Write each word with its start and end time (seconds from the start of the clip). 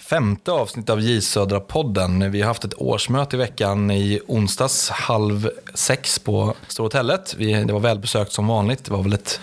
femte 0.00 0.52
avsnitt 0.52 0.90
av 0.90 1.00
J 1.00 1.20
Södra-podden. 1.20 2.30
Vi 2.30 2.40
har 2.40 2.48
haft 2.48 2.64
ett 2.64 2.74
årsmöte 2.76 3.36
i 3.36 3.38
veckan 3.38 3.90
i 3.90 4.20
onsdags 4.26 4.90
halv 4.90 5.50
sex 5.74 6.18
på 6.18 6.54
Stora 6.68 6.84
hotellet. 6.84 7.34
det 7.38 7.72
var 7.72 7.80
välbesökt 7.80 8.32
som 8.32 8.46
vanligt. 8.46 8.84
Det 8.84 8.92
var 8.92 9.02
väl 9.02 9.12
ett 9.12 9.40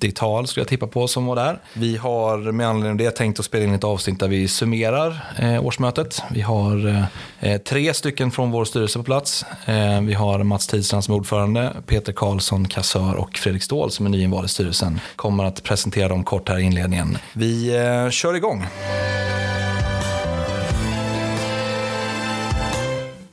80-tal 0.00 0.46
skulle 0.46 0.62
jag 0.62 0.68
tippa 0.68 0.86
på 0.86 1.08
som 1.08 1.26
var 1.26 1.36
där. 1.36 1.58
Vi 1.74 1.96
har 1.96 2.38
med 2.52 2.68
anledning 2.68 2.90
av 2.90 2.96
det 2.96 3.10
tänkt 3.10 3.38
att 3.38 3.44
spela 3.44 3.64
in 3.64 3.74
ett 3.74 3.84
avsnitt 3.84 4.20
där 4.20 4.28
vi 4.28 4.48
summerar 4.48 5.24
eh, 5.38 5.66
årsmötet. 5.66 6.22
Vi 6.30 6.40
har 6.40 6.86
eh, 6.86 7.04
eh 7.40 7.58
tre 7.58 7.94
stycken 7.94 8.30
från 8.30 8.50
vår 8.50 8.64
styrelse 8.64 8.98
på 8.98 9.04
plats. 9.04 9.44
Eh, 9.64 10.00
vi 10.00 10.14
har 10.14 10.42
Mats 10.42 10.66
Tidstrand 10.66 11.04
som 11.04 11.14
ordförande, 11.14 11.72
Peter 11.86 12.12
Karlsson, 12.12 12.68
kassör 12.68 13.14
och 13.14 13.38
Fredrik 13.38 13.62
Ståhl 13.62 13.90
som 13.90 14.06
är 14.06 14.10
nyinvald 14.10 14.46
i 14.46 14.48
styrelsen. 14.48 15.00
Kommer 15.16 15.44
att 15.44 15.62
presentera 15.62 16.08
dem 16.08 16.24
kort 16.24 16.48
här 16.48 16.58
i 16.58 16.62
inledningen. 16.62 17.18
Vi 17.32 17.76
eh, 17.76 18.10
kör 18.10 18.34
igång. 18.34 18.66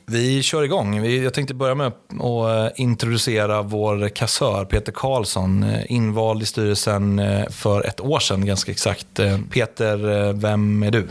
Vi 0.08 0.42
kör 0.42 0.62
igång. 0.62 1.04
Jag 1.04 1.34
tänkte 1.34 1.54
börja 1.54 1.74
med 1.74 1.86
att 1.86 2.12
eh, 2.12 2.80
introducera 2.80 3.62
vår 3.62 4.08
kassör 4.08 4.64
Peter 4.64 4.92
Karlsson, 4.92 5.62
eh, 5.62 5.92
invald 5.92 6.42
i 6.42 6.46
styrelsen 6.46 7.18
eh, 7.18 7.48
för 7.48 7.86
ett 7.86 8.00
år 8.00 8.18
sedan 8.18 8.46
ganska 8.46 8.72
exakt. 8.72 9.20
Peter, 9.50 10.32
vem 10.32 10.82
är 10.82 10.90
du? 10.90 11.08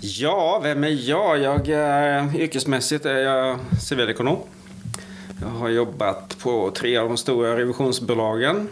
Ja, 0.00 0.60
vem 0.62 0.84
är 0.84 1.08
jag? 1.08 1.38
jag 1.38 1.68
är, 1.68 2.36
yrkesmässigt 2.36 3.04
är 3.06 3.18
jag 3.18 3.58
civilekonom. 3.80 4.38
Jag 5.40 5.48
har 5.48 5.68
jobbat 5.68 6.36
på 6.42 6.70
tre 6.70 6.96
av 6.96 7.08
de 7.08 7.16
stora 7.16 7.58
revisionsbolagen 7.58 8.68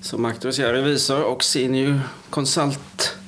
som 0.00 0.24
auktoriserad 0.24 0.74
revisor 0.74 1.24
och 1.24 1.44
senior 1.44 2.00
konsult 2.30 3.18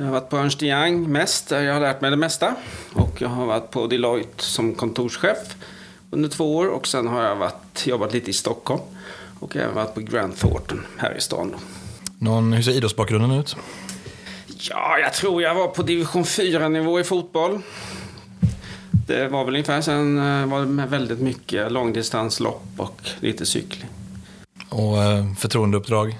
jag 0.00 0.06
har 0.06 0.12
varit 0.12 0.28
på 0.28 0.36
Ernst 0.36 0.62
Young 0.62 1.12
mest, 1.12 1.48
där 1.48 1.62
jag 1.62 1.74
har 1.74 1.80
lärt 1.80 2.00
mig 2.00 2.10
det 2.10 2.16
mesta. 2.16 2.54
Och 2.92 3.22
jag 3.22 3.28
har 3.28 3.46
varit 3.46 3.70
på 3.70 3.86
Deloitte 3.86 4.44
som 4.44 4.74
kontorschef 4.74 5.56
under 6.10 6.28
två 6.28 6.56
år. 6.56 6.66
Och 6.66 6.86
sen 6.86 7.06
har 7.06 7.22
jag 7.22 7.36
varit, 7.36 7.86
jobbat 7.86 8.12
lite 8.12 8.30
i 8.30 8.32
Stockholm. 8.32 8.80
Och 9.40 9.56
även 9.56 9.74
varit 9.74 9.94
på 9.94 10.00
Grant 10.00 10.40
Thornton 10.40 10.86
här 10.96 11.16
i 11.16 11.20
stan. 11.20 11.54
Någon, 12.18 12.52
hur 12.52 12.62
ser 12.62 12.72
idrottsbakgrunden 12.72 13.30
ut? 13.30 13.56
Ja, 14.70 14.98
jag 14.98 15.14
tror 15.14 15.42
jag 15.42 15.54
var 15.54 15.68
på 15.68 15.82
division 15.82 16.24
4-nivå 16.24 17.00
i 17.00 17.04
fotboll. 17.04 17.60
Det 19.06 19.28
var 19.28 19.44
väl 19.44 19.54
ungefär. 19.54 19.80
Sen 19.80 20.18
eh, 20.18 20.46
var 20.46 20.60
det 20.60 20.86
väldigt 20.86 21.20
mycket 21.20 21.72
långdistanslopp 21.72 22.66
och 22.76 23.00
lite 23.20 23.46
cykling. 23.46 23.90
Och 24.68 25.02
eh, 25.02 25.34
förtroendeuppdrag? 25.34 26.18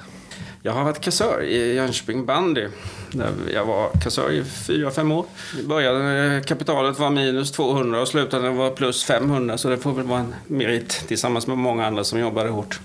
Jag 0.63 0.73
har 0.73 0.85
varit 0.85 1.01
kassör 1.01 1.43
i 1.43 1.75
Jönköping 1.75 2.27
bandy. 2.27 2.69
Där 3.13 3.33
jag 3.55 3.65
var 3.65 3.91
kassör 4.03 4.33
i 4.33 4.45
fyra, 4.45 4.91
fem 4.91 5.13
år. 5.13 5.27
I 5.61 5.63
början 5.63 6.43
kapitalet 6.45 6.99
var 6.99 7.11
minus 7.11 7.53
200 7.53 8.01
och 8.01 8.09
slutade 8.09 8.51
var 8.51 8.71
plus 8.71 9.05
500. 9.05 9.59
Så 9.59 9.69
det 9.69 9.77
får 9.77 9.93
väl 9.93 10.07
vara 10.07 10.21
en 10.21 10.35
merit 10.47 11.05
tillsammans 11.09 11.47
med 11.47 11.59
många 11.59 11.87
andra 11.87 12.05
som 12.05 12.21
jobbade 12.21 12.51
hårt. 12.51 12.81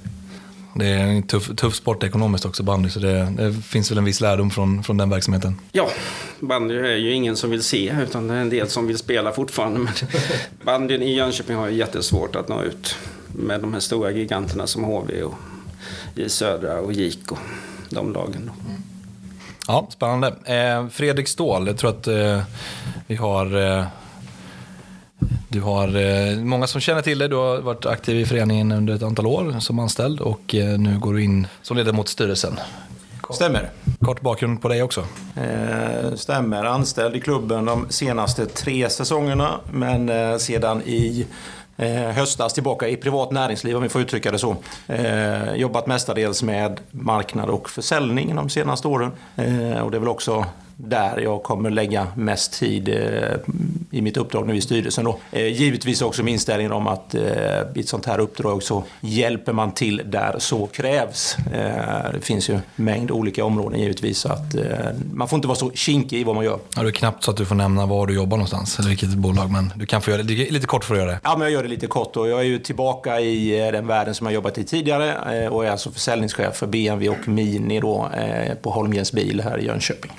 Det 0.77 0.85
är 0.85 1.07
en 1.07 1.23
tuff, 1.23 1.55
tuff 1.55 1.75
sport 1.75 2.03
ekonomiskt 2.03 2.45
också, 2.45 2.63
bandy, 2.63 2.89
så 2.89 2.99
det, 2.99 3.33
det, 3.37 3.53
finns 3.53 3.91
väl 3.91 3.97
en 3.97 4.05
viss 4.05 4.21
lärdom 4.21 4.51
från, 4.51 4.83
från 4.83 4.97
den 4.97 5.09
verksamheten? 5.09 5.59
Ja, 5.71 5.89
bandy 6.39 6.75
är 6.75 6.95
ju 6.95 7.11
ingen 7.11 7.35
som 7.35 7.49
vill 7.49 7.63
se, 7.63 7.95
utan 8.03 8.27
det 8.27 8.33
är 8.33 8.37
en 8.37 8.49
del 8.49 8.69
som 8.69 8.87
vill 8.87 8.97
spela 8.97 9.31
fortfarande. 9.31 9.79
Men 9.79 9.93
bandyn 10.63 11.01
i 11.01 11.15
Jönköping 11.15 11.55
har 11.55 11.67
ju 11.67 11.75
jättesvårt 11.75 12.35
att 12.35 12.47
nå 12.47 12.63
ut 12.63 12.95
med 13.27 13.61
de 13.61 13.73
här 13.73 13.79
stora 13.79 14.11
giganterna 14.11 14.67
som 14.67 14.83
HV 14.83 15.23
och 15.23 15.35
J 16.15 16.29
Södra 16.29 16.79
och 16.79 16.93
JIK 16.93 17.31
och 17.31 17.39
de 17.89 18.13
lagen. 18.13 18.51
Mm. 18.65 18.81
Ja, 19.67 19.87
spännande. 19.89 20.27
Eh, 20.45 20.87
Fredrik 20.87 21.27
Ståhl, 21.27 21.67
jag 21.67 21.77
tror 21.77 21.89
att 21.89 22.07
eh, 22.07 22.41
vi 23.07 23.15
har 23.15 23.77
eh, 23.77 23.85
du 25.47 25.61
har 25.61 25.87
eh, 25.95 26.37
många 26.37 26.67
som 26.67 26.81
känner 26.81 27.01
till 27.01 27.19
dig. 27.19 27.29
Du 27.29 27.35
har 27.35 27.57
varit 27.61 27.85
aktiv 27.85 28.19
i 28.19 28.25
föreningen 28.25 28.71
under 28.71 28.95
ett 28.95 29.03
antal 29.03 29.27
år 29.27 29.59
som 29.59 29.79
anställd 29.79 30.19
och 30.19 30.55
eh, 30.55 30.79
nu 30.79 30.99
går 30.99 31.13
du 31.13 31.23
in 31.23 31.47
som 31.61 31.77
ledamot 31.77 32.07
i 32.07 32.11
styrelsen. 32.11 32.59
Stämmer. 33.31 33.69
Kort 34.01 34.21
bakgrund 34.21 34.61
på 34.61 34.67
dig 34.67 34.83
också. 34.83 35.05
Eh, 35.35 36.15
stämmer. 36.15 36.65
Anställd 36.65 37.15
i 37.15 37.19
klubben 37.19 37.65
de 37.65 37.85
senaste 37.89 38.45
tre 38.45 38.89
säsongerna 38.89 39.59
men 39.71 40.39
sedan 40.39 40.81
i 40.81 41.25
eh, 41.77 42.11
höstas 42.11 42.53
tillbaka 42.53 42.87
i 42.87 42.97
privat 42.97 43.31
näringsliv 43.31 43.75
om 43.75 43.83
vi 43.83 43.89
får 43.89 44.01
uttrycka 44.01 44.31
det 44.31 44.39
så. 44.39 44.55
Eh, 44.87 45.55
jobbat 45.55 45.87
mestadels 45.87 46.43
med 46.43 46.79
marknad 46.91 47.49
och 47.49 47.69
försäljning 47.69 48.35
de 48.35 48.49
senaste 48.49 48.87
åren. 48.87 49.11
Eh, 49.35 49.79
och 49.79 49.91
det 49.91 49.97
är 49.97 49.99
väl 49.99 50.09
också 50.09 50.45
där 50.77 51.19
jag 51.19 51.43
kommer 51.43 51.69
lägga 51.69 52.07
mest 52.15 52.53
tid 52.53 52.89
eh, 52.89 52.95
i 53.91 54.01
mitt 54.01 54.17
uppdrag 54.17 54.47
nu 54.47 54.55
i 54.55 54.61
styrelsen. 54.61 55.05
Då. 55.05 55.19
Eh, 55.31 55.47
givetvis 55.47 56.01
också 56.01 56.23
med 56.23 56.33
inställningen 56.33 56.71
om 56.71 56.87
att 56.87 57.15
eh, 57.15 57.21
i 57.75 57.79
ett 57.79 57.87
sånt 57.87 58.05
här 58.05 58.19
uppdrag 58.19 58.63
så 58.63 58.83
hjälper 59.01 59.53
man 59.53 59.71
till 59.71 60.01
där 60.05 60.35
så 60.39 60.67
krävs. 60.67 61.37
Det 62.13 62.21
finns 62.21 62.49
ju 62.49 62.59
mängd 62.75 63.11
olika 63.11 63.45
områden 63.45 63.79
givetvis 63.79 64.19
så 64.19 64.29
att 64.29 64.55
man 65.13 65.27
får 65.27 65.37
inte 65.37 65.47
vara 65.47 65.57
så 65.57 65.71
kinkig 65.71 66.19
i 66.19 66.23
vad 66.23 66.35
man 66.35 66.45
gör. 66.45 66.59
Ja, 66.75 66.83
det 66.83 66.89
är 66.89 66.91
knappt 66.91 67.23
så 67.23 67.31
att 67.31 67.37
du 67.37 67.45
får 67.45 67.55
nämna 67.55 67.85
var 67.85 68.07
du 68.07 68.13
jobbar 68.13 68.37
någonstans 68.37 68.79
eller 68.79 68.89
vilket 68.89 69.09
bolag 69.09 69.51
men 69.51 69.73
du 69.75 69.85
kan 69.85 70.01
få 70.01 70.11
göra 70.11 70.23
det 70.23 70.51
lite 70.51 70.67
kort 70.67 70.83
för 70.83 70.95
att 70.95 70.99
göra 70.99 71.11
det. 71.11 71.19
Ja, 71.23 71.37
men 71.37 71.41
jag 71.41 71.51
gör 71.51 71.63
det 71.63 71.69
lite 71.69 71.87
kort 71.87 72.17
och 72.17 72.27
jag 72.27 72.39
är 72.39 72.43
ju 72.43 72.59
tillbaka 72.59 73.19
i 73.19 73.71
den 73.71 73.87
världen 73.87 74.15
som 74.15 74.27
jag 74.27 74.33
jobbat 74.33 74.57
i 74.57 74.63
tidigare 74.63 75.49
och 75.49 75.65
är 75.65 75.71
alltså 75.71 75.91
försäljningschef 75.91 76.55
för 76.55 76.67
BMW 76.67 77.09
och 77.09 77.27
Mini 77.27 77.79
då 77.79 78.09
på 78.61 78.71
Holmgrens 78.71 79.11
bil 79.11 79.41
här 79.41 79.57
i 79.57 79.65
Jönköping. 79.65 80.11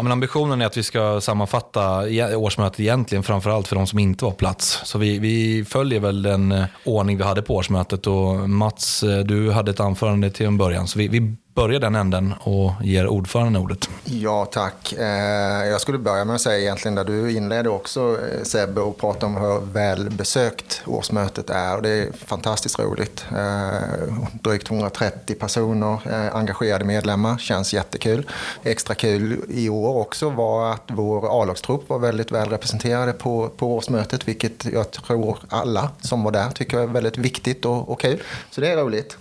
Ja, 0.00 0.04
men 0.04 0.12
ambitionen 0.12 0.62
är 0.62 0.66
att 0.66 0.76
vi 0.76 0.82
ska 0.82 1.20
sammanfatta 1.20 2.04
årsmötet 2.36 2.80
egentligen, 2.80 3.24
framförallt 3.24 3.68
för 3.68 3.76
de 3.76 3.86
som 3.86 3.98
inte 3.98 4.24
var 4.24 4.32
på 4.32 4.36
plats. 4.36 4.80
Så 4.84 4.98
vi, 4.98 5.18
vi 5.18 5.64
följer 5.64 6.00
väl 6.00 6.22
den 6.22 6.52
eh, 6.52 6.64
ordning 6.84 7.16
vi 7.16 7.24
hade 7.24 7.42
på 7.42 7.54
årsmötet 7.54 8.06
och 8.06 8.50
Mats, 8.50 9.02
eh, 9.02 9.18
du 9.18 9.50
hade 9.50 9.70
ett 9.70 9.80
anförande 9.80 10.30
till 10.30 10.46
en 10.46 10.58
början. 10.58 10.86
Så 10.86 10.98
vi, 10.98 11.08
vi 11.08 11.36
Börja 11.54 11.78
den 11.78 11.94
änden 11.94 12.34
och 12.40 12.72
ger 12.82 13.06
ordföranden 13.06 13.62
ordet. 13.62 13.90
Ja, 14.04 14.44
tack. 14.44 14.92
Eh, 14.92 15.68
jag 15.68 15.80
skulle 15.80 15.98
börja 15.98 16.24
med 16.24 16.34
att 16.34 16.40
säga 16.40 16.58
egentligen 16.58 16.94
där 16.94 17.04
du 17.04 17.36
inledde 17.36 17.68
också 17.68 18.00
eh, 18.00 18.42
Sebbe 18.42 18.80
och 18.80 18.98
prata 18.98 19.26
om 19.26 19.36
hur 19.36 19.60
välbesökt 19.72 20.82
årsmötet 20.86 21.50
är. 21.50 21.80
Det 21.80 21.88
är 21.88 22.12
fantastiskt 22.12 22.78
roligt. 22.78 23.24
Eh, 23.36 24.14
drygt 24.32 24.70
130 24.70 25.34
personer 25.34 25.98
engagerade 26.32 26.84
medlemmar, 26.84 27.38
känns 27.38 27.74
jättekul. 27.74 28.30
Extra 28.62 28.94
kul 28.94 29.40
i 29.48 29.68
år 29.68 29.96
också 29.96 30.30
var 30.30 30.72
att 30.72 30.84
vår 30.86 31.42
A-lagstrupp 31.42 31.88
var 31.88 31.98
väldigt 31.98 32.32
väl 32.32 32.48
representerade 32.48 33.12
på, 33.12 33.48
på 33.56 33.76
årsmötet, 33.76 34.28
vilket 34.28 34.64
jag 34.64 34.90
tror 34.90 35.38
alla 35.48 35.90
som 36.00 36.24
var 36.24 36.30
där 36.30 36.50
tycker 36.50 36.78
är 36.78 36.86
väldigt 36.86 37.18
viktigt 37.18 37.64
och, 37.64 37.88
och 37.88 38.00
kul. 38.00 38.22
Så 38.50 38.60
det 38.60 38.68
är 38.68 38.76
roligt. 38.76 39.16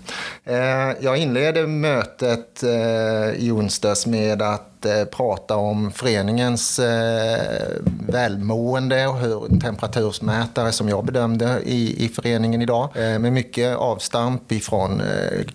Jag 1.00 1.18
inleder 1.18 1.68
mötet 1.68 2.19
mötet 2.22 2.64
eh, 2.64 3.46
i 3.46 3.52
onsdags 3.52 4.06
med 4.06 4.42
att 4.42 4.86
eh, 4.86 5.06
prata 5.06 5.56
om 5.56 5.92
föreningens 5.92 6.80
eh, 6.80 7.68
välmående 8.08 9.08
och 9.08 9.18
hur 9.18 9.60
temperatursmätare 9.60 10.72
som 10.72 10.90
jag 10.90 11.06
bedömde 11.06 11.62
i, 11.66 12.06
i 12.06 12.10
föreningen 12.10 12.62
idag. 12.62 12.90
med 12.96 13.34
mycket 13.34 13.78
avstamp 13.78 14.52
ifrån 14.52 15.02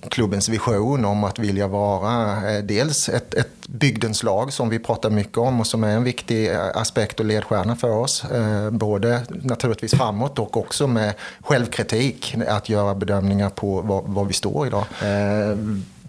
klubbens 0.08 0.49
vision 0.49 1.05
om 1.05 1.25
att 1.25 1.38
vilja 1.38 1.69
vara 1.69 2.37
dels 2.62 3.08
ett, 3.08 3.34
ett 3.34 3.69
bygdens 3.69 4.22
lag 4.22 4.52
som 4.52 4.69
vi 4.69 4.78
pratar 4.78 5.10
mycket 5.10 5.38
om 5.38 5.60
och 5.60 5.67
som 5.67 5.84
är 5.84 5.96
en 5.96 6.05
viktig 6.05 6.50
aspekt 6.75 7.20
och 7.20 7.26
ledstjärna 7.26 7.76
för 7.76 7.90
oss. 7.90 8.25
både 8.70 9.22
naturligtvis 9.28 9.94
framåt 9.94 10.38
och 10.38 10.56
också 10.56 10.87
med 10.87 11.14
självkritik, 11.40 12.37
att 12.49 12.69
göra 12.69 12.94
bedömningar 12.94 13.50
på 13.50 13.81
var, 13.81 14.02
var 14.06 14.25
vi 14.25 14.32
står 14.32 14.67
idag 14.67 14.84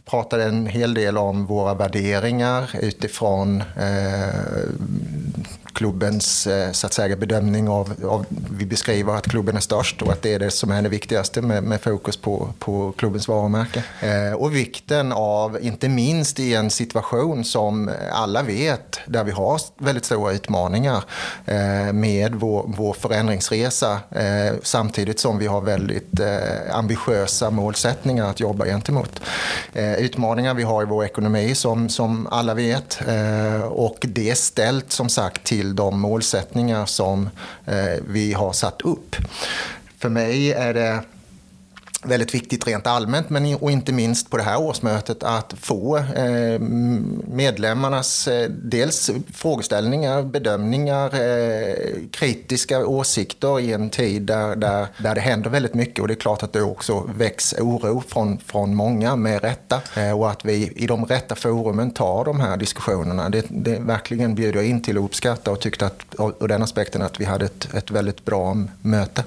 pratade 0.05 0.43
en 0.43 0.67
hel 0.67 0.93
del 0.93 1.17
om 1.17 1.45
våra 1.45 1.73
värderingar 1.73 2.69
utifrån 2.81 3.61
eh, 3.61 4.69
klubbens 5.75 6.47
eh, 6.47 6.71
så 6.71 6.87
att 6.87 6.93
säga, 6.93 7.15
bedömning 7.15 7.69
av, 7.69 7.93
av, 8.03 8.25
vi 8.57 8.65
beskriver 8.65 9.15
att 9.15 9.27
klubben 9.27 9.55
är 9.55 9.61
störst 9.61 10.01
och 10.01 10.11
att 10.11 10.21
det 10.21 10.33
är 10.33 10.39
det 10.39 10.51
som 10.51 10.71
är 10.71 10.81
det 10.81 10.89
viktigaste 10.89 11.41
med, 11.41 11.63
med 11.63 11.81
fokus 11.81 12.17
på, 12.17 12.49
på 12.59 12.93
klubbens 12.97 13.27
varumärke. 13.27 13.83
Eh, 14.01 14.33
och 14.33 14.55
vikten 14.55 15.11
av, 15.11 15.61
inte 15.61 15.89
minst 15.89 16.39
i 16.39 16.53
en 16.53 16.69
situation 16.69 17.45
som 17.45 17.91
alla 18.11 18.43
vet, 18.43 18.99
där 19.05 19.23
vi 19.23 19.31
har 19.31 19.61
väldigt 19.77 20.05
stora 20.05 20.33
utmaningar 20.33 21.03
eh, 21.45 21.93
med 21.93 22.35
vår, 22.35 22.65
vår 22.77 22.93
förändringsresa 22.93 23.99
eh, 24.11 24.55
samtidigt 24.63 25.19
som 25.19 25.37
vi 25.37 25.47
har 25.47 25.61
väldigt 25.61 26.19
eh, 26.19 26.77
ambitiösa 26.77 27.49
målsättningar 27.49 28.29
att 28.29 28.39
jobba 28.39 28.65
gentemot. 28.65 29.21
Eh, 29.73 29.95
utmaningar 29.95 30.53
vi 30.53 30.63
har 30.63 30.83
i 30.83 30.85
vår 30.85 31.05
ekonomi 31.05 31.55
som, 31.55 31.89
som 31.89 32.27
alla 32.31 32.53
vet 32.53 32.99
eh, 33.07 33.61
och 33.61 33.97
det 34.01 34.29
är 34.29 34.35
ställt 34.35 34.91
som 34.91 35.09
sagt 35.09 35.43
till 35.43 35.64
till 35.65 35.75
de 35.75 35.99
målsättningar 35.99 36.85
som 36.85 37.29
eh, 37.65 38.03
vi 38.07 38.33
har 38.33 38.53
satt 38.53 38.81
upp. 38.81 39.15
För 39.97 40.09
mig 40.09 40.51
är 40.53 40.73
det 40.73 41.03
väldigt 42.03 42.33
viktigt 42.33 42.67
rent 42.67 42.87
allmänt 42.87 43.29
men 43.29 43.55
och 43.55 43.71
inte 43.71 43.93
minst 43.93 44.29
på 44.29 44.37
det 44.37 44.43
här 44.43 44.61
årsmötet 44.61 45.23
att 45.23 45.53
få 45.57 45.97
eh, 45.97 46.59
medlemmarnas 47.27 48.27
eh, 48.27 48.49
dels 48.49 49.11
frågeställningar, 49.33 50.23
bedömningar, 50.23 51.05
eh, 51.05 51.75
kritiska 52.11 52.87
åsikter 52.87 53.59
i 53.59 53.73
en 53.73 53.89
tid 53.89 54.21
där, 54.21 54.55
där, 54.55 54.87
där 54.97 55.15
det 55.15 55.21
händer 55.21 55.49
väldigt 55.49 55.73
mycket 55.73 55.99
och 55.99 56.07
det 56.07 56.13
är 56.13 56.15
klart 56.15 56.43
att 56.43 56.53
det 56.53 56.61
också 56.61 57.09
väcks 57.17 57.53
oro 57.53 58.03
från, 58.07 58.37
från 58.37 58.75
många 58.75 59.15
med 59.15 59.41
rätta 59.41 59.81
eh, 59.97 60.19
och 60.19 60.31
att 60.31 60.45
vi 60.45 60.71
i 60.75 60.87
de 60.87 61.05
rätta 61.05 61.35
forumen 61.35 61.91
tar 61.91 62.25
de 62.25 62.39
här 62.39 62.57
diskussionerna. 62.57 63.29
Det, 63.29 63.45
det 63.49 63.79
verkligen 63.79 64.35
bjuder 64.35 64.59
jag 64.59 64.69
in 64.69 64.81
till 64.81 64.97
att 64.97 65.03
uppskatta 65.03 65.51
och 65.51 65.59
tyckte 65.59 65.85
att, 65.85 66.15
ur 66.39 66.47
den 66.47 66.63
aspekten 66.63 67.01
att 67.01 67.19
vi 67.19 67.25
hade 67.25 67.45
ett, 67.45 67.73
ett 67.73 67.91
väldigt 67.91 68.25
bra 68.25 68.57
möte. 68.81 69.23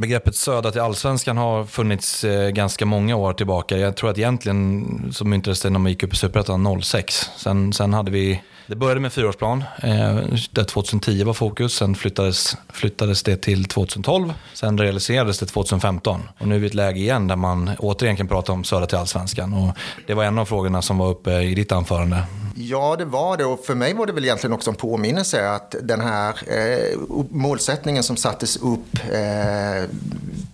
Begreppet 0.00 0.36
södra 0.36 0.70
till 0.70 0.80
allsvenskan 0.80 1.36
har 1.36 1.64
funnits 1.64 2.24
eh, 2.24 2.50
ganska 2.50 2.86
många 2.86 3.16
år 3.16 3.32
tillbaka. 3.32 3.78
Jag 3.78 3.96
tror 3.96 4.10
att 4.10 4.18
egentligen 4.18 5.12
så 5.12 5.24
myntades 5.24 5.60
det 5.60 5.70
när 5.70 5.78
man 5.78 5.92
gick 5.92 6.02
upp 6.02 6.12
i 6.12 6.16
Superettan 6.16 6.82
06. 6.82 7.14
Sen, 7.36 7.72
sen 7.72 7.92
hade 7.92 8.10
vi 8.10 8.42
det 8.70 8.76
började 8.76 9.00
med 9.00 9.12
fyraårsplan, 9.12 9.64
eh, 9.82 10.16
där 10.50 10.64
2010 10.64 11.24
var 11.24 11.34
fokus. 11.34 11.74
Sen 11.74 11.94
flyttades, 11.94 12.56
flyttades 12.68 13.22
det 13.22 13.36
till 13.36 13.64
2012. 13.64 14.32
Sen 14.54 14.78
realiserades 14.78 15.38
det 15.38 15.46
2015. 15.46 16.20
Och 16.38 16.48
nu 16.48 16.54
är 16.54 16.58
vi 16.58 16.66
i 16.66 16.68
ett 16.68 16.74
läge 16.74 17.00
igen 17.00 17.28
där 17.28 17.36
man 17.36 17.70
återigen 17.78 18.16
kan 18.16 18.28
prata 18.28 18.52
om 18.52 18.64
södra 18.64 18.86
till 18.86 18.98
allsvenskan. 18.98 19.54
Och 19.54 19.76
det 20.06 20.14
var 20.14 20.24
en 20.24 20.38
av 20.38 20.44
frågorna 20.44 20.82
som 20.82 20.98
var 20.98 21.10
uppe 21.10 21.40
i 21.40 21.54
ditt 21.54 21.72
anförande. 21.72 22.22
Ja, 22.54 22.96
det 22.98 23.04
var 23.04 23.36
det. 23.36 23.44
Och 23.44 23.64
för 23.64 23.74
mig 23.74 23.94
var 23.94 24.06
det 24.06 24.12
väl 24.12 24.24
egentligen 24.24 24.52
också 24.52 24.70
en 24.70 24.76
påminnelse 24.76 25.50
att 25.50 25.74
den 25.82 26.00
här 26.00 26.34
eh, 26.46 26.98
målsättningen 27.30 28.02
som 28.02 28.16
sattes 28.16 28.56
upp 28.56 28.94
eh, 29.12 29.88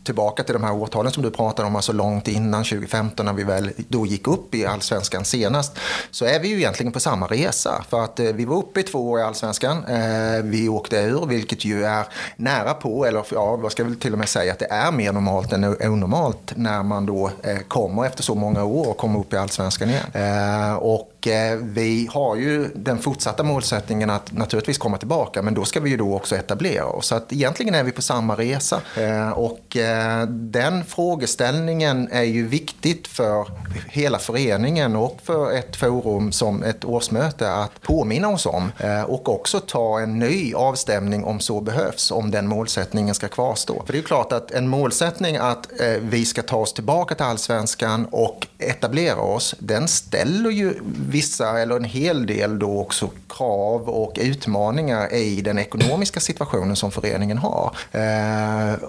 tillbaka 0.06 0.42
till 0.42 0.52
de 0.52 0.64
här 0.64 0.72
årtalen 0.72 1.12
som 1.12 1.22
du 1.22 1.30
pratade 1.30 1.68
om, 1.68 1.76
alltså 1.76 1.92
långt 1.92 2.28
innan 2.28 2.64
2015 2.64 3.26
när 3.26 3.32
vi 3.32 3.44
väl 3.44 3.70
då 3.88 4.06
gick 4.06 4.28
upp 4.28 4.54
i 4.54 4.66
allsvenskan 4.66 5.24
senast, 5.24 5.78
så 6.10 6.24
är 6.24 6.40
vi 6.40 6.48
ju 6.48 6.56
egentligen 6.56 6.92
på 6.92 7.00
samma 7.00 7.26
resa. 7.26 7.84
För 7.88 8.04
att 8.04 8.20
eh, 8.20 8.26
vi 8.26 8.44
var 8.44 8.56
uppe 8.56 8.80
i 8.80 8.82
två 8.82 9.10
år 9.10 9.20
i 9.20 9.22
allsvenskan, 9.22 9.84
eh, 9.84 10.42
vi 10.42 10.68
åkte 10.68 10.96
ur, 10.96 11.26
vilket 11.26 11.64
ju 11.64 11.84
är 11.84 12.06
nära 12.36 12.74
på, 12.74 13.06
eller 13.06 13.24
ja, 13.30 13.56
vad 13.56 13.72
ska 13.72 13.82
jag 13.82 13.88
väl 13.88 14.00
till 14.00 14.12
och 14.12 14.18
med 14.18 14.28
säga, 14.28 14.52
att 14.52 14.58
det 14.58 14.70
är 14.70 14.92
mer 14.92 15.12
normalt 15.12 15.52
än 15.52 15.64
onormalt 15.64 16.52
när 16.56 16.82
man 16.82 17.06
då 17.06 17.30
eh, 17.42 17.58
kommer 17.58 18.06
efter 18.06 18.22
så 18.22 18.34
många 18.34 18.64
år 18.64 18.88
och 18.88 18.96
kommer 18.96 19.20
upp 19.20 19.32
i 19.32 19.36
allsvenskan 19.36 19.90
igen. 19.90 20.06
Eh, 20.12 20.74
och 20.74 21.15
och 21.26 21.32
Eh, 21.32 21.56
vi 21.56 22.08
har 22.12 22.37
ju 22.37 22.69
den 22.75 22.99
fortsatta 22.99 23.43
målsättningen 23.43 24.11
att 24.11 24.32
naturligtvis 24.32 24.78
komma 24.78 24.99
tillbaka, 24.99 25.43
men 25.43 25.55
då 25.55 25.64
ska 25.64 25.81
vi 25.81 25.90
ju 25.90 25.96
då 25.96 26.14
också 26.14 26.37
etablera 26.37 26.84
oss. 26.84 27.06
Så 27.06 27.14
att 27.14 27.32
egentligen 27.32 27.75
är 27.75 27.84
vi 27.84 27.93
på 27.93 28.02
samma 28.02 28.34
resa. 28.34 28.81
Eh, 28.96 29.31
och 29.31 29.76
eh, 29.76 30.26
den 30.28 30.84
frågeställningen 30.84 32.08
är 32.12 32.23
ju 32.23 32.46
viktigt 32.46 33.08
för 33.08 33.46
hela 33.87 34.19
föreningen 34.19 34.96
och 34.96 35.19
för 35.25 35.52
ett 35.52 35.76
forum 35.76 36.32
som 36.32 36.62
ett 36.62 36.84
årsmöte 36.84 37.52
att 37.52 37.82
påminna 37.82 38.28
oss 38.28 38.46
om. 38.46 38.73
Eh, 38.78 39.02
och 39.02 39.28
också 39.28 39.61
ta 39.61 40.00
en 40.00 40.19
ny 40.19 40.55
avstämning 40.55 41.25
om 41.25 41.40
så 41.40 41.61
behövs, 41.61 42.11
om 42.11 42.31
den 42.31 42.46
målsättningen 42.46 43.14
ska 43.14 43.28
kvarstå. 43.28 43.82
För 43.87 43.93
det 43.93 43.96
är 43.99 44.00
ju 44.00 44.06
klart 44.06 44.32
att 44.32 44.50
en 44.50 44.69
målsättning 44.69 45.37
att 45.37 45.81
eh, 45.81 45.87
vi 46.00 46.25
ska 46.25 46.43
ta 46.43 46.56
oss 46.56 46.73
tillbaka 46.73 47.14
till 47.14 47.25
allsvenskan 47.25 48.06
och 48.11 48.46
etablera 48.58 49.20
oss, 49.20 49.55
den 49.58 49.88
ställer 49.88 50.50
ju 50.50 50.75
vissa, 51.16 51.60
eller 51.60 51.76
en 51.76 51.84
hel 51.84 52.26
del 52.26 52.58
då 52.58 52.78
också 52.80 53.10
krav 53.36 53.88
och 53.88 54.12
utmaningar 54.20 55.14
i 55.14 55.40
den 55.40 55.58
ekonomiska 55.58 56.20
situationen 56.20 56.76
som 56.76 56.90
föreningen 56.90 57.38
har. 57.38 57.76
Eh, 57.92 58.00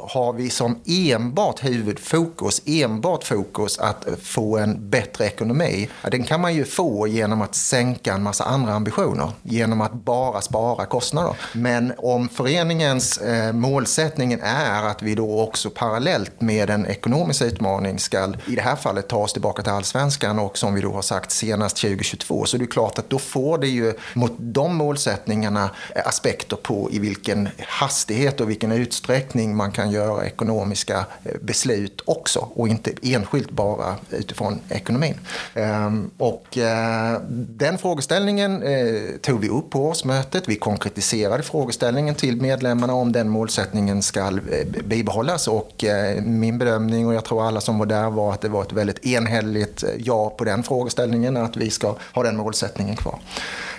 har 0.09 0.33
vi 0.33 0.49
som 0.49 0.79
enbart 0.85 1.63
huvudfokus, 1.63 2.61
enbart 2.65 3.23
fokus 3.23 3.79
att 3.79 4.05
få 4.21 4.57
en 4.57 4.89
bättre 4.89 5.25
ekonomi, 5.25 5.89
den 6.11 6.23
kan 6.23 6.41
man 6.41 6.55
ju 6.55 6.65
få 6.65 7.07
genom 7.07 7.41
att 7.41 7.55
sänka 7.55 8.13
en 8.13 8.23
massa 8.23 8.43
andra 8.43 8.73
ambitioner, 8.73 9.31
genom 9.43 9.81
att 9.81 9.93
bara 9.93 10.41
spara 10.41 10.85
kostnader. 10.85 11.35
Men 11.53 11.93
om 11.97 12.29
föreningens 12.29 13.17
eh, 13.17 13.53
målsättning 13.53 14.33
är 14.43 14.83
att 14.83 15.01
vi 15.01 15.15
då 15.15 15.41
också 15.41 15.69
parallellt 15.69 16.41
med 16.41 16.69
en 16.69 16.85
ekonomisk 16.85 17.41
utmaning 17.41 17.99
ska, 17.99 18.33
i 18.47 18.55
det 18.55 18.61
här 18.61 18.75
fallet, 18.75 19.07
ta 19.07 19.17
oss 19.17 19.33
tillbaka 19.33 19.63
till 19.63 19.71
allsvenskan 19.71 20.39
och 20.39 20.57
som 20.57 20.73
vi 20.73 20.81
då 20.81 20.91
har 20.91 21.01
sagt 21.01 21.31
senast 21.31 21.77
2022 21.77 22.17
2022. 22.27 22.45
Så 22.45 22.57
det 22.57 22.63
är 22.63 22.67
klart 22.67 22.99
att 22.99 23.09
då 23.09 23.19
får 23.19 23.57
det 23.57 23.67
ju 23.67 23.93
mot 24.13 24.36
de 24.37 24.75
målsättningarna 24.75 25.69
eh, 25.95 26.07
aspekter 26.07 26.55
på 26.55 26.89
i 26.91 26.99
vilken 26.99 27.49
hastighet 27.59 28.41
och 28.41 28.49
vilken 28.49 28.71
utsträckning 28.71 29.55
man 29.55 29.71
kan 29.71 29.91
göra 29.91 30.25
ekonomiska 30.25 31.05
eh, 31.23 31.31
beslut 31.41 32.01
också 32.05 32.49
och 32.53 32.67
inte 32.67 32.91
enskilt 33.01 33.51
bara 33.51 33.95
utifrån 34.09 34.59
ekonomin. 34.69 35.19
Ehm, 35.53 36.11
och 36.17 36.57
eh, 36.57 37.21
den 37.31 37.77
frågeställningen 37.77 38.63
tog 39.21 39.39
vi 39.39 39.49
upp 39.49 39.69
på 39.69 39.85
årsmötet. 39.85 40.43
Vi 40.47 40.55
konkretiserade 40.55 41.43
frågeställningen 41.43 42.15
till 42.15 42.41
medlemmarna 42.41 42.93
om 42.93 43.11
den 43.11 43.29
målsättningen 43.29 44.01
ska 44.01 44.39
bibehållas 44.85 45.47
och 45.47 45.85
min 46.23 46.57
bedömning 46.57 47.07
och 47.07 47.13
jag 47.13 47.25
tror 47.25 47.47
alla 47.47 47.61
som 47.61 47.79
var 47.79 47.85
där 47.85 48.09
var 48.09 48.33
att 48.33 48.41
det 48.41 48.49
var 48.49 48.61
ett 48.61 48.73
väldigt 48.73 49.05
enhälligt 49.05 49.83
ja 49.97 50.29
på 50.29 50.43
den 50.43 50.63
frågeställningen 50.63 51.37
att 51.37 51.57
vi 51.57 51.69
ska 51.69 51.95
ha 52.13 52.23
den 52.23 52.37
målsättningen 52.37 52.95
kvar. 52.95 53.19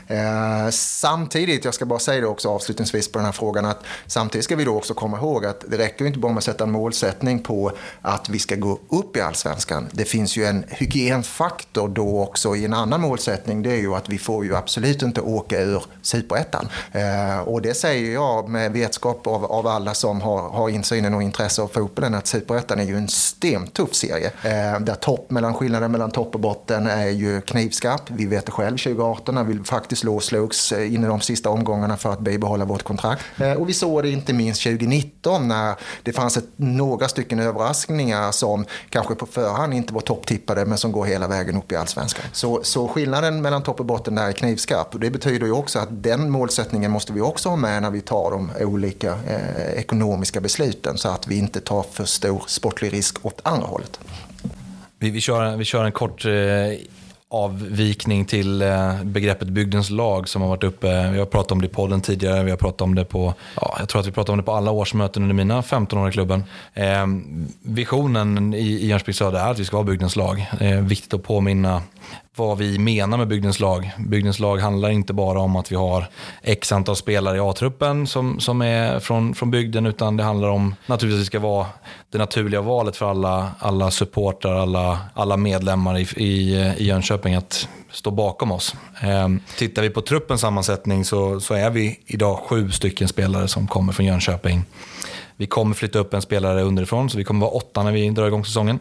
Eh, 0.09 0.71
samtidigt, 0.71 1.65
jag 1.65 1.75
ska 1.75 1.87
bara 1.87 1.99
säga 1.99 2.21
det 2.21 2.27
också 2.27 2.49
avslutningsvis 2.49 3.13
på 3.13 3.19
den 3.19 3.27
här 3.27 3.33
frågan, 3.33 3.65
att 3.65 3.83
samtidigt 4.07 4.45
ska 4.45 4.57
vi 4.57 4.65
då 4.65 4.77
också 4.77 4.95
komma 4.95 5.17
ihåg 5.17 5.45
att 5.45 5.65
det 5.69 5.79
räcker 5.79 6.05
inte 6.05 6.19
bara 6.19 6.33
med 6.33 6.39
att 6.39 6.45
sätta 6.45 6.65
en 6.65 6.71
målsättning 6.71 7.39
på 7.39 7.73
att 8.03 8.29
vi 8.29 8.39
ska 8.39 8.57
gå 8.57 8.79
upp 8.89 9.17
i 9.17 9.21
allsvenskan. 9.21 9.89
Det 9.93 10.05
finns 10.05 10.37
ju 10.37 10.45
en 10.45 10.65
hygienfaktor 10.69 11.89
då 11.89 12.23
också 12.23 12.57
i 12.57 12.65
en 12.65 12.75
annan 12.75 13.01
målsättning. 13.01 13.63
Det 13.63 13.73
är 13.73 13.81
ju 13.81 13.95
att 13.95 14.09
vi 14.09 14.19
får 14.19 14.45
ju 14.45 14.57
absolut 14.57 15.03
inte 15.03 15.21
åka 15.21 15.61
ur 15.61 15.83
superettan. 16.03 16.69
Eh, 16.93 17.39
och 17.39 17.63
det 17.63 17.75
säger 17.75 18.13
jag 18.13 18.49
med 18.49 18.73
vetskap 18.73 19.27
av, 19.27 19.45
av 19.45 19.67
alla 19.67 19.95
som 19.95 20.21
har, 20.21 20.51
har 20.51 20.69
insynen 20.69 21.15
och 21.15 21.23
intresse 21.23 21.63
av 21.63 21.69
fotbollen 21.69 22.15
att 22.15 22.27
superettan 22.27 22.81
är 22.81 22.85
ju 22.85 22.97
en 22.97 23.09
stentuff 23.09 23.95
serie. 23.95 24.27
Eh, 24.43 24.81
där 24.81 24.95
topp 24.95 25.31
mellan 25.31 25.55
skillnaden 25.55 25.93
mellan 25.93 26.11
topp 26.11 26.35
och 26.35 26.41
botten 26.41 26.87
är 26.87 27.09
ju 27.09 27.41
knivskarp. 27.41 28.03
Vi 28.07 28.27
vet 28.27 28.47
det 28.47 28.53
själv 28.53 28.77
2018 28.77 29.35
när 29.35 29.45
vi 29.45 29.65
faktiskt 29.65 29.98
slogs 30.21 30.73
eh, 30.73 30.95
in 30.95 31.05
i 31.05 31.07
de 31.07 31.21
sista 31.21 31.51
omgångarna 31.51 31.97
för 31.97 32.13
att 32.13 32.21
bibehålla 32.21 32.65
vårt 32.65 32.83
kontrakt. 32.83 33.25
Eh, 33.41 33.53
och 33.53 33.69
vi 33.69 33.75
såg 33.75 34.03
det 34.03 34.11
inte 34.11 34.33
minst 34.33 34.63
2019 34.63 35.49
när 35.49 35.75
det 36.03 36.13
fanns 36.13 36.37
ett, 36.37 36.45
några 36.57 37.09
stycken 37.09 37.39
överraskningar 37.39 38.33
som 38.33 38.65
kanske 38.91 39.15
på 39.15 39.27
förhand 39.27 39.75
inte 39.75 39.95
var 39.95 40.01
topptippade 40.01 40.67
men 40.67 40.79
som 40.79 40.93
går 40.93 41.05
hela 41.05 41.29
vägen 41.29 41.57
upp 41.57 41.73
i 41.73 41.77
allsvenskan. 41.77 42.25
Så, 42.33 42.61
så 42.63 42.89
skillnaden 42.89 43.43
mellan 43.43 43.63
topp 43.63 43.81
och 43.81 43.87
botten 43.87 44.15
där 44.15 44.29
är 44.29 44.33
knivskarp. 44.33 44.95
Och 44.95 45.01
det 45.01 45.11
betyder 45.11 45.47
ju 45.47 45.53
också 45.53 45.79
att 45.79 45.89
den 45.91 46.31
målsättningen 46.31 46.91
måste 46.91 47.13
vi 47.13 47.21
också 47.21 47.49
ha 47.49 47.57
med 47.57 47.83
när 47.83 47.91
vi 47.91 48.01
tar 48.01 48.31
de 48.31 48.51
olika 48.61 49.19
eh, 49.27 49.73
ekonomiska 49.79 50.41
besluten 50.41 50.99
så 50.99 51.09
att 51.09 51.29
vi 51.29 51.39
inte 51.39 51.61
tar 51.61 51.83
för 51.83 52.05
stor 52.05 52.43
sportlig 52.47 52.93
risk 52.93 53.27
åt 53.27 53.41
andra 53.43 53.67
hållet. 53.67 54.01
Vi, 54.99 55.11
vi, 55.11 55.21
kör, 55.21 55.57
vi 55.57 55.65
kör 55.65 55.85
en 55.85 55.93
kort 55.93 56.25
eh 56.25 56.33
avvikning 57.31 58.25
till 58.25 58.63
eh, 58.63 59.03
begreppet 59.03 59.49
bygdens 59.49 59.91
lag 59.91 60.29
som 60.29 60.43
har 60.43 60.49
varit 60.49 60.65
uppe. 60.65 61.11
Vi 61.11 61.19
har 61.19 61.27
pratat 61.27 61.53
om 61.53 61.61
det 61.61 61.67
i 61.67 61.71
podden 61.71 62.01
tidigare, 62.01 62.45
vi 62.45 62.51
har 62.51 62.59
pratat 62.59 62.81
om 62.81 62.95
det 62.95 63.05
på, 63.05 63.35
ja, 63.61 63.77
jag 63.79 63.89
tror 63.89 64.01
att 64.01 64.07
vi 64.07 64.13
pratade 64.13 64.33
om 64.33 64.39
det 64.39 64.45
på 64.45 64.53
alla 64.53 64.71
årsmöten 64.71 65.23
under 65.23 65.35
mina 65.35 65.63
15 65.63 65.99
år 65.99 66.09
i 66.09 66.13
klubben. 66.13 66.45
Eh, 66.75 67.07
visionen 67.63 68.55
i, 68.55 68.59
i 68.59 68.87
Jönköping 68.87 69.15
Södra 69.15 69.41
är 69.41 69.51
att 69.51 69.59
vi 69.59 69.65
ska 69.65 69.77
vara 69.77 69.87
bygdens 69.87 70.17
lag. 70.17 70.47
Eh, 70.61 70.81
viktigt 70.81 71.15
att 71.15 71.23
påminna 71.23 71.83
vad 72.39 72.59
vi 72.59 72.79
menar 72.79 73.19
med 73.19 73.29
bygdens 73.29 73.61
lag. 73.61 73.91
Bygdens 73.99 74.39
lag 74.39 74.59
handlar 74.59 74.91
inte 74.91 75.13
bara 75.13 75.41
om 75.41 75.57
att 75.57 75.73
vi 75.73 75.77
har 75.77 76.09
x 76.43 76.73
antal 76.73 76.97
spelare 76.97 77.37
i 77.37 77.41
A-truppen 77.41 78.07
som, 78.07 78.41
som 78.41 78.63
är 78.63 79.01
från, 79.01 79.35
från 79.35 79.51
bygden, 79.51 79.87
utan 79.87 80.17
det 80.17 80.23
handlar 80.23 80.49
om 80.49 80.75
naturligtvis 80.87 81.21
att 81.21 81.23
det 81.23 81.27
ska 81.27 81.39
vara 81.39 81.67
det 82.11 82.19
naturliga 82.19 82.61
valet 82.61 82.97
för 82.97 83.11
alla, 83.11 83.51
alla 83.59 83.91
supportrar, 83.91 84.55
alla, 84.55 84.99
alla 85.15 85.37
medlemmar 85.37 85.99
i, 85.99 86.07
i, 86.17 86.55
i 86.79 86.85
Jönköping 86.85 87.35
att 87.35 87.69
stå 87.91 88.11
bakom 88.11 88.53
oss. 88.53 88.75
Eh, 89.03 89.29
tittar 89.57 89.83
vi 89.83 89.91
på 89.91 90.01
truppens 90.01 90.41
sammansättning 90.41 91.05
så, 91.05 91.41
så 91.41 91.55
är 91.55 91.71
vi 91.71 92.01
idag 92.07 92.39
sju 92.39 92.71
stycken 92.71 93.09
spelare 93.09 93.49
som 93.49 93.67
kommer 93.67 93.93
från 93.93 94.07
Jönköping. 94.07 94.65
Vi 95.37 95.47
kommer 95.47 95.75
flytta 95.75 95.99
upp 95.99 96.15
en 96.15 96.23
spelare 96.23 96.63
underifrån, 96.63 97.11
så 97.11 97.19
vi 97.19 97.25
kommer 97.25 97.41
vara 97.41 97.51
åtta 97.51 97.83
när 97.83 97.93
vi 97.93 98.11
drar 98.11 98.27
igång 98.27 98.45
säsongen. 98.45 98.79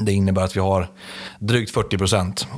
Det 0.00 0.12
innebär 0.12 0.42
att 0.42 0.56
vi 0.56 0.60
har 0.60 0.88
drygt 1.38 1.70
40 1.70 1.98
procent 1.98 2.48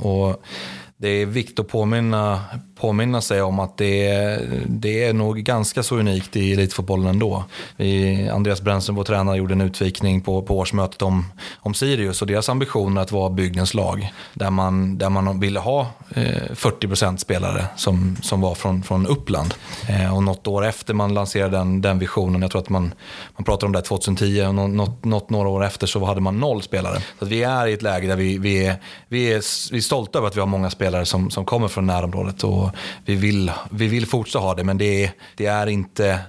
det 1.01 1.09
är 1.09 1.25
viktigt 1.25 1.59
att 1.59 1.67
påminna, 1.67 2.41
påminna 2.75 3.21
sig 3.21 3.41
om 3.41 3.59
att 3.59 3.77
det 3.77 4.07
är, 4.07 4.41
det 4.67 5.03
är 5.03 5.13
nog 5.13 5.37
ganska 5.37 5.83
så 5.83 5.95
unikt 5.95 6.35
i 6.35 6.53
elitfotbollen 6.53 7.07
ändå. 7.07 7.43
Vi, 7.77 8.29
Andreas 8.29 8.61
Brännström, 8.61 8.95
vår 8.95 9.03
tränare, 9.03 9.37
gjorde 9.37 9.53
en 9.53 9.61
utvikning 9.61 10.21
på, 10.21 10.41
på 10.41 10.57
årsmötet 10.57 11.01
om, 11.01 11.25
om 11.59 11.73
Sirius 11.73 12.21
och 12.21 12.27
deras 12.27 12.49
ambitioner 12.49 13.01
att 13.01 13.11
vara 13.11 13.29
bygdens 13.29 13.73
lag. 13.73 14.11
Där 14.33 14.49
man, 14.49 14.97
där 14.97 15.09
man 15.09 15.39
ville 15.39 15.59
ha 15.59 15.81
eh, 16.15 16.23
40% 16.23 17.17
spelare 17.17 17.65
som, 17.75 18.17
som 18.21 18.41
var 18.41 18.55
från, 18.55 18.83
från 18.83 19.07
Uppland. 19.07 19.53
Eh, 19.89 20.15
och 20.15 20.23
något 20.23 20.47
år 20.47 20.65
efter 20.65 20.93
man 20.93 21.13
lanserade 21.13 21.57
den, 21.57 21.81
den 21.81 21.99
visionen, 21.99 22.41
jag 22.41 22.51
tror 22.51 22.61
att 22.61 22.69
man, 22.69 22.93
man 23.35 23.43
pratar 23.43 23.67
om 23.67 23.73
det 23.73 23.81
2010, 23.81 24.41
och 24.41 24.55
något, 24.55 25.03
något 25.03 25.29
några 25.29 25.49
år 25.49 25.65
efter 25.65 25.87
så 25.87 26.05
hade 26.05 26.21
man 26.21 26.39
noll 26.39 26.61
spelare. 26.61 27.01
Så 27.19 27.25
vi 27.25 27.43
är 27.43 27.67
i 27.67 27.73
ett 27.73 27.81
läge 27.81 28.07
där 28.07 28.15
vi, 28.15 28.37
vi, 28.37 28.65
är, 28.65 28.75
vi, 29.07 29.33
är, 29.33 29.71
vi 29.71 29.77
är 29.77 29.81
stolta 29.81 30.19
över 30.19 30.27
att 30.27 30.35
vi 30.35 30.39
har 30.39 30.47
många 30.47 30.69
spelare 30.69 30.90
som, 31.03 31.29
som 31.29 31.45
kommer 31.45 31.67
från 31.67 31.87
närområdet 31.87 32.43
och 32.43 32.69
vi 33.05 33.15
vill, 33.15 33.51
vi 33.69 33.87
vill 33.87 34.05
fortsätta 34.05 34.39
ha 34.39 34.55
det 34.55 34.63
men 34.63 34.77
det 34.77 35.03
är, 35.05 35.11
det 35.35 35.45
är 35.45 35.67
inte 35.67 36.19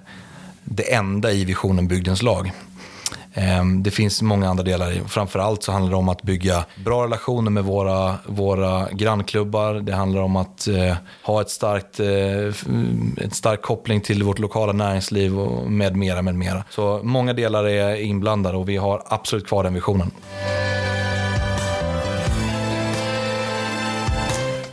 det 0.65 0.95
enda 0.95 1.33
i 1.33 1.45
visionen 1.45 1.89
Bygdens 1.89 2.23
lag. 2.23 2.53
Ehm, 3.35 3.83
det 3.83 3.91
finns 3.91 4.23
många 4.23 4.49
andra 4.49 4.65
delar. 4.65 5.09
Framförallt 5.09 5.63
så 5.63 5.73
handlar 5.73 5.91
det 5.91 5.97
om 5.97 6.09
att 6.09 6.23
bygga 6.23 6.65
bra 6.85 7.05
relationer 7.05 7.51
med 7.51 7.65
våra, 7.65 8.15
våra 8.27 8.89
grannklubbar. 8.93 9.75
Det 9.75 9.93
handlar 9.93 10.21
om 10.21 10.37
att 10.37 10.69
eh, 10.69 10.97
ha 11.23 11.41
ett 11.41 11.51
starkt, 11.51 12.01
eh, 12.01 13.25
ett 13.25 13.35
stark 13.35 13.63
koppling 13.63 14.01
till 14.01 14.23
vårt 14.23 14.39
lokala 14.39 14.73
näringsliv 14.73 15.39
och 15.39 15.71
med 15.71 15.97
mera, 15.97 16.23
med 16.23 16.35
mera. 16.35 16.65
Så 16.71 17.01
många 17.03 17.33
delar 17.33 17.65
är 17.65 17.97
inblandade 17.97 18.57
och 18.57 18.69
vi 18.69 18.77
har 18.77 19.03
absolut 19.07 19.47
kvar 19.47 19.65
den 19.65 19.75
visionen. 19.75 20.11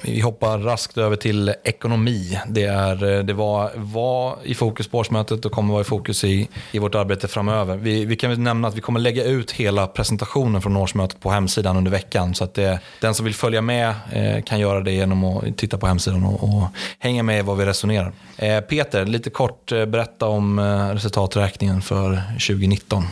Vi 0.01 0.21
hoppar 0.21 0.57
raskt 0.57 0.97
över 0.97 1.15
till 1.15 1.53
ekonomi. 1.63 2.39
Det, 2.47 2.63
är, 2.63 3.17
eh, 3.17 3.23
det 3.23 3.33
var, 3.33 3.71
var 3.75 4.37
i 4.43 4.55
fokus 4.55 4.87
på 4.87 4.97
årsmötet 4.97 5.45
och 5.45 5.51
kommer 5.51 5.73
vara 5.73 5.81
i 5.81 5.85
fokus 5.85 6.23
i, 6.23 6.47
i 6.71 6.79
vårt 6.79 6.95
arbete 6.95 7.27
framöver. 7.27 7.77
Vi, 7.77 8.05
vi 8.05 8.15
kan 8.15 8.43
nämna 8.43 8.67
att 8.67 8.75
vi 8.75 8.81
kommer 8.81 8.99
lägga 8.99 9.23
ut 9.23 9.51
hela 9.51 9.87
presentationen 9.87 10.61
från 10.61 10.77
årsmötet 10.77 11.19
på 11.19 11.29
hemsidan 11.31 11.77
under 11.77 11.91
veckan. 11.91 12.35
Så 12.35 12.43
att 12.43 12.53
det, 12.53 12.79
den 13.01 13.13
som 13.13 13.25
vill 13.25 13.35
följa 13.35 13.61
med 13.61 13.93
eh, 14.11 14.43
kan 14.43 14.59
göra 14.59 14.81
det 14.81 14.91
genom 14.91 15.23
att 15.23 15.57
titta 15.57 15.77
på 15.77 15.87
hemsidan 15.87 16.25
och, 16.25 16.43
och 16.43 16.63
hänga 16.99 17.23
med 17.23 17.39
i 17.39 17.41
vad 17.41 17.57
vi 17.57 17.65
resonerar. 17.65 18.11
Eh, 18.37 18.59
Peter, 18.59 19.05
lite 19.05 19.29
kort 19.29 19.71
eh, 19.71 19.85
berätta 19.85 20.27
om 20.27 20.59
eh, 20.59 20.89
resultaträkningen 20.89 21.81
för 21.81 22.21
2019. 22.47 23.03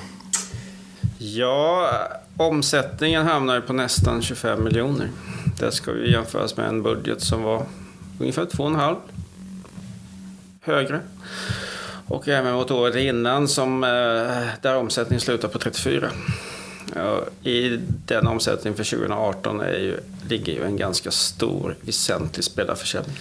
Ja, 1.18 1.92
omsättningen 2.38 3.26
hamnar 3.26 3.62
på 3.62 3.74
nästan 3.74 4.22
25 4.22 4.64
miljoner. 4.64 5.10
Det 5.60 5.72
ska 5.72 5.92
ju 5.92 6.12
jämföras 6.12 6.58
med 6.58 6.68
en 6.68 6.84
budget 6.84 7.22
som 7.22 7.44
var 7.44 7.66
ungefär 8.20 8.46
2,5 8.46 8.96
högre. 10.62 11.00
Och 12.08 12.28
även 12.28 12.54
mot 12.54 12.72
året 12.72 12.96
innan 12.96 13.48
som, 13.48 13.84
eh, 13.84 13.90
där 14.62 14.76
omsättningen 14.76 15.22
slutar 15.22 15.48
på 15.48 15.60
34. 15.60 16.10
I 17.44 17.80
den 18.06 18.28
omsättningen 18.28 18.78
för 18.78 18.84
2018 18.84 19.62
är 19.62 19.74
ju, 19.74 20.00
ligger 20.30 20.54
ju 20.54 20.64
en 20.64 20.78
ganska 20.78 21.12
stor, 21.12 21.76
väsentlig 21.82 22.44
spelarförsäljning. 22.44 23.18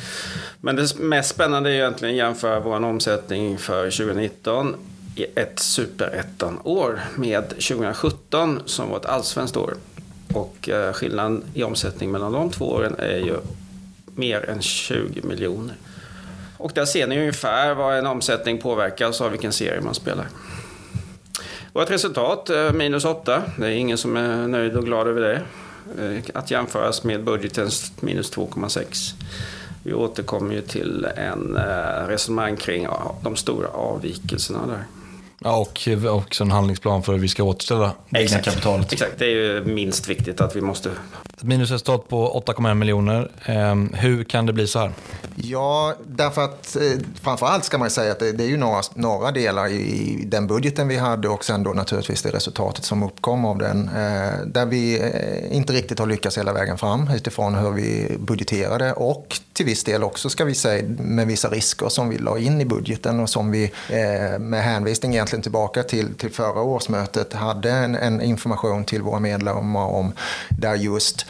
Men 0.61 0.77
det 0.77 0.99
mest 0.99 1.31
spännande 1.31 1.71
är 1.71 1.75
egentligen 1.75 2.15
att 2.15 2.19
jämföra 2.19 2.61
vår 2.61 2.85
omsättning 2.85 3.59
för 3.59 3.91
2019 3.91 4.77
ett 5.25 5.59
superettan-år 5.59 7.01
med 7.17 7.49
2017 7.49 8.63
som 8.67 8.91
var 8.91 8.97
ett 8.97 9.07
allsvenskt 9.07 9.57
år. 9.57 9.75
Och 10.35 10.69
eh, 10.69 10.93
skillnaden 10.93 11.45
i 11.55 11.63
omsättning 11.63 12.11
mellan 12.11 12.33
de 12.33 12.51
två 12.51 12.71
åren 12.71 12.95
är 12.99 13.17
ju 13.17 13.37
mer 14.07 14.51
än 14.51 14.63
20 14.63 15.23
miljoner. 15.23 15.75
Och 16.59 16.71
där 16.75 16.85
ser 16.85 17.07
ni 17.07 17.19
ungefär 17.19 17.75
vad 17.75 17.99
en 17.99 18.07
omsättning 18.07 18.59
påverkas 18.59 19.21
av 19.21 19.31
vilken 19.31 19.53
serie 19.53 19.81
man 19.81 19.95
spelar. 19.95 20.27
Vårt 21.73 21.91
resultat, 21.91 22.51
eh, 22.51 22.73
minus 22.73 23.05
8. 23.05 23.43
Det 23.59 23.67
är 23.67 23.71
ingen 23.71 23.99
som 23.99 24.17
är 24.17 24.49
nöjd 24.49 24.77
och 24.77 24.85
glad 24.85 25.09
över 25.09 25.21
det. 25.21 25.43
Eh, 26.03 26.23
att 26.35 26.51
jämföras 26.51 27.05
med 27.05 27.25
budgetens 27.25 27.93
minus 28.01 28.33
2,6. 28.33 29.15
Vi 29.83 29.95
återkommer 29.95 30.55
ju 30.55 30.61
till 30.61 31.07
en 31.17 31.59
resonemang 32.07 32.57
kring 32.57 32.87
de 33.23 33.37
stora 33.37 33.69
avvikelserna 33.69 34.67
där. 34.67 34.85
Ja, 35.39 35.57
och 35.57 35.89
också 36.17 36.45
en 36.45 36.51
handlingsplan 36.51 37.03
för 37.03 37.13
hur 37.13 37.21
vi 37.21 37.29
ska 37.29 37.43
återställa 37.43 37.93
Exakt. 38.15 38.45
kapitalet. 38.45 38.93
Exakt, 38.93 39.19
det 39.19 39.25
är 39.25 39.31
ju 39.31 39.65
minst 39.65 40.09
viktigt 40.09 40.41
att 40.41 40.57
vi 40.57 40.61
måste... 40.61 40.91
Minusresultat 41.41 42.09
på 42.09 42.43
8,1 42.47 42.75
miljoner. 42.75 43.31
Ehm, 43.45 43.95
hur 43.95 44.25
kan 44.25 44.47
det 44.47 44.53
bli 44.53 44.67
så 44.67 44.79
här? 44.79 44.93
Ja, 45.35 45.95
därför 46.07 46.45
att 46.45 46.77
eh, 46.77 46.83
framförallt 47.23 47.65
ska 47.65 47.79
man 47.79 47.91
säga 47.91 48.13
att 48.13 48.19
det, 48.19 48.33
det 48.33 48.45
är 48.45 48.49
ju 48.49 48.57
några, 48.57 48.83
några 48.95 49.33
delar 49.33 49.69
i 49.69 50.25
den 50.27 50.47
budgeten 50.47 50.89
vi 50.89 50.97
hade 50.97 51.29
och 51.29 51.45
sen 51.45 51.63
då 51.63 51.71
naturligtvis 51.71 52.23
det 52.23 52.31
resultatet 52.31 52.85
som 52.85 53.03
uppkom 53.03 53.45
av 53.45 53.59
den. 53.59 53.89
Eh, 53.89 54.47
där 54.47 54.67
vi 54.67 55.01
eh, 55.01 55.57
inte 55.57 55.73
riktigt 55.73 55.99
har 55.99 56.07
lyckats 56.07 56.39
hela 56.39 56.53
vägen 56.53 56.79
fram 56.79 57.11
utifrån 57.15 57.55
hur 57.55 57.71
vi 57.71 58.17
budgeterade 58.19 58.93
och 58.93 59.41
till 59.53 59.67
viss 59.67 59.85
del 59.85 60.03
också 60.03 60.31
ska 60.31 60.45
vi 60.45 60.55
säga 60.55 60.89
med 60.89 61.27
vissa 61.27 61.49
risker 61.49 61.89
som 61.89 62.09
vi 62.09 62.19
la 62.19 62.39
in 62.39 62.61
i 62.61 62.65
budgeten 62.65 63.21
och 63.21 63.31
som 63.31 63.51
vi 63.51 63.65
eh, 63.65 64.39
med 64.39 64.65
hänvisning 64.65 65.15
egentligen 65.27 65.43
tillbaka 65.43 65.83
till, 65.83 66.15
till 66.15 66.31
förra 66.31 66.63
årsmötet 66.63 67.33
hade 67.33 67.71
en, 67.71 67.95
en 67.95 68.21
information 68.21 68.85
till 68.85 69.03
våra 69.03 69.21
medlemmar 69.21 69.87
om 69.87 70.13
där 70.49 70.75
just 70.75 71.27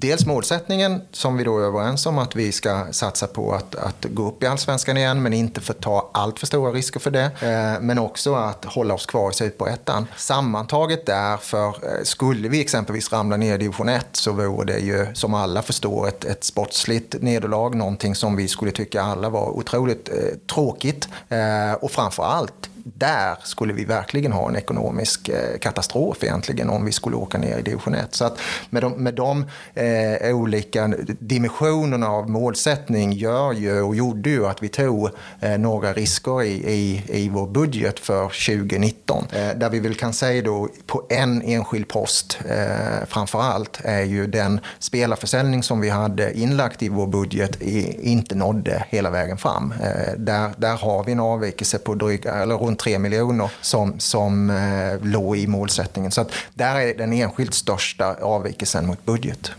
Dels 0.00 0.26
målsättningen 0.26 1.02
som 1.12 1.36
vi 1.36 1.44
då 1.44 1.58
är 1.58 1.62
överens 1.62 2.06
om 2.06 2.18
att 2.18 2.36
vi 2.36 2.52
ska 2.52 2.86
satsa 2.90 3.26
på 3.26 3.54
att, 3.54 3.74
att 3.74 4.06
gå 4.10 4.28
upp 4.28 4.42
i 4.42 4.46
allsvenskan 4.46 4.96
igen 4.96 5.22
men 5.22 5.32
inte 5.32 5.60
för 5.60 5.74
ta 5.74 6.10
allt 6.14 6.38
för 6.38 6.46
stora 6.46 6.72
risker 6.72 7.00
för 7.00 7.10
det. 7.10 7.30
Eh, 7.40 7.80
men 7.80 7.98
också 7.98 8.34
att 8.34 8.64
hålla 8.64 8.94
oss 8.94 9.06
kvar 9.06 9.30
i 9.30 9.34
superettan. 9.34 10.06
Sammantaget 10.16 11.06
därför, 11.06 11.68
eh, 11.68 12.02
skulle 12.02 12.48
vi 12.48 12.60
exempelvis 12.60 13.12
ramla 13.12 13.36
ner 13.36 13.54
i 13.54 13.58
division 13.58 13.88
1 13.88 14.06
så 14.12 14.32
vore 14.32 14.72
det 14.72 14.78
ju 14.78 15.06
som 15.14 15.34
alla 15.34 15.62
förstår 15.62 16.08
ett, 16.08 16.24
ett 16.24 16.44
sportsligt 16.44 17.22
nederlag. 17.22 17.74
Någonting 17.74 18.14
som 18.14 18.36
vi 18.36 18.48
skulle 18.48 18.70
tycka 18.70 19.02
alla 19.02 19.28
var 19.28 19.48
otroligt 19.48 20.08
eh, 20.08 20.14
tråkigt. 20.54 21.08
Eh, 21.28 21.72
och 21.80 21.90
framför 21.90 22.22
allt 22.22 22.70
där 22.84 23.36
skulle 23.42 23.72
vi 23.72 23.84
verkligen 23.84 24.32
ha 24.32 24.48
en 24.48 24.56
ekonomisk 24.56 25.28
eh, 25.28 25.58
katastrof 25.58 26.24
egentligen 26.24 26.70
om 26.70 26.84
vi 26.84 26.92
skulle 26.92 27.16
åka 27.16 27.38
ner 27.38 27.58
i 27.58 27.62
division 27.62 27.94
1. 27.94 28.14
Så 28.14 28.24
att 28.24 28.38
med 28.70 28.82
de, 28.82 28.92
med 28.92 29.14
de 29.14 29.44
eh, 29.74 30.36
olika 30.36 30.88
dimensionerna 31.18 32.08
av 32.08 32.30
målsättning 32.30 33.12
gör 33.12 33.52
ju 33.52 33.82
och 33.82 33.96
gjorde 33.96 34.30
ju 34.30 34.46
att 34.46 34.62
vi 34.62 34.68
tog 34.68 35.10
eh, 35.40 35.58
några 35.58 35.92
risker 35.92 36.42
i, 36.42 36.72
i, 36.72 37.02
i 37.08 37.28
vår 37.28 37.46
budget 37.46 37.98
för 37.98 38.22
2019. 38.22 39.24
Eh, 39.32 39.58
där 39.58 39.70
vi 39.70 39.80
väl 39.80 39.94
kan 39.94 40.12
säga 40.12 40.42
då 40.42 40.68
på 40.86 41.06
en 41.08 41.42
enskild 41.42 41.88
post 41.88 42.38
eh, 42.48 43.06
framför 43.06 43.42
allt 43.42 43.80
är 43.84 44.02
ju 44.02 44.26
den 44.26 44.60
spelarförsäljning 44.78 45.62
som 45.62 45.80
vi 45.80 45.88
hade 45.88 46.38
inlagt 46.38 46.82
i 46.82 46.88
vår 46.88 47.06
budget 47.06 47.62
i, 47.62 48.10
inte 48.10 48.34
nådde 48.34 48.84
hela 48.88 49.10
vägen 49.10 49.38
fram. 49.38 49.74
Eh, 49.82 50.14
där, 50.16 50.50
där 50.56 50.76
har 50.76 51.04
vi 51.04 51.12
en 51.12 51.20
avvikelse 51.20 51.78
på 51.78 51.94
drygt, 51.94 52.26
eller 52.26 52.62
runt 52.70 52.78
3 52.78 52.98
miljoner 52.98 53.50
som, 53.60 54.00
som 54.00 54.50
eh, 54.50 55.06
låg 55.06 55.36
i 55.36 55.46
målsättningen. 55.46 56.10
Så 56.10 56.20
att 56.20 56.32
där 56.54 56.80
är 56.80 56.98
den 56.98 57.12
enskilt 57.12 57.54
största 57.54 58.14
avvikelsen 58.14 58.86
mot 58.86 59.04
budget. 59.04 59.50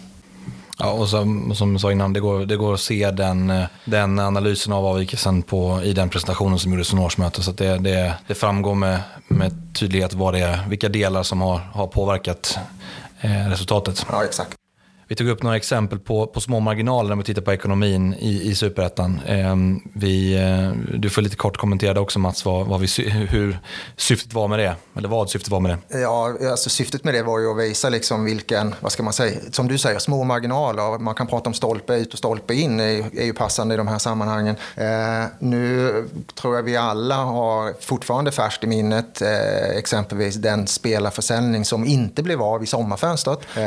Ja, 0.78 0.92
och 0.92 1.10
som, 1.10 1.56
som 1.56 1.72
jag 1.72 1.82
sa 1.82 1.92
innan, 1.92 2.14
det 2.14 2.20
går, 2.20 2.46
det 2.46 2.56
går 2.56 2.74
att 2.74 2.80
se 2.80 3.12
den, 3.12 3.54
den 3.86 4.20
analysen 4.20 4.74
av 4.74 4.86
avvikelsen 4.86 5.42
på, 5.42 5.82
i 5.84 5.94
den 5.94 6.10
presentationen 6.10 6.60
som 6.60 6.72
gjordes 6.72 6.90
från 6.90 7.00
årsmötet. 7.00 7.44
Så 7.44 7.52
det, 7.52 7.78
det, 7.78 8.14
det, 8.28 8.36
framgår 8.36 8.76
med, 8.76 9.02
med 9.28 9.52
tydlighet 9.74 10.14
vad 10.14 10.34
det 10.34 10.40
är, 10.40 10.68
vilka 10.70 10.90
delar 10.90 11.24
som 11.24 11.42
har, 11.42 11.58
har 11.58 11.88
påverkat 11.88 12.60
eh, 13.22 13.50
resultatet. 13.50 14.06
Ja, 14.12 14.24
exakt. 14.24 14.61
Vi 15.12 15.16
tog 15.16 15.28
upp 15.28 15.44
några 15.44 15.56
exempel 15.56 16.00
på, 16.00 16.28
på 16.28 16.42
små 16.42 16.60
marginaler 16.60 17.10
när 17.10 17.16
vi 17.16 17.24
tittar 17.24 17.42
på 17.42 17.54
ekonomin 17.54 18.14
i, 18.14 18.50
i 18.50 18.56
Superettan. 18.56 19.22
Eh, 19.28 19.56
vi, 19.94 20.34
eh, 20.34 20.98
du 21.00 21.10
får 21.10 21.22
lite 21.22 21.36
kort 21.36 21.58
kommentera 21.58 21.94
det 21.94 22.00
också 22.00 22.20
Mats, 22.20 22.46
vad, 22.46 22.68
vad 22.68 22.80
vi, 22.80 23.10
hur 23.10 23.60
syftet 23.98 24.34
var 24.34 24.48
med 24.48 24.60
det. 24.60 24.76
Eller 24.98 25.10
vad 25.10 25.30
syftet 25.30 25.52
var 25.52 25.60
med 25.60 25.72
det. 25.72 26.00
Ja, 26.00 26.36
alltså 26.52 26.70
syftet 26.70 27.04
med 27.04 27.14
det 27.14 27.24
var 27.24 27.40
ju 27.40 27.52
att 27.52 27.58
visa 27.58 27.90
liksom 27.90 28.26
vilken, 28.26 28.76
vad 28.80 28.92
ska 28.92 29.04
man 29.04 29.14
säga, 29.14 29.40
som 29.52 29.68
du 29.68 29.78
säger, 29.78 30.00
små 30.00 30.24
marginaler. 30.24 31.00
Man 31.00 31.16
kan 31.16 31.28
prata 31.28 31.50
om 31.50 31.54
stolpe 31.54 31.96
ut 31.96 32.14
och 32.14 32.20
stolpe 32.20 32.54
in, 32.54 32.80
är, 32.80 33.20
är 33.20 33.26
ju 33.26 33.34
passande 33.34 33.74
i 33.74 33.78
de 33.78 33.88
här 33.88 33.98
sammanhangen. 33.98 34.56
Eh, 34.76 35.26
nu 35.40 35.94
tror 36.42 36.56
jag 36.56 36.64
vi 36.64 36.78
alla 36.78 37.16
har 37.16 37.74
fortfarande 37.82 38.32
färskt 38.32 38.64
i 38.64 38.68
minnet 38.68 39.22
eh, 39.22 39.78
exempelvis 39.78 40.36
den 40.36 40.68
spelarförsäljning 40.68 41.66
som 41.66 41.86
inte 41.86 42.24
blev 42.24 42.42
av 42.42 42.64
i 42.64 42.66
sommarfönstret. 42.66 43.40
Eh, 43.56 43.62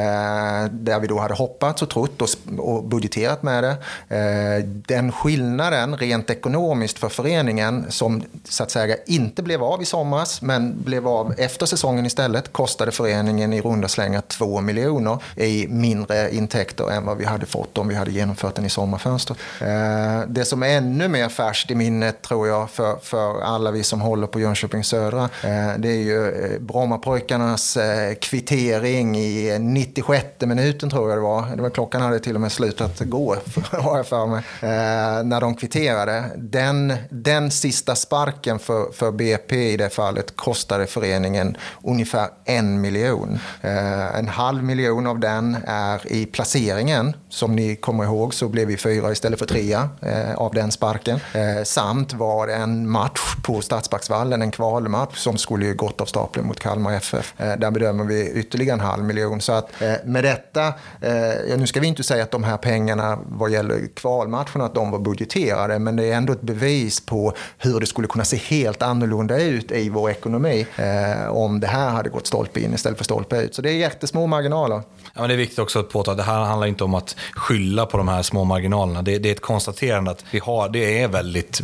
där 0.71 1.01
vi 1.01 1.07
då 1.07 1.19
hade 1.19 1.34
hade 1.35 1.51
hoppats 1.51 1.83
och 1.83 1.91
trott 1.91 2.23
och, 2.23 2.29
och 2.59 2.85
budgeterat 2.85 3.43
med 3.43 3.65
det. 3.65 3.77
Eh, 4.17 4.65
den 4.65 5.13
skillnaden 5.13 5.97
rent 5.97 6.31
ekonomiskt 6.31 6.99
för 6.99 7.09
föreningen 7.09 7.87
som 7.89 8.23
så 8.45 8.63
att 8.63 8.71
säga 8.71 8.97
inte 9.07 9.43
blev 9.43 9.63
av 9.63 9.83
i 9.83 9.85
somras 9.85 10.43
men 10.43 10.83
blev 10.83 11.09
av 11.09 11.35
efter 11.39 11.67
säsongen 11.67 12.07
istället 12.07 12.53
kostade 12.53 12.93
föreningen 12.93 13.53
i 13.53 13.61
runda 13.61 13.89
slängar 13.89 14.21
2 14.21 14.61
miljoner 14.61 15.19
i 15.37 15.67
mindre 15.69 16.35
intäkter 16.35 16.91
än 16.91 17.07
vad 17.07 17.19
vi 17.19 17.25
hade 17.25 17.47
fått 17.47 17.79
om 17.79 17.89
vi 17.89 17.95
hade 17.95 18.11
genomfört 18.11 18.55
den 18.55 18.65
i 18.65 18.71
sommarfönstret. 18.71 19.39
Eh, 19.61 20.29
det 20.29 20.45
som 20.45 20.63
är 20.63 20.69
ännu 20.69 21.09
mer 21.09 21.29
färskt 21.29 21.71
i 21.71 21.75
minnet 21.75 22.23
tror 22.23 22.49
jag 22.49 22.71
för, 22.71 22.97
för 23.03 23.41
alla 23.43 23.71
vi 23.71 23.83
som 23.83 24.01
håller 24.01 24.27
på 24.27 24.41
Jönköping 24.41 24.85
Södra 24.85 25.25
eh, 25.25 25.79
det 25.79 25.89
är 25.89 26.03
ju 26.03 26.59
Brommapojkarnas 26.61 27.79
kvittering 28.21 29.17
i 29.17 29.59
96 29.59 30.25
minuten 30.41 30.91
tror 30.91 31.09
jag 31.09 31.19
det 31.19 31.23
var. 31.25 31.57
Det 31.57 31.63
var 31.63 31.71
klockan 31.71 32.03
hade 32.03 32.19
till 32.19 32.35
och 32.35 32.41
med 32.41 32.53
slutat 32.53 33.01
gå 33.01 33.37
har 33.71 33.97
jag 33.97 34.07
för 34.07 34.27
mig. 34.27 34.43
Eh, 34.61 35.25
när 35.25 35.41
de 35.41 35.55
kvitterade. 35.55 36.25
Den, 36.37 36.95
den 37.11 37.51
sista 37.51 37.95
sparken 37.95 38.59
för, 38.59 38.93
för 38.93 39.11
BP 39.13 39.73
i 39.73 39.77
det 39.77 39.91
fallet 39.91 40.37
kostade 40.37 40.87
föreningen 40.87 41.57
ungefär 41.83 42.29
en 42.45 42.81
miljon. 42.81 43.39
Eh, 43.63 44.19
en 44.19 44.29
halv 44.29 44.65
miljon 44.65 45.07
av 45.07 45.19
den 45.19 45.57
är 45.67 46.13
i 46.13 46.27
placeringen. 46.27 47.17
Som 47.29 47.57
ni 47.57 47.77
kommer 47.77 48.05
ihåg 48.05 48.35
så 48.35 48.49
blev 48.49 48.69
vi 48.69 48.77
fyra 48.77 49.13
istället 49.13 49.39
för 49.39 49.47
trea 49.47 49.89
eh, 50.03 50.35
av 50.35 50.55
den 50.55 50.73
sparken. 50.73 51.21
Eh, 51.33 51.65
samt 51.65 52.13
var 52.13 52.47
det 52.47 52.55
en 52.55 52.89
match 52.91 53.37
på 53.43 53.61
Stadsparksvallen, 53.61 54.43
en 54.43 54.51
kvalmatch 54.51 55.19
som 55.19 55.39
skulle 55.39 55.67
ju 55.67 55.75
gått 55.75 56.01
av 56.01 56.07
stapeln 56.07 56.47
mot 56.47 56.61
Kalmar 56.61 56.93
FF. 56.93 57.35
Eh, 57.39 57.57
där 57.57 57.71
bedömer 57.71 58.05
vi 58.05 58.31
ytterligare 58.31 58.75
en 58.75 58.87
halv 58.87 59.05
miljon. 59.05 59.41
Så 59.41 59.53
att 59.53 59.83
eh, 59.83 59.95
med 60.05 60.25
detta, 60.25 60.67
eh, 61.01 61.14
eh, 61.15 61.59
nu 61.59 61.67
ska 61.67 61.81
vi 61.81 61.87
inte 61.87 62.03
säga 62.03 62.23
att 62.23 62.31
de 62.31 62.45
här 62.45 62.57
pengarna 62.57 63.19
vad 63.27 63.51
gäller 63.51 63.89
kvalmatchen 63.95 64.61
att 64.61 64.75
de 64.75 64.91
var 64.91 64.99
budgeterade, 64.99 65.79
men 65.79 65.97
det 65.97 66.05
är 66.05 66.17
ändå 66.17 66.33
ett 66.33 66.43
bevis 66.43 67.01
på 67.01 67.33
hur 67.59 67.81
det 67.81 67.87
skulle 67.87 68.09
kunna 68.09 68.25
se 68.25 68.37
helt 68.37 68.83
annorlunda 68.83 69.43
ut 69.43 69.71
i 69.71 69.89
vår 69.89 70.11
ekonomi 70.11 70.67
eh, 70.77 71.29
om 71.29 71.61
det 71.61 71.67
här 71.67 71.91
hade 71.91 72.09
gått 72.09 72.27
stolpe 72.27 72.61
in 72.61 72.75
istället 72.75 72.99
för 72.99 73.05
stolpe 73.05 73.43
ut. 73.43 73.55
Så 73.55 73.63
det 73.63 73.71
är 73.71 73.75
jättesmå 73.75 74.27
marginaler. 74.27 74.83
Ja, 75.15 75.21
men 75.21 75.29
det 75.29 75.35
är 75.35 75.39
viktigt 75.39 75.59
också 75.59 75.81
att 75.81 75.91
påta 75.91 76.11
att 76.11 76.17
det 76.17 76.23
här 76.23 76.41
handlar 76.41 76.67
inte 76.67 76.85
om 76.85 76.95
att 76.95 77.17
skylla 77.35 77.87
på 77.87 77.97
de 77.97 78.09
här 78.09 78.23
små 78.23 78.45
marginalerna. 78.45 79.03
Det, 79.03 79.19
det 79.19 79.29
är 79.29 79.33
ett 79.33 79.41
konstaterande 79.41 80.11
att 80.11 80.25
vi 80.31 80.39
har, 80.39 80.69
det 80.69 81.03
är 81.03 81.09
väldigt, 81.09 81.63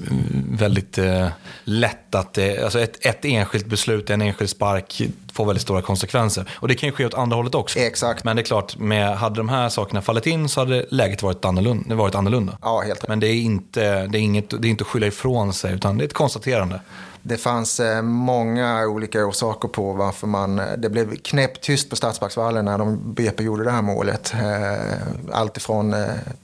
väldigt 0.50 0.98
eh, 0.98 1.28
lätt 1.64 2.14
att 2.14 2.32
det, 2.32 2.64
alltså 2.64 2.80
ett, 2.80 3.06
ett 3.06 3.24
enskilt 3.24 3.66
beslut, 3.66 4.10
en 4.10 4.22
enskild 4.22 4.50
spark 4.50 5.02
får 5.32 5.44
väldigt 5.44 5.62
stora 5.62 5.82
konsekvenser. 5.82 6.50
Och 6.54 6.68
det 6.68 6.74
kan 6.74 6.88
ju 6.88 6.92
ske 6.92 7.06
åt 7.06 7.14
andra 7.14 7.36
hållet 7.36 7.54
också. 7.54 7.78
Exakt. 7.78 8.24
Men 8.24 8.36
det 8.36 8.42
är 8.42 8.44
klart, 8.44 8.78
med, 8.78 9.16
hade 9.16 9.36
de 9.36 9.48
här 9.48 9.68
sakerna 9.68 10.02
fallit 10.02 10.26
in 10.26 10.48
så 10.48 10.60
hade 10.60 10.86
läget 10.90 11.22
varit 11.22 11.44
annorlunda. 11.44 11.94
Varit 11.94 12.14
annorlunda. 12.14 12.58
Ja, 12.62 12.80
helt. 12.80 13.08
Men 13.08 13.20
det 13.20 13.26
är, 13.26 13.34
inte, 13.34 14.06
det, 14.06 14.18
är 14.18 14.22
inget, 14.22 14.50
det 14.50 14.68
är 14.68 14.70
inte 14.70 14.82
att 14.82 14.88
skylla 14.88 15.06
ifrån 15.06 15.52
sig, 15.52 15.74
utan 15.74 15.98
det 15.98 16.04
är 16.04 16.06
ett 16.06 16.14
konstaterande. 16.14 16.80
Det 17.22 17.36
fanns 17.36 17.80
eh, 17.80 18.02
många 18.02 18.86
olika 18.86 19.26
orsaker 19.26 19.68
på 19.68 19.92
varför 19.92 20.26
man, 20.26 20.58
eh, 20.58 20.64
det 20.78 20.90
blev 20.90 21.16
knäpptyst 21.16 21.90
på 21.90 21.96
Stadsparksvallen 21.96 22.64
när 22.64 22.78
de 22.78 23.14
BP 23.14 23.42
gjorde 23.42 23.64
det 23.64 23.70
här 23.70 23.82
målet. 23.82 24.34
Eh, 24.34 25.32
allt 25.32 25.56
ifrån 25.56 25.94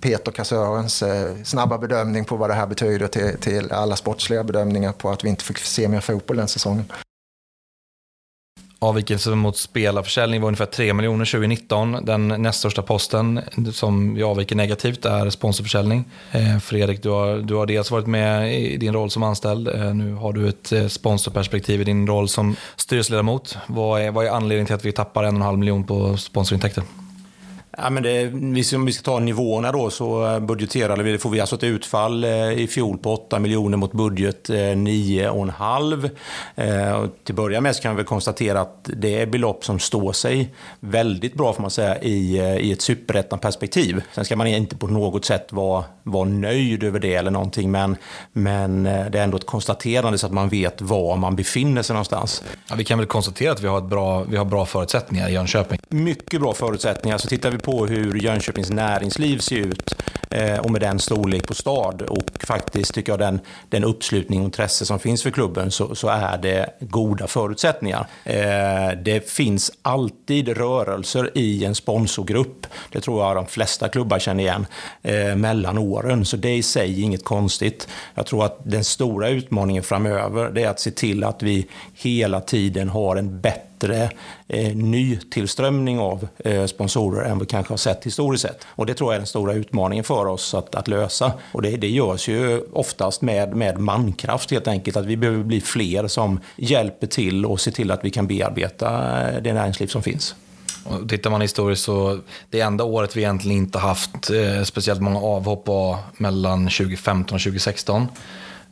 Peter 0.01 0.33
Kassörens 0.33 1.05
snabba 1.45 1.79
bedömning 1.79 2.25
på 2.25 2.37
vad 2.37 2.51
det 2.51 2.55
här 2.55 2.67
betyder 2.67 3.07
till, 3.07 3.39
till 3.41 3.73
alla 3.73 3.97
sportsliga 3.97 4.45
bedömningar 4.45 4.93
på 4.93 5.11
att 5.11 5.25
vi 5.25 5.29
inte 5.29 5.45
fick 5.45 5.59
se 5.59 5.89
mer 5.89 6.01
fotboll 6.01 6.37
den 6.37 6.49
säsongen. 6.49 6.85
Avvikelsen 8.87 9.39
mot 9.39 9.57
spelarförsäljning 9.57 10.41
var 10.41 10.49
ungefär 10.49 10.67
3 10.67 10.95
miljoner 10.95 11.25
2019. 11.25 11.99
Den 12.03 12.29
näst 12.29 12.59
största 12.59 12.83
posten 12.83 13.41
som 13.73 14.15
vi 14.15 14.23
avviker 14.23 14.57
negativt 14.57 15.05
är 15.05 15.31
sponsorförsäljning. 15.31 16.05
Eh, 16.33 16.59
Fredrik, 16.59 17.03
du 17.03 17.09
har, 17.09 17.37
du 17.37 17.55
har 17.55 17.67
dels 17.67 17.91
varit 17.91 18.07
med 18.07 18.61
i 18.61 18.77
din 18.77 18.93
roll 18.93 19.11
som 19.11 19.23
anställd. 19.23 19.69
Eh, 19.69 19.95
nu 19.95 20.15
har 20.15 20.33
du 20.33 20.49
ett 20.49 20.73
eh, 20.73 20.87
sponsorperspektiv 20.87 21.81
i 21.81 21.85
din 21.85 22.07
roll 22.07 22.29
som 22.29 22.57
styrelseledamot. 22.77 23.59
Vad 23.67 24.01
är, 24.01 24.11
vad 24.11 24.27
är 24.27 24.31
anledningen 24.31 24.67
till 24.67 24.75
att 24.75 24.85
vi 24.85 24.93
tappar 24.93 25.25
en 25.25 25.29
och 25.29 25.41
en 25.41 25.43
halv 25.43 25.59
miljon 25.59 25.85
på 25.85 26.17
sponsorintäkter? 26.17 26.83
Ja, 27.79 27.91
men 27.91 28.03
det, 28.03 28.33
om 28.77 28.87
vi 28.87 28.93
ska 28.93 29.03
ta 29.03 29.19
nivåerna 29.19 29.73
då 29.73 29.91
så 29.91 30.41
budgeterade 30.41 31.03
vi, 31.03 31.19
får 31.19 31.31
vi 31.31 31.41
alltså 31.41 31.57
ett 31.57 31.65
utfall 31.65 32.25
eh, 32.25 32.53
i 32.53 32.67
fjol 32.67 32.99
på 32.99 33.15
8 33.15 33.39
miljoner 33.39 33.77
mot 33.77 33.93
budget 33.93 34.49
9,5. 34.49 36.11
Eh, 36.57 36.67
eh, 36.67 37.07
till 37.25 37.33
att 37.33 37.37
börja 37.37 37.61
med 37.61 37.77
så 37.77 37.83
kan 37.83 37.97
vi 37.97 38.05
konstatera 38.05 38.61
att 38.61 38.91
det 38.97 39.21
är 39.21 39.27
belopp 39.27 39.65
som 39.65 39.79
står 39.79 40.13
sig 40.13 40.55
väldigt 40.81 41.35
bra 41.35 41.53
får 41.53 41.63
man 41.63 41.71
säga 41.71 42.03
i, 42.03 42.37
i 42.39 42.73
ett 42.73 42.83
superettan-perspektiv. 42.83 44.03
Sen 44.13 44.25
ska 44.25 44.37
man 44.37 44.47
inte 44.47 44.77
på 44.77 44.87
något 44.87 45.25
sätt 45.25 45.53
vara, 45.53 45.85
vara 46.03 46.25
nöjd 46.25 46.85
över 46.85 46.99
det 46.99 47.15
eller 47.15 47.31
någonting 47.31 47.71
men, 47.71 47.97
men 48.33 48.83
det 48.83 48.91
är 48.91 49.25
ändå 49.25 49.37
ett 49.37 49.47
konstaterande 49.47 50.19
så 50.19 50.27
att 50.27 50.33
man 50.33 50.49
vet 50.49 50.81
var 50.81 51.17
man 51.17 51.37
befinner 51.37 51.83
sig 51.83 51.95
någonstans. 51.95 52.43
Ja, 52.69 52.75
vi 52.75 52.85
kan 52.85 52.99
väl 52.99 53.07
konstatera 53.07 53.53
att 53.53 53.63
vi 53.63 53.69
har, 53.69 53.79
ett 53.79 53.85
bra, 53.85 54.23
vi 54.23 54.37
har 54.37 54.45
bra 54.45 54.67
förutsättningar 54.67 55.29
i 55.29 55.33
Jönköping. 55.33 55.81
Mycket 55.89 56.41
bra 56.41 56.55
förutsättningar. 56.55 57.19
Så 57.19 57.29
tittar 57.29 57.51
vi 57.51 57.59
på 57.67 57.87
hur 57.87 58.15
Jönköpings 58.15 58.71
näringsliv 58.71 59.39
ser 59.39 59.57
ut 59.57 59.95
eh, 60.31 60.59
och 60.59 60.71
med 60.71 60.81
den 60.81 60.99
storlek 60.99 61.47
på 61.47 61.55
stad 61.55 62.03
och 62.03 62.25
faktiskt 62.41 62.95
tycker 62.95 63.13
jag 63.13 63.19
den, 63.19 63.41
den 63.69 63.85
uppslutning 63.85 64.41
och 64.41 64.45
intresse 64.45 64.87
som 64.87 64.99
finns 64.99 65.23
för 65.23 65.31
klubben 65.31 65.71
så, 65.71 65.95
så 65.95 66.09
är 66.09 66.39
det 66.39 66.71
goda 66.81 67.27
förutsättningar. 67.27 68.07
Eh, 68.25 68.99
det 69.03 69.31
finns 69.31 69.73
alltid 69.83 70.49
rörelser 70.49 71.31
i 71.35 71.65
en 71.65 71.75
sponsorgrupp. 71.75 72.67
Det 72.93 73.01
tror 73.01 73.25
jag 73.25 73.37
de 73.37 73.47
flesta 73.47 73.89
klubbar 73.89 74.19
känner 74.19 74.43
igen 74.43 74.67
eh, 75.03 75.37
mellan 75.37 75.79
åren. 75.79 76.25
Så 76.25 76.37
det 76.37 76.49
är 76.49 76.57
i 76.57 76.63
sig 76.63 77.03
inget 77.03 77.25
konstigt. 77.25 77.89
Jag 78.15 78.27
tror 78.27 78.45
att 78.45 78.59
den 78.63 78.85
stora 78.85 79.29
utmaningen 79.29 79.83
framöver 79.83 80.51
det 80.51 80.63
är 80.63 80.69
att 80.69 80.81
se 80.81 80.91
till 80.91 81.25
att 81.25 81.43
vi 81.43 81.67
hela 81.95 82.41
tiden 82.41 82.89
har 82.89 83.17
en 83.17 83.41
bättre 83.41 83.76
bättre 83.79 84.11
eh, 84.49 84.77
nytillströmning 84.77 85.99
av 85.99 86.29
eh, 86.45 86.67
sponsorer 86.67 87.31
än 87.31 87.39
vi 87.39 87.47
kanske 87.47 87.73
har 87.73 87.79
sett 87.79 88.05
historiskt 88.05 88.43
sett. 88.43 88.67
Och 88.69 88.87
det 88.87 88.95
tror 88.95 89.13
jag 89.13 89.15
är 89.15 89.19
den 89.19 89.27
stora 89.27 89.53
utmaningen 89.53 90.05
för 90.05 90.27
oss 90.27 90.55
att, 90.55 90.75
att 90.75 90.89
lösa. 90.89 91.33
Och 91.53 91.63
det, 91.63 91.77
det 91.77 91.89
görs 91.89 92.29
ju 92.29 92.61
oftast 92.73 93.23
med, 93.23 93.57
med 93.57 93.79
mankraft 93.79 94.51
helt 94.51 94.69
enkelt. 94.69 94.97
Att 94.97 95.07
vi 95.07 95.17
behöver 95.17 95.45
bli 95.45 95.61
fler 95.61 96.09
som 96.09 96.41
hjälper 96.57 97.07
till 97.07 97.47
och 97.47 97.61
ser 97.61 97.71
till 97.71 97.91
att 97.91 98.05
vi 98.05 98.11
kan 98.11 98.27
bearbeta 98.27 99.21
eh, 99.29 99.43
det 99.43 99.53
näringsliv 99.53 99.87
som 99.87 100.03
finns. 100.03 100.35
Och 100.85 101.09
tittar 101.09 101.31
man 101.31 101.41
historiskt 101.41 101.85
så 101.85 102.21
det 102.51 102.61
enda 102.61 102.85
året 102.85 103.17
vi 103.17 103.21
egentligen 103.21 103.57
inte 103.59 103.79
haft 103.79 104.31
eh, 104.31 104.63
speciellt 104.63 105.01
många 105.01 105.21
avhopp 105.21 105.69
var 105.69 105.99
mellan 106.19 106.65
2015 106.65 107.35
och 107.35 107.43
2016 107.43 108.07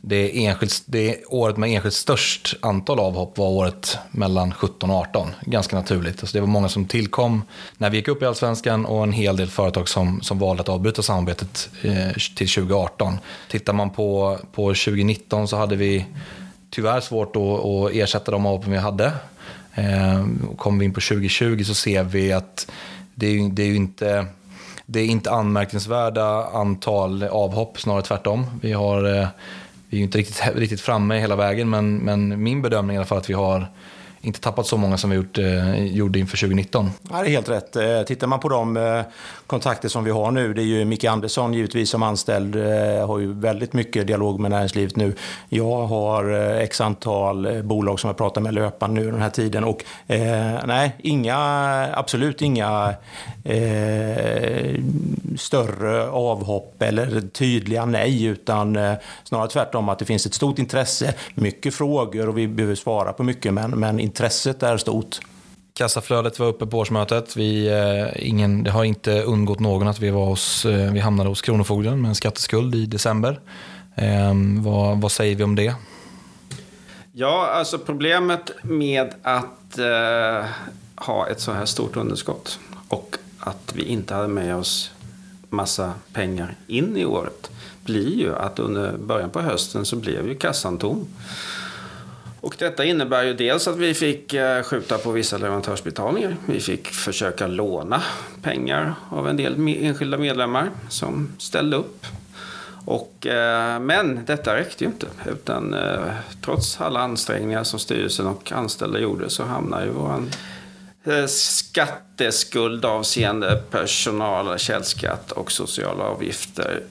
det, 0.07 0.45
enskilt, 0.45 0.83
det 0.85 1.25
året 1.27 1.57
med 1.57 1.69
enskilt 1.69 1.93
störst 1.93 2.55
antal 2.59 2.99
avhopp 2.99 3.37
var 3.37 3.47
året 3.47 3.97
mellan 4.11 4.53
17 4.53 4.89
och 4.89 4.95
18. 4.95 5.27
Ganska 5.41 5.75
naturligt. 5.75 6.19
Alltså 6.19 6.37
det 6.37 6.41
var 6.41 6.47
många 6.47 6.69
som 6.69 6.85
tillkom 6.85 7.43
när 7.77 7.89
vi 7.89 7.97
gick 7.97 8.07
upp 8.07 8.21
i 8.21 8.25
Allsvenskan 8.25 8.85
och 8.85 9.03
en 9.03 9.11
hel 9.11 9.37
del 9.37 9.49
företag 9.49 9.89
som, 9.89 10.21
som 10.21 10.39
valde 10.39 10.61
att 10.61 10.69
avbryta 10.69 11.01
samarbetet 11.01 11.69
eh, 11.81 12.11
till 12.13 12.49
2018. 12.49 13.17
Tittar 13.49 13.73
man 13.73 13.89
på, 13.89 14.37
på 14.51 14.67
2019 14.67 15.47
så 15.47 15.57
hade 15.57 15.75
vi 15.75 16.05
tyvärr 16.69 17.01
svårt 17.01 17.35
att, 17.35 17.41
att 17.41 17.91
ersätta 17.91 18.31
de 18.31 18.45
avhoppen 18.45 18.71
vi 18.71 18.77
hade. 18.77 19.05
Eh, 19.73 20.25
kommer 20.57 20.79
vi 20.79 20.85
in 20.85 20.93
på 20.93 21.01
2020 21.01 21.63
så 21.63 21.73
ser 21.73 22.03
vi 22.03 22.33
att 22.33 22.71
det 23.15 23.27
är, 23.27 23.49
det 23.49 23.63
är 23.63 23.67
ju 23.67 23.75
inte 23.75 24.25
det 24.85 24.99
är 24.99 25.05
inte 25.05 25.31
anmärkningsvärda 25.31 26.45
antal 26.45 27.23
avhopp, 27.23 27.79
snarare 27.79 28.01
tvärtom. 28.01 28.45
Vi 28.61 28.73
har 28.73 29.19
eh, 29.19 29.27
vi 29.89 29.97
är 29.97 29.99
ju 29.99 30.03
inte 30.03 30.17
riktigt, 30.17 30.43
riktigt 30.55 30.81
framme 30.81 31.19
hela 31.19 31.35
vägen, 31.35 31.69
men, 31.69 31.97
men 31.97 32.43
min 32.43 32.61
bedömning 32.61 32.95
är 32.95 32.97
i 32.97 32.97
alla 32.97 33.05
fall 33.05 33.17
att 33.17 33.29
vi 33.29 33.33
har 33.33 33.67
inte 34.25 34.39
tappat 34.39 34.67
så 34.67 34.77
många 34.77 34.97
som 34.97 35.09
vi 35.09 35.15
gjort, 35.15 35.37
eh, 35.37 35.85
gjorde 35.85 36.19
inför 36.19 36.37
2019. 36.37 36.91
Ja, 37.11 37.21
det 37.21 37.27
är 37.27 37.31
helt 37.31 37.49
rätt. 37.49 37.75
Eh, 37.75 38.01
tittar 38.01 38.27
man 38.27 38.39
på 38.39 38.49
de 38.49 38.77
eh, 38.77 39.01
kontakter 39.47 39.89
som 39.89 40.03
vi 40.03 40.11
har 40.11 40.31
nu, 40.31 40.53
det 40.53 40.61
är 40.61 40.65
ju 40.65 40.85
Micke 40.85 41.03
Andersson 41.03 41.53
givetvis 41.53 41.89
som 41.89 42.03
anställd, 42.03 42.55
eh, 42.55 43.07
har 43.07 43.19
ju 43.19 43.33
väldigt 43.33 43.73
mycket 43.73 44.07
dialog 44.07 44.39
med 44.39 44.51
näringslivet 44.51 44.95
nu. 44.95 45.13
Jag 45.49 45.87
har 45.87 46.33
eh, 46.33 46.57
x 46.57 46.81
antal 46.81 47.45
eh, 47.45 47.61
bolag 47.61 47.99
som 47.99 48.07
jag 48.07 48.17
pratar 48.17 48.41
med 48.41 48.53
löpande 48.53 49.01
nu 49.01 49.11
den 49.11 49.21
här 49.21 49.29
tiden 49.29 49.63
och 49.63 49.83
eh, 50.07 50.65
nej, 50.65 50.95
inga, 50.97 51.37
absolut 51.93 52.41
inga 52.41 52.93
eh, 53.43 54.79
större 55.37 56.09
avhopp 56.09 56.81
eller 56.81 57.21
tydliga 57.21 57.85
nej, 57.85 58.25
utan 58.25 58.77
snarare 59.23 59.47
tvärtom 59.47 59.89
att 59.89 59.99
det 59.99 60.05
finns 60.05 60.25
ett 60.25 60.33
stort 60.33 60.59
intresse, 60.59 61.13
mycket 61.35 61.73
frågor 61.73 62.29
och 62.29 62.37
vi 62.37 62.47
behöver 62.47 62.75
svara 62.75 63.13
på 63.13 63.23
mycket, 63.23 63.53
men, 63.53 63.71
men 63.71 63.99
intresset 64.15 64.63
är 64.63 64.77
stort. 64.77 65.19
Kassaflödet 65.73 66.39
var 66.39 66.47
uppe 66.47 66.65
på 66.65 66.77
årsmötet. 66.77 67.37
Vi, 67.37 67.67
eh, 67.67 68.27
ingen, 68.27 68.63
det 68.63 68.71
har 68.71 68.83
inte 68.83 69.21
undgått 69.21 69.59
någon 69.59 69.87
att 69.87 69.99
vi, 69.99 70.09
var 70.09 70.25
hos, 70.25 70.65
eh, 70.65 70.91
vi 70.93 70.99
hamnade 70.99 71.29
hos 71.29 71.41
Kronofogden 71.41 72.01
med 72.01 72.09
en 72.09 72.15
skatteskuld 72.15 72.75
i 72.75 72.85
december. 72.85 73.39
Eh, 73.95 74.33
vad, 74.59 75.01
vad 75.01 75.11
säger 75.11 75.35
vi 75.35 75.43
om 75.43 75.55
det? 75.55 75.75
Ja, 77.11 77.47
alltså 77.47 77.77
problemet 77.77 78.51
med 78.63 79.13
att 79.21 79.77
eh, 79.77 80.45
ha 80.95 81.27
ett 81.27 81.39
så 81.39 81.51
här 81.51 81.65
stort 81.65 81.97
underskott 81.97 82.59
och 82.87 83.15
att 83.39 83.73
vi 83.73 83.83
inte 83.83 84.13
hade 84.13 84.27
med 84.27 84.55
oss 84.55 84.91
massa 85.49 85.93
pengar 86.13 86.55
in 86.67 86.97
i 86.97 87.05
året 87.05 87.51
blir 87.85 88.15
ju 88.15 88.35
att 88.35 88.59
under 88.59 88.97
början 88.97 89.29
på 89.29 89.41
hösten 89.41 89.85
så 89.85 89.95
blev 89.95 90.27
ju 90.27 90.35
kassan 90.35 90.77
tom. 90.77 91.07
Och 92.45 92.55
detta 92.59 92.85
innebär 92.85 93.23
ju 93.23 93.33
dels 93.33 93.67
att 93.67 93.77
vi 93.77 93.93
fick 93.93 94.33
eh, 94.33 94.63
skjuta 94.63 94.97
på 94.97 95.11
vissa 95.11 95.37
leverantörsbetalningar. 95.37 96.37
Vi 96.45 96.59
fick 96.59 96.87
försöka 96.87 97.47
låna 97.47 98.03
pengar 98.41 98.95
av 99.09 99.29
en 99.29 99.37
del 99.37 99.67
enskilda 99.67 100.17
medlemmar 100.17 100.69
som 100.89 101.31
ställde 101.37 101.77
upp. 101.77 102.05
Och, 102.85 103.27
eh, 103.27 103.79
men 103.79 104.25
detta 104.25 104.55
räckte 104.55 104.83
ju 104.83 104.89
inte. 104.89 105.07
Utan, 105.25 105.73
eh, 105.73 106.13
trots 106.41 106.81
alla 106.81 106.99
ansträngningar 106.99 107.63
som 107.63 107.79
styrelsen 107.79 108.27
och 108.27 108.51
anställda 108.51 108.99
gjorde 108.99 109.29
så 109.29 109.43
hamnade 109.43 109.85
ju 109.85 109.91
vår 109.91 110.23
skatteskuld 111.27 112.85
avseende 112.85 113.61
personal, 113.71 114.59
källskatt 114.59 115.31
och 115.31 115.51
sociala 115.51 116.03
avgifter 116.03 116.83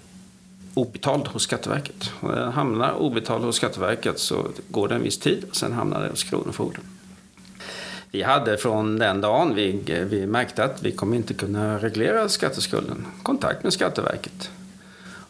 obetald 0.74 1.28
hos 1.28 1.42
Skatteverket. 1.42 2.12
Och 2.20 2.28
när 2.28 2.40
den 2.40 2.52
hamnar 2.52 2.92
obetald 2.92 3.44
hos 3.44 3.56
Skatteverket 3.56 4.18
så 4.18 4.46
går 4.68 4.88
det 4.88 4.94
en 4.94 5.02
viss 5.02 5.18
tid 5.18 5.44
och 5.50 5.56
sen 5.56 5.72
hamnar 5.72 6.02
det 6.02 6.08
hos 6.08 6.24
Kronofogden. 6.24 6.82
Vi 8.10 8.22
hade 8.22 8.56
från 8.56 8.98
den 8.98 9.20
dagen 9.20 9.54
vi, 9.54 9.82
vi 10.10 10.26
märkte 10.26 10.64
att 10.64 10.82
vi 10.82 10.92
kommer 10.92 11.16
inte 11.16 11.34
kunna 11.34 11.78
reglera 11.78 12.28
skatteskulden 12.28 13.06
kontakt 13.22 13.62
med 13.62 13.72
Skatteverket. 13.72 14.50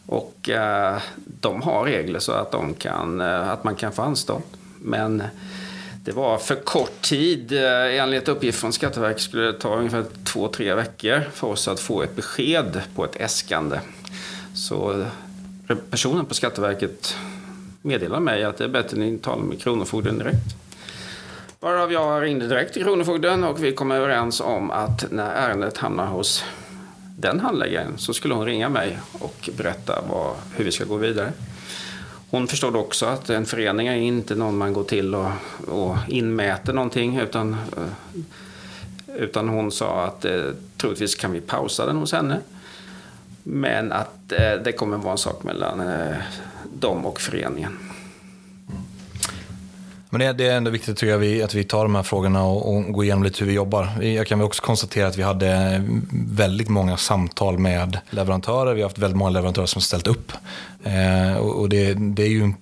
Och 0.05 0.49
eh, 0.49 0.97
de 1.25 1.61
har 1.61 1.85
regler 1.85 2.19
så 2.19 2.31
att, 2.31 2.51
de 2.51 2.73
kan, 2.73 3.21
eh, 3.21 3.49
att 3.49 3.63
man 3.63 3.75
kan 3.75 3.91
få 3.91 4.01
anstånd. 4.01 4.43
Men 4.81 5.23
det 6.03 6.11
var 6.11 6.37
för 6.37 6.55
kort 6.55 7.01
tid. 7.01 7.51
Eh, 7.51 8.01
enligt 8.01 8.27
uppgift 8.27 8.59
från 8.59 8.73
Skatteverket 8.73 9.21
skulle 9.21 9.43
det 9.43 9.53
ta 9.53 9.75
ungefär 9.75 10.05
två, 10.23 10.47
tre 10.47 10.73
veckor 10.73 11.21
för 11.33 11.47
oss 11.47 11.67
att 11.67 11.79
få 11.79 12.01
ett 12.01 12.15
besked 12.15 12.81
på 12.95 13.05
ett 13.05 13.15
äskande. 13.15 13.79
Så 14.55 15.05
personen 15.89 16.25
på 16.25 16.33
Skatteverket 16.33 17.17
meddelade 17.81 18.21
mig 18.21 18.43
att 18.43 18.57
det 18.57 18.63
är 18.63 18.67
bättre 18.67 18.89
att 18.89 18.97
ni 18.97 19.17
talar 19.17 19.43
med 19.43 19.61
Kronofogden 19.61 20.17
direkt. 20.17 20.55
Varav 21.59 21.91
jag 21.91 22.23
ringde 22.23 22.47
direkt 22.47 22.73
till 22.73 22.83
Kronofogden 22.83 23.43
och 23.43 23.63
vi 23.63 23.71
kom 23.71 23.91
överens 23.91 24.41
om 24.41 24.71
att 24.71 25.11
när 25.11 25.31
ärendet 25.31 25.77
hamnar 25.77 26.05
hos 26.05 26.43
den 27.17 27.39
handläggaren 27.39 27.97
så 27.97 28.13
skulle 28.13 28.33
hon 28.33 28.45
ringa 28.45 28.69
mig 28.69 28.99
och 29.11 29.49
berätta 29.57 30.01
vad, 30.09 30.35
hur 30.55 30.65
vi 30.65 30.71
ska 30.71 30.83
gå 30.83 30.97
vidare. 30.97 31.31
Hon 32.29 32.47
förstod 32.47 32.75
också 32.75 33.05
att 33.05 33.29
en 33.29 33.45
förening 33.45 33.87
är 33.87 33.95
inte 33.95 34.35
någon 34.35 34.57
man 34.57 34.73
går 34.73 34.83
till 34.83 35.15
och, 35.15 35.31
och 35.67 35.97
inmäter 36.07 36.73
någonting 36.73 37.17
utan, 37.17 37.53
eh, 37.77 38.23
utan 39.15 39.49
hon 39.49 39.71
sa 39.71 40.05
att 40.05 40.25
eh, 40.25 40.43
troligtvis 40.77 41.15
kan 41.15 41.31
vi 41.31 41.41
pausa 41.41 41.85
den 41.85 41.97
hos 41.97 42.11
henne. 42.11 42.39
Men 43.47 43.91
att 43.91 44.31
eh, 44.31 44.53
det 44.63 44.71
kommer 44.71 44.97
vara 44.97 45.11
en 45.11 45.17
sak 45.17 45.43
mellan 45.43 45.79
eh, 45.79 46.15
dem 46.73 47.05
och 47.05 47.21
föreningen. 47.21 47.77
Men 50.09 50.19
det, 50.19 50.33
det, 50.33 50.47
är 50.47 50.57
ändå 50.57 50.71
viktigt 50.71 50.97
tycker 50.97 51.11
jag, 51.11 51.17
vi, 51.17 51.43
att 51.43 51.53
vi 51.53 51.63
tar 51.63 51.83
de 51.83 51.95
här 51.95 52.03
frågorna 52.03 52.43
och, 52.43 52.75
och 52.75 52.93
går 52.93 53.03
igenom 53.03 53.23
lite 53.23 53.39
hur 53.39 53.47
vi 53.47 53.53
jobbar. 53.53 54.03
Jag 54.03 54.27
kan 54.27 54.41
också 54.41 54.63
konstatera 54.63 55.07
att 55.07 55.17
vi 55.17 55.23
hade 55.23 55.83
väldigt 56.11 56.69
många 56.69 56.97
samtal 56.97 57.57
med 57.57 57.99
leverantörer. 58.09 58.73
Vi 58.73 58.81
har 58.81 58.89
haft 58.89 58.97
väldigt 58.97 59.17
många 59.17 59.31
leverantörer 59.31 59.65
som 59.65 59.81
ställt 59.81 60.07
upp. 60.07 60.31
Eh, 60.83 61.37
och, 61.37 61.69
det, 61.69 61.93
det, 61.93 62.23
är 62.23 62.27
ju 62.27 62.43
en 62.43 62.55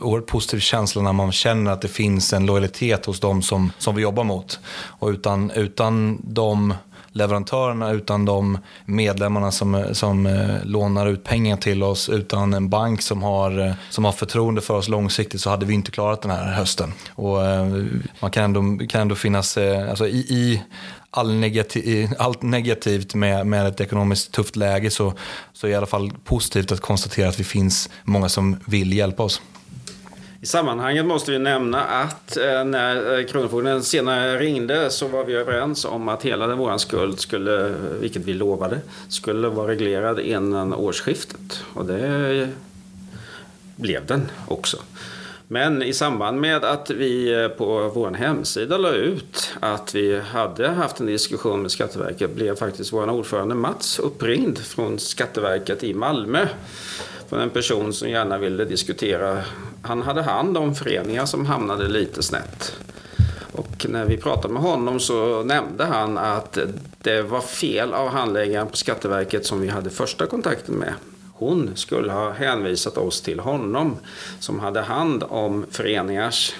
oerhört 0.00 0.26
positiv 0.26 0.58
känsla 0.58 1.02
när 1.02 1.12
man 1.12 1.32
känner 1.32 1.70
att 1.70 1.80
det 1.80 1.88
finns 1.88 2.32
en 2.32 2.46
lojalitet 2.46 3.06
hos 3.06 3.20
dem 3.20 3.42
som, 3.42 3.72
som 3.78 3.94
vi 3.94 4.02
jobbar 4.02 4.24
mot. 4.24 4.60
Och 4.70 5.08
utan, 5.08 5.50
utan 5.50 6.18
de 6.22 6.74
leverantörerna, 7.12 7.90
utan 7.90 8.24
de 8.24 8.58
medlemmarna 8.84 9.50
som, 9.50 9.84
som 9.92 10.26
eh, 10.26 10.64
lånar 10.64 11.06
ut 11.06 11.24
pengar 11.24 11.56
till 11.56 11.82
oss, 11.82 12.08
utan 12.08 12.54
en 12.54 12.68
bank 12.68 13.02
som 13.02 13.22
har, 13.22 13.66
eh, 13.66 13.72
som 13.90 14.04
har 14.04 14.12
förtroende 14.12 14.60
för 14.60 14.74
oss 14.74 14.88
långsiktigt 14.88 15.40
så 15.40 15.50
hade 15.50 15.66
vi 15.66 15.74
inte 15.74 15.90
klarat 15.90 16.22
den 16.22 16.30
här 16.30 16.52
hösten. 16.52 16.92
Och 17.14 17.46
eh, 17.46 17.84
man 18.20 18.30
kan 18.30 18.44
ändå, 18.44 18.86
kan 18.86 19.00
ändå 19.00 19.14
finnas, 19.14 19.56
eh, 19.56 19.90
alltså 19.90 20.08
i, 20.08 20.18
i 20.18 20.62
all 21.10 21.34
negativ, 21.34 22.08
allt 22.18 22.42
negativt 22.42 23.14
med, 23.14 23.46
med 23.46 23.66
ett 23.66 23.80
ekonomiskt 23.80 24.32
tufft 24.32 24.56
läge 24.56 24.90
så, 24.90 25.12
så 25.52 25.66
är 25.66 25.68
det 25.68 25.72
i 25.74 25.76
alla 25.76 25.86
fall 25.86 26.12
positivt 26.24 26.72
att 26.72 26.80
konstatera 26.80 27.28
att 27.28 27.36
det 27.36 27.44
finns 27.44 27.90
många 28.04 28.28
som 28.28 28.56
vill 28.66 28.92
hjälpa 28.92 29.22
oss. 29.22 29.42
I 30.42 30.46
sammanhanget 30.46 31.06
måste 31.06 31.30
vi 31.30 31.38
nämna 31.38 31.84
att 31.84 32.36
eh, 32.36 32.64
när 32.64 33.18
eh, 33.18 33.26
Kronofogden 33.26 33.82
senare 33.82 34.38
ringde 34.38 34.90
så 34.90 35.08
var 35.08 35.24
vi 35.24 35.34
överens 35.34 35.84
om 35.84 36.08
att 36.08 36.22
hela 36.22 36.54
vår 36.54 36.78
skuld 36.78 37.20
skulle, 37.20 37.74
vilket 38.00 38.22
vi 38.22 38.34
lovade, 38.34 38.80
skulle 39.08 39.48
vara 39.48 39.68
reglerad 39.68 40.20
innan 40.20 40.74
årsskiftet. 40.74 41.64
Och 41.74 41.84
det 41.84 42.48
blev 43.76 44.06
den 44.06 44.30
också. 44.48 44.76
Men 45.48 45.82
i 45.82 45.92
samband 45.92 46.40
med 46.40 46.64
att 46.64 46.90
vi 46.90 47.42
eh, 47.42 47.48
på 47.48 47.90
vår 47.94 48.10
hemsida 48.10 48.78
la 48.78 48.90
ut 48.90 49.52
att 49.60 49.94
vi 49.94 50.20
hade 50.20 50.68
haft 50.68 51.00
en 51.00 51.06
diskussion 51.06 51.62
med 51.62 51.70
Skatteverket 51.70 52.34
blev 52.34 52.56
faktiskt 52.56 52.92
vår 52.92 53.10
ordförande 53.10 53.54
Mats 53.54 53.98
uppringd 53.98 54.58
från 54.58 54.98
Skatteverket 54.98 55.84
i 55.84 55.94
Malmö 55.94 56.46
från 57.30 57.40
en 57.40 57.50
person 57.50 57.92
som 57.92 58.10
gärna 58.10 58.38
ville 58.38 58.64
diskutera. 58.64 59.42
Han 59.82 60.02
hade 60.02 60.22
hand 60.22 60.56
om 60.56 60.74
föreningar 60.74 61.26
som 61.26 61.46
hamnade 61.46 61.88
lite 61.88 62.22
snett. 62.22 62.76
Och 63.52 63.86
när 63.88 64.04
vi 64.04 64.16
pratade 64.16 64.54
med 64.54 64.62
honom 64.62 65.00
så 65.00 65.42
nämnde 65.42 65.84
han 65.84 66.18
att 66.18 66.58
det 66.98 67.22
var 67.22 67.40
fel 67.40 67.94
av 67.94 68.08
handläggaren 68.08 68.66
på 68.66 68.76
Skatteverket 68.76 69.46
som 69.46 69.60
vi 69.60 69.68
hade 69.68 69.90
första 69.90 70.26
kontakten 70.26 70.74
med. 70.74 70.94
Hon 71.32 71.70
skulle 71.74 72.12
ha 72.12 72.30
hänvisat 72.30 72.96
oss 72.96 73.20
till 73.20 73.40
honom 73.40 73.96
som 74.40 74.60
hade 74.60 74.80
hand 74.80 75.24
om 75.28 75.66
föreningars 75.70 76.54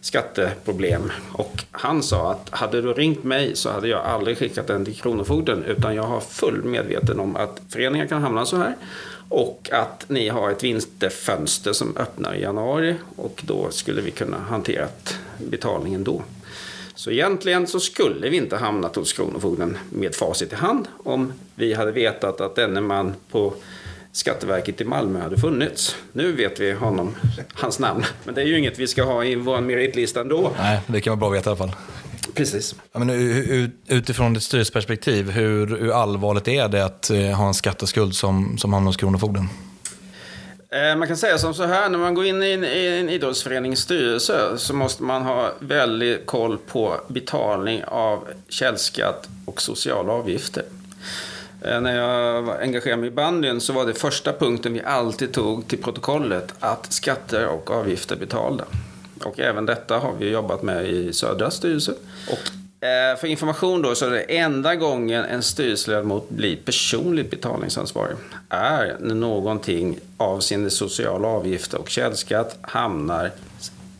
skatteproblem. 0.00 1.12
Och 1.32 1.64
han 1.70 2.02
sa 2.02 2.30
att 2.30 2.50
hade 2.50 2.82
du 2.82 2.92
ringt 2.92 3.24
mig 3.24 3.56
så 3.56 3.70
hade 3.70 3.88
jag 3.88 4.04
aldrig 4.04 4.38
skickat 4.38 4.66
den 4.66 4.84
till 4.84 4.94
Kronofogden 4.94 5.64
utan 5.64 5.94
jag 5.94 6.02
har 6.02 6.20
full 6.20 6.64
medveten 6.64 7.20
om 7.20 7.36
att 7.36 7.60
föreningar 7.68 8.06
kan 8.06 8.22
hamna 8.22 8.46
så 8.46 8.56
här 8.56 8.74
och 9.28 9.68
att 9.72 10.04
ni 10.08 10.28
har 10.28 10.50
ett 10.50 10.64
vinstfönster 10.64 11.72
som 11.72 11.96
öppnar 11.96 12.34
i 12.34 12.42
januari 12.42 12.94
och 13.16 13.42
då 13.46 13.70
skulle 13.70 14.02
vi 14.02 14.10
kunna 14.10 14.38
hantera 14.38 14.88
betalningen 15.38 16.04
då. 16.04 16.22
Så 16.94 17.10
egentligen 17.10 17.66
så 17.66 17.80
skulle 17.80 18.28
vi 18.28 18.36
inte 18.36 18.56
hamnat 18.56 18.96
hos 18.96 19.12
Kronofogden 19.12 19.78
med 19.90 20.14
facit 20.14 20.52
i 20.52 20.56
hand 20.56 20.88
om 21.04 21.32
vi 21.54 21.74
hade 21.74 21.92
vetat 21.92 22.40
att 22.40 22.54
denne 22.56 22.80
man 22.80 23.14
på 23.30 23.54
Skatteverket 24.12 24.80
i 24.80 24.84
Malmö 24.84 25.20
hade 25.20 25.36
funnits. 25.36 25.96
Nu 26.12 26.32
vet 26.32 26.60
vi 26.60 26.72
honom, 26.72 27.14
hans 27.54 27.78
namn. 27.78 28.04
Men 28.24 28.34
det 28.34 28.40
är 28.40 28.46
ju 28.46 28.58
inget 28.58 28.78
vi 28.78 28.86
ska 28.86 29.02
ha 29.02 29.24
i 29.24 29.34
vår 29.34 29.60
meritlista 29.60 30.20
ändå. 30.20 30.52
Nej, 30.58 30.80
det 30.86 31.00
kan 31.00 31.10
vara 31.10 31.18
bra 31.18 31.28
att 31.28 31.34
veta 31.34 31.50
i 31.50 31.52
alla 31.52 31.56
fall. 31.56 31.76
Precis. 32.36 32.74
Ja, 32.92 32.98
men 32.98 33.10
utifrån 33.88 34.34
ditt 34.34 34.42
styrelseperspektiv, 34.42 35.30
hur, 35.30 35.66
hur 35.66 35.92
allvarligt 35.92 36.48
är 36.48 36.68
det 36.68 36.84
att 36.84 37.10
eh, 37.10 37.18
ha 37.18 37.46
en 37.46 37.54
skatteskuld 37.54 38.14
som, 38.14 38.58
som 38.58 38.72
hamnar 38.72 38.88
hos 38.88 38.96
Kronofogden? 38.96 39.48
Eh, 40.70 40.96
man 40.96 41.08
kan 41.08 41.16
säga 41.16 41.38
som 41.38 41.54
så 41.54 41.64
här, 41.64 41.88
när 41.88 41.98
man 41.98 42.14
går 42.14 42.24
in 42.24 42.42
i 42.42 42.52
en, 42.52 42.64
i 42.64 42.86
en 42.86 43.08
idrottsförenings 43.08 43.80
styrelse 43.80 44.58
så 44.58 44.74
måste 44.74 45.02
man 45.02 45.22
ha 45.22 45.52
väldigt 45.58 46.26
koll 46.26 46.58
på 46.58 47.00
betalning 47.08 47.84
av 47.84 48.28
källskatt 48.48 49.28
och 49.44 49.62
sociala 49.62 50.12
avgifter. 50.12 50.62
Eh, 51.62 51.80
när 51.80 51.96
jag 51.96 52.42
var 52.42 52.58
engagerad 52.60 52.98
mig 52.98 53.08
i 53.08 53.12
bandyn 53.12 53.60
så 53.60 53.72
var 53.72 53.86
det 53.86 53.94
första 53.94 54.32
punkten 54.32 54.72
vi 54.72 54.82
alltid 54.82 55.32
tog 55.32 55.68
till 55.68 55.82
protokollet 55.82 56.54
att 56.60 56.92
skatter 56.92 57.46
och 57.46 57.70
avgifter 57.70 58.16
betalda. 58.16 58.64
Och 59.26 59.40
även 59.40 59.66
detta 59.66 59.98
har 59.98 60.12
vi 60.18 60.30
jobbat 60.30 60.62
med 60.62 60.86
i 60.86 61.12
Södra 61.12 61.50
styrelse. 61.50 61.94
Och 62.28 62.86
eh, 62.86 63.16
för 63.16 63.26
information 63.26 63.82
då 63.82 63.94
så 63.94 64.06
är 64.06 64.10
det 64.10 64.20
enda 64.20 64.74
gången 64.74 65.24
en 65.24 65.42
styrelseledamot 65.42 66.28
blir 66.28 66.56
personligt 66.56 67.30
betalningsansvarig 67.30 68.16
är 68.48 68.96
när 69.00 69.14
någonting 69.14 69.98
avseende 70.16 70.70
sociala 70.70 71.28
avgifter 71.28 71.78
och 71.78 71.88
källskatt 71.88 72.58
hamnar 72.60 73.30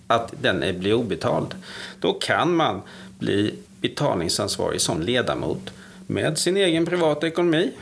att 0.07 0.33
den 0.43 0.79
blir 0.81 0.95
obetald. 0.95 1.55
Då 2.01 2.13
kan 2.13 2.57
man 2.57 2.83
bli 3.19 3.55
betalningsansvarig 3.81 4.81
som 4.81 5.03
ledamot 5.03 5.71
med 6.07 6.39
sin 6.39 6.57
egen 6.57 6.87
privata 6.87 7.27
ekonomi 7.27 7.73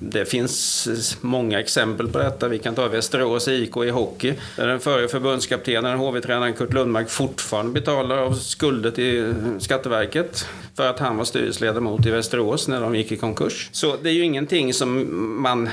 det 0.00 0.24
finns 0.24 1.16
många 1.20 1.60
exempel 1.60 2.08
på 2.08 2.18
detta. 2.18 2.48
Vi 2.48 2.58
kan 2.58 2.74
ta 2.74 2.88
Västerås 2.88 3.48
IK 3.48 3.76
i 3.76 3.90
hockey. 3.90 4.34
Där 4.56 4.66
den 4.66 4.80
förre 4.80 5.08
förbundskaptenen, 5.08 5.98
HV-tränaren 5.98 6.52
Kurt 6.54 6.72
Lundmark, 6.72 7.10
fortfarande 7.10 7.72
betalar 7.72 8.18
av 8.18 8.32
skulder 8.32 8.90
till 8.90 9.34
Skatteverket. 9.58 10.46
För 10.76 10.90
att 10.90 10.98
han 10.98 11.16
var 11.16 11.24
styrelseledamot 11.24 12.06
i 12.06 12.10
Västerås 12.10 12.68
när 12.68 12.80
de 12.80 12.94
gick 12.94 13.12
i 13.12 13.16
konkurs. 13.16 13.68
Så 13.72 13.96
det 14.02 14.08
är 14.08 14.14
ju 14.14 14.24
ingenting 14.24 14.74
som 14.74 15.06
man 15.42 15.68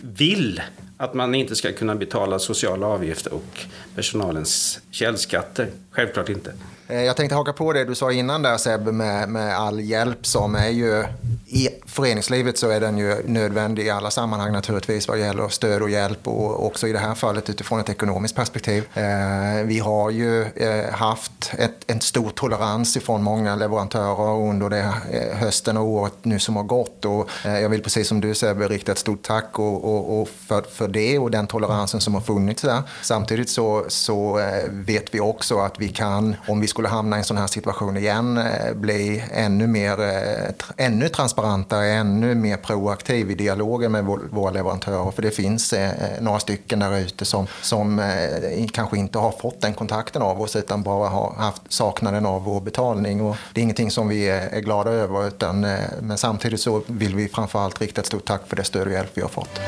vill 0.00 0.60
Att 1.00 1.14
man 1.14 1.34
inte 1.34 1.56
ska 1.56 1.72
kunna 1.72 1.94
betala 1.94 2.38
sociala 2.38 2.86
avgifter 2.86 3.34
och 3.34 3.60
personalens 4.00 4.80
källskatter. 4.90 5.70
Självklart 5.90 6.28
inte. 6.28 6.52
Eh, 6.88 7.02
jag 7.02 7.16
tänkte 7.16 7.34
haka 7.34 7.52
på 7.52 7.72
det 7.72 7.84
du 7.84 7.94
sa 7.94 8.12
innan 8.12 8.42
där 8.42 8.56
Seb 8.56 8.86
med, 8.86 9.28
med 9.28 9.58
all 9.58 9.80
hjälp 9.80 10.26
som 10.26 10.54
är 10.54 10.68
ju 10.68 11.04
i 11.46 11.68
föreningslivet 11.86 12.58
så 12.58 12.70
är 12.70 12.80
den 12.80 12.98
ju 12.98 13.16
nödvändig 13.26 13.86
i 13.86 13.90
alla 13.90 14.10
sammanhang 14.10 14.52
naturligtvis 14.52 15.08
vad 15.08 15.18
gäller 15.18 15.48
stöd 15.48 15.82
och 15.82 15.90
hjälp 15.90 16.28
och 16.28 16.66
också 16.66 16.88
i 16.88 16.92
det 16.92 16.98
här 16.98 17.14
fallet 17.14 17.50
utifrån 17.50 17.80
ett 17.80 17.88
ekonomiskt 17.88 18.36
perspektiv. 18.36 18.84
Eh, 18.94 19.64
vi 19.64 19.78
har 19.78 20.10
ju 20.10 20.42
eh, 20.42 20.92
haft 20.92 21.52
ett, 21.58 21.84
en 21.86 22.00
stor 22.00 22.30
tolerans 22.30 22.96
ifrån 22.96 23.22
många 23.22 23.56
leverantörer 23.56 24.48
under 24.50 24.70
det 24.70 24.94
eh, 25.10 25.38
hösten 25.38 25.76
och 25.76 25.84
året 25.84 26.14
nu 26.22 26.38
som 26.38 26.56
har 26.56 26.64
gått 26.64 27.04
och 27.04 27.30
eh, 27.44 27.60
jag 27.60 27.68
vill 27.68 27.82
precis 27.82 28.08
som 28.08 28.20
du 28.20 28.34
Sebbe 28.34 28.68
rikta 28.68 28.92
ett 28.92 28.98
stort 28.98 29.22
tack 29.22 29.58
och, 29.58 29.84
och, 29.84 30.20
och 30.20 30.28
för, 30.28 30.62
för 30.62 30.88
det 30.88 31.18
och 31.18 31.30
den 31.30 31.46
toleransen 31.46 32.00
som 32.00 32.14
har 32.14 32.20
funnits 32.20 32.62
där. 32.62 32.82
Samtidigt 33.02 33.50
så, 33.50 33.84
så 33.90 34.38
eh, 34.38 34.64
vet 34.70 35.14
vi 35.14 35.20
också 35.20 35.58
att 35.58 35.78
vi 35.78 35.88
kan, 35.88 36.36
om 36.48 36.60
vi 36.60 36.66
skulle 36.66 36.88
hamna 36.88 37.16
i 37.16 37.18
en 37.18 37.24
sån 37.24 37.36
här 37.36 37.46
situation 37.46 37.96
igen, 37.96 38.38
eh, 38.38 38.74
bli 38.74 39.24
ännu 39.32 39.66
mer, 39.66 40.00
eh, 40.00 40.86
ännu 40.86 41.08
transparenta 41.08 41.84
ännu 41.84 42.34
mer 42.34 42.56
proaktiv 42.56 43.30
i 43.30 43.34
dialogen 43.34 43.92
med 43.92 44.04
våra 44.04 44.50
leverantörer. 44.50 45.10
För 45.10 45.22
det 45.22 45.30
finns 45.30 45.74
några 46.20 46.40
stycken 46.40 46.78
där 46.78 46.98
ute 46.98 47.24
som, 47.24 47.46
som 47.62 48.02
kanske 48.72 48.98
inte 48.98 49.18
har 49.18 49.30
fått 49.30 49.60
den 49.60 49.74
kontakten 49.74 50.22
av 50.22 50.42
oss 50.42 50.56
utan 50.56 50.82
bara 50.82 51.08
har 51.08 51.34
haft 51.36 51.62
saknaden 51.68 52.26
av 52.26 52.44
vår 52.44 52.60
betalning. 52.60 53.20
Och 53.20 53.36
det 53.52 53.60
är 53.60 53.62
ingenting 53.62 53.90
som 53.90 54.08
vi 54.08 54.28
är 54.28 54.60
glada 54.60 54.90
över 54.90 55.26
utan, 55.26 55.60
men 56.00 56.18
samtidigt 56.18 56.60
så 56.60 56.82
vill 56.86 57.16
vi 57.16 57.28
framförallt 57.28 57.80
rikta 57.80 58.00
ett 58.00 58.06
stort 58.06 58.24
tack 58.24 58.42
för 58.46 58.56
det 58.56 58.64
stöd 58.64 58.86
och 58.86 58.92
hjälp 58.92 59.10
vi 59.14 59.22
har 59.22 59.28
fått. 59.28 59.60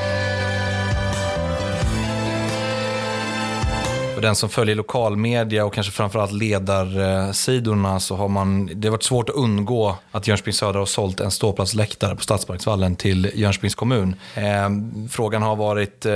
Den 4.23 4.35
som 4.35 4.49
följer 4.49 4.75
lokalmedia 4.75 5.65
och 5.65 5.73
kanske 5.73 5.93
framförallt 5.93 6.31
ledarsidorna 6.31 7.99
så 7.99 8.15
har 8.15 8.27
man, 8.27 8.69
det 8.73 8.87
har 8.87 8.91
varit 8.91 9.03
svårt 9.03 9.29
att 9.29 9.35
undgå 9.35 9.95
att 10.11 10.27
Jönköping 10.27 10.53
Södra 10.53 10.79
har 10.79 10.85
sålt 10.85 11.19
en 11.19 11.31
ståplatsläktare 11.31 12.15
på 12.15 12.21
Stadsparksvallen 12.21 12.95
till 12.95 13.31
Jönköpings 13.33 13.75
kommun. 13.75 14.15
Eh, 14.35 14.69
frågan 15.09 15.41
har 15.41 15.55
varit 15.55 16.05
eh, 16.05 16.13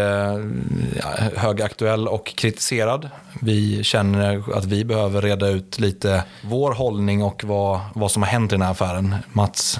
högaktuell 1.36 2.08
och 2.08 2.28
kritiserad. 2.36 3.10
Vi 3.41 3.84
känner 3.84 4.58
att 4.58 4.65
vi 4.65 4.86
behöver 4.86 5.22
reda 5.22 5.48
ut 5.48 5.80
lite 5.80 6.24
vår 6.41 6.72
hållning 6.72 7.24
och 7.24 7.43
vad, 7.43 7.80
vad 7.96 8.12
som 8.12 8.24
har 8.24 8.30
hänt 8.30 8.52
i 8.52 8.56
den 8.56 8.62
här 8.62 8.72
affären. 8.72 9.15
Mats? 9.34 9.80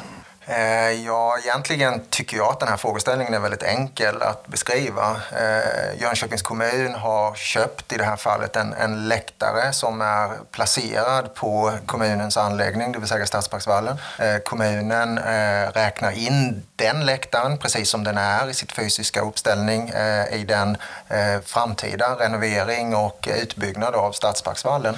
Eh, 0.50 0.92
ja, 0.92 1.38
egentligen 1.44 2.02
tycker 2.10 2.38
jag 2.38 2.52
att 2.52 2.60
den 2.60 2.70
här 2.70 2.78
frågeställningen 2.78 3.34
är 3.34 3.40
väldigt 3.40 3.64
enkel 3.64 4.22
att 4.22 4.48
beskriva. 4.48 5.16
Eh, 5.32 6.02
Jönköpings 6.02 6.42
kommun 6.42 6.94
har 6.94 7.36
köpt 7.36 7.94
i 7.94 7.98
det 7.98 8.04
här 8.04 8.16
fallet 8.16 8.56
en, 8.56 8.74
en 8.74 9.08
läktare 9.08 9.74
som 9.74 10.02
är 10.02 10.30
placerad 10.52 11.34
på 11.34 11.72
kommunens 11.86 12.38
anläggning, 12.38 12.92
det 12.92 13.00
vill 13.00 13.08
säga 13.08 13.26
Stadsparksvallen. 13.26 13.98
Eh, 14.20 14.38
kommunen 14.38 15.20
räknar 15.74 16.12
in 16.12 16.64
den 16.76 17.06
läktaren, 17.06 17.58
precis 17.58 17.90
som 17.90 18.04
den 18.04 18.18
är 18.18 18.50
i 18.50 18.54
sitt 18.54 18.72
fysiska 18.72 19.22
uppställning, 19.22 19.92
i 20.32 20.46
den 20.48 20.78
framtida 21.46 22.16
renovering 22.16 22.96
och 22.96 23.28
utbyggnad 23.42 23.96
av 23.96 24.12
Stadsparksvallen. 24.12 24.98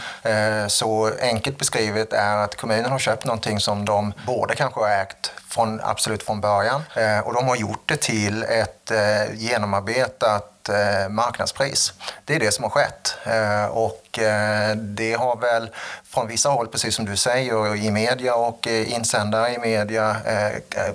Så 0.67 1.11
enkelt 1.21 1.57
beskrivet 1.57 2.13
är 2.13 2.37
att 2.37 2.55
kommunen 2.55 2.91
har 2.91 2.99
köpt 2.99 3.25
någonting 3.25 3.59
som 3.59 3.85
de 3.85 4.13
borde 4.25 4.55
kanske 4.55 4.79
ha 4.79 4.89
ägt 4.89 5.31
från, 5.59 5.81
absolut 5.83 6.23
från 6.23 6.41
början. 6.41 6.81
Eh, 6.95 7.19
och 7.19 7.33
de 7.33 7.47
har 7.47 7.55
gjort 7.55 7.83
det 7.85 7.97
till 7.97 8.43
ett 8.43 8.91
eh, 8.91 9.35
genomarbetat 9.35 10.69
eh, 10.69 11.09
marknadspris. 11.09 11.93
Det 12.25 12.35
är 12.35 12.39
det 12.39 12.51
som 12.51 12.63
har 12.63 12.71
skett. 12.71 13.17
Eh, 13.23 13.65
och 13.65 14.08
Eh, 14.19 14.75
det 14.75 15.13
har 15.13 15.35
väl 15.35 15.69
från 16.03 16.27
vissa 16.27 16.49
håll, 16.49 16.67
precis 16.67 16.95
som 16.95 17.05
du 17.05 17.17
säger, 17.17 17.75
i 17.75 17.91
media 17.91 18.35
och 18.35 18.67
eh, 18.67 18.93
insändare 18.93 19.53
i 19.53 19.57
media 19.57 20.17
eh, 20.25 20.93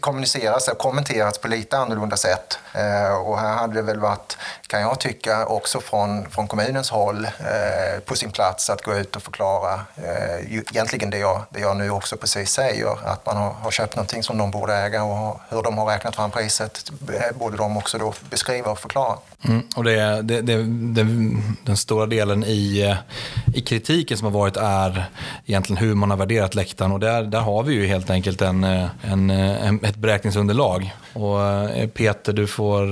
kommunicerats 0.00 0.68
och 0.68 0.78
kommenterats 0.78 1.38
på 1.38 1.48
lite 1.48 1.78
annorlunda 1.78 2.16
sätt. 2.16 2.58
Och 3.26 3.40
här 3.40 3.56
hade 3.56 3.74
det 3.74 3.82
väl 3.82 4.00
varit, 4.00 4.36
kan 4.66 4.80
jag 4.80 5.00
tycka, 5.00 5.46
också 5.46 5.80
från, 5.80 6.30
från 6.30 6.48
kommunens 6.48 6.90
håll 6.90 7.28
på 8.04 8.16
sin 8.16 8.30
plats 8.30 8.70
att 8.70 8.82
gå 8.82 8.94
ut 8.94 9.16
och 9.16 9.22
förklara 9.22 9.80
egentligen 10.48 11.10
det 11.10 11.18
jag, 11.18 11.42
det 11.50 11.60
jag 11.60 11.76
nu 11.76 11.90
också 11.90 12.16
precis 12.16 12.50
säger, 12.50 13.08
att 13.08 13.26
man 13.26 13.36
har, 13.36 13.50
har 13.50 13.70
köpt 13.70 13.96
någonting 13.96 14.22
som 14.22 14.38
de 14.38 14.50
borde 14.50 14.74
äga 14.74 15.02
och 15.02 15.40
hur 15.48 15.62
de 15.62 15.78
har 15.78 15.86
räknat 15.86 16.16
fram 16.16 16.30
priset 16.30 16.90
borde 17.34 17.56
de 17.56 17.76
också 17.76 17.98
då 17.98 18.14
beskriva 18.30 18.70
och 18.70 18.78
förklara. 18.78 19.18
Mm, 19.44 19.62
och 19.76 19.84
det, 19.84 20.22
det, 20.22 20.40
det, 20.40 21.04
den 21.64 21.76
stora 21.76 22.06
delen 22.06 22.44
i, 22.44 22.80
eh, 22.82 22.96
i 23.54 23.60
kritiken 23.60 24.18
som 24.18 24.24
har 24.24 24.32
varit 24.32 24.56
är 24.56 25.04
egentligen 25.46 25.76
hur 25.76 25.94
man 25.94 26.10
har 26.10 26.16
värderat 26.16 26.54
läktaren 26.54 26.92
och 26.92 27.00
där, 27.00 27.22
där 27.22 27.40
har 27.40 27.62
vi 27.62 27.74
ju 27.74 27.86
helt 27.86 28.10
enkelt 28.10 28.42
en, 28.42 28.64
eh, 28.64 28.86
en, 29.02 29.30
eh, 29.30 29.66
en 29.66 29.84
ett 29.84 29.96
beräkningsunderlag. 29.96 30.94
Och 31.12 31.38
Peter, 31.94 32.32
du 32.32 32.46
får 32.46 32.88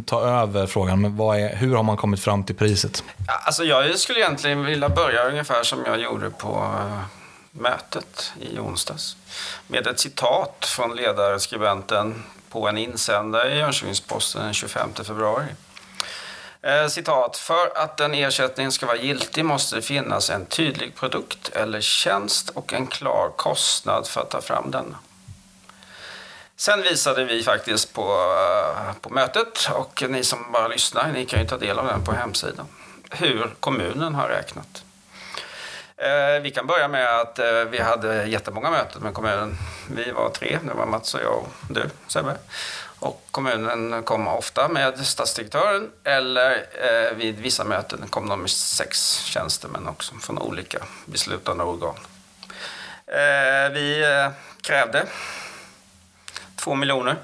ta 0.00 0.20
över 0.20 0.66
frågan. 0.66 1.00
Men 1.00 1.16
vad 1.16 1.40
är, 1.40 1.56
hur 1.56 1.76
har 1.76 1.82
man 1.82 1.96
kommit 1.96 2.20
fram 2.20 2.44
till 2.44 2.54
priset? 2.54 3.04
Alltså 3.46 3.64
jag 3.64 3.98
skulle 3.98 4.18
egentligen 4.18 4.64
vilja 4.64 4.88
börja 4.88 5.28
ungefär 5.28 5.62
som 5.62 5.78
jag 5.86 6.00
gjorde 6.00 6.30
på 6.30 6.72
mötet 7.50 8.32
i 8.40 8.58
onsdags 8.58 9.16
med 9.66 9.86
ett 9.86 10.00
citat 10.00 10.64
från 10.76 10.96
ledarskribenten 10.96 12.22
på 12.56 12.68
en 12.68 12.78
insändare 12.78 13.54
i 13.54 13.58
Jönköpings-Posten 13.58 14.42
den 14.42 14.54
25 14.54 14.94
februari. 15.04 15.44
Eh, 16.62 16.86
citat. 16.88 17.36
För 17.36 17.78
att 17.78 18.00
en 18.00 18.14
ersättning 18.14 18.72
ska 18.72 18.86
vara 18.86 18.96
giltig 18.96 19.44
måste 19.44 19.76
det 19.76 19.82
finnas 19.82 20.30
en 20.30 20.46
tydlig 20.46 20.94
produkt 20.94 21.48
eller 21.48 21.80
tjänst 21.80 22.50
och 22.50 22.72
en 22.72 22.86
klar 22.86 23.30
kostnad 23.36 24.06
för 24.06 24.20
att 24.20 24.30
ta 24.30 24.40
fram 24.40 24.70
den. 24.70 24.96
Sen 26.56 26.82
visade 26.82 27.24
vi 27.24 27.42
faktiskt 27.42 27.92
på, 27.92 28.02
eh, 28.02 28.92
på 29.00 29.10
mötet 29.10 29.70
och 29.72 30.04
ni 30.08 30.24
som 30.24 30.52
bara 30.52 30.68
lyssnar, 30.68 31.12
ni 31.12 31.26
kan 31.26 31.40
ju 31.40 31.46
ta 31.46 31.58
del 31.58 31.78
av 31.78 31.86
den 31.86 32.04
på 32.04 32.12
hemsidan, 32.12 32.66
hur 33.10 33.54
kommunen 33.60 34.14
har 34.14 34.28
räknat. 34.28 34.85
Eh, 35.98 36.42
vi 36.42 36.50
kan 36.50 36.66
börja 36.66 36.88
med 36.88 37.20
att 37.20 37.38
eh, 37.38 37.64
vi 37.70 37.78
hade 37.78 38.24
jättemånga 38.24 38.70
möten 38.70 39.02
med 39.02 39.14
kommunen. 39.14 39.56
Vi 39.90 40.10
var 40.10 40.30
tre, 40.30 40.58
det 40.62 40.74
var 40.74 40.86
Mats 40.86 41.14
och 41.14 41.20
jag 41.20 41.34
och 41.34 41.48
du 41.68 41.90
Sebbe. 42.06 42.36
Och 42.98 43.26
kommunen 43.30 44.02
kom 44.02 44.28
ofta 44.28 44.68
med 44.68 45.06
stadsdirektören 45.06 45.90
eller 46.04 46.66
eh, 46.80 47.16
vid 47.16 47.38
vissa 47.38 47.64
möten 47.64 48.08
kom 48.10 48.28
de 48.28 48.40
med 48.40 48.50
sex 48.50 49.16
tjänstemän 49.24 49.88
också 49.88 50.14
från 50.14 50.38
olika 50.38 50.78
beslutande 51.04 51.64
organ. 51.64 51.96
Eh, 53.06 53.72
vi 53.72 54.02
eh, 54.02 54.30
krävde 54.60 55.06
två 56.56 56.74
miljoner. 56.74 57.16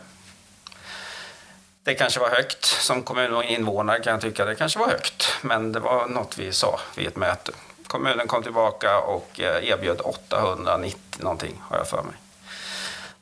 Det 1.84 1.94
kanske 1.94 2.20
var 2.20 2.30
högt. 2.30 2.64
Som 2.64 3.02
kommuninvånare 3.02 4.00
kan 4.00 4.12
jag 4.12 4.20
tycka 4.20 4.44
det 4.44 4.54
kanske 4.54 4.78
var 4.78 4.88
högt. 4.88 5.28
Men 5.42 5.72
det 5.72 5.80
var 5.80 6.08
något 6.08 6.38
vi 6.38 6.52
sa 6.52 6.80
vid 6.96 7.06
ett 7.06 7.16
möte. 7.16 7.52
Kommunen 7.92 8.26
kom 8.26 8.42
tillbaka 8.42 8.98
och 8.98 9.40
eh, 9.40 9.68
erbjöd 9.68 10.00
890 10.00 10.98
någonting, 11.18 11.60
har 11.68 11.76
jag 11.76 11.88
för 11.88 12.02
mig. 12.02 12.14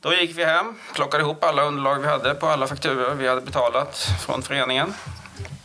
Då 0.01 0.15
gick 0.15 0.39
vi 0.39 0.45
hem, 0.45 0.75
plockade 0.95 1.23
ihop 1.23 1.45
alla 1.45 1.63
underlag 1.63 1.99
vi 1.99 2.07
hade 2.07 2.35
på 2.35 2.47
alla 2.47 2.67
fakturor 2.67 3.15
vi 3.15 3.29
hade 3.29 3.41
betalat 3.41 3.97
från 4.21 4.43
föreningen 4.43 4.95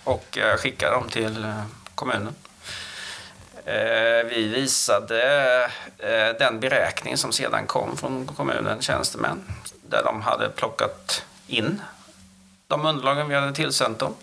och 0.03 0.37
eh, 0.37 0.57
skickade 0.57 0.95
dem 0.95 1.09
till 1.09 1.43
eh, 1.43 1.61
kommunen. 1.95 2.35
Vi 4.29 4.47
visade 4.55 5.71
den 6.39 6.59
beräkning 6.59 7.17
som 7.17 7.31
sedan 7.31 7.67
kom 7.67 7.97
från 7.97 8.27
kommunen 8.27 8.81
tjänstemän 8.81 9.43
där 9.89 10.03
de 10.03 10.21
hade 10.21 10.49
plockat 10.49 11.25
in 11.47 11.81
de 12.67 12.85
underlagen 12.85 13.29
vi 13.29 13.35
hade 13.35 13.53
tillsänt 13.53 13.99
dem. 13.99 14.15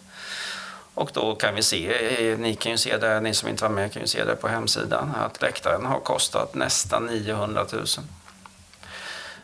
Och 0.95 1.11
då 1.13 1.35
kan 1.35 1.55
vi 1.55 1.63
se, 1.63 2.31
eh, 2.31 2.39
ni 2.39 2.55
kan 2.55 2.73
ju 2.73 2.79
se 2.79 2.97
det, 2.97 3.21
ni 3.21 3.35
som 3.35 3.49
inte 3.49 3.65
var 3.65 3.71
med 3.71 3.93
kan 3.93 4.03
ju 4.03 4.09
se 4.09 4.25
det 4.25 4.37
på 4.37 4.49
hemsidan, 4.49 5.15
att 5.15 5.43
läktaren 5.43 5.87
har 5.87 6.01
kostat 6.01 6.55
nästan 6.55 7.07
900 7.07 7.67
000. 7.73 7.87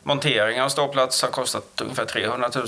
Montering 0.02 0.62
av 0.62 0.68
ståplats 0.68 1.22
har 1.22 1.30
kostat 1.30 1.80
ungefär 1.80 2.04
300 2.04 2.50
000. 2.54 2.66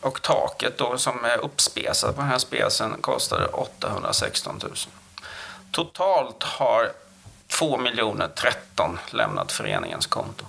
Och 0.00 0.22
taket 0.22 0.78
då 0.78 0.98
som 0.98 1.24
är 1.24 1.44
uppspesat 1.44 2.16
på 2.16 2.20
den 2.20 2.30
här 2.30 2.38
spesen 2.38 2.96
kostade 3.00 3.46
816 3.46 4.60
000. 4.62 4.72
Totalt 5.70 6.42
har 6.42 6.92
2 7.48 7.78
13 8.34 8.98
lämnat 9.10 9.52
föreningens 9.52 10.06
konto. 10.06 10.44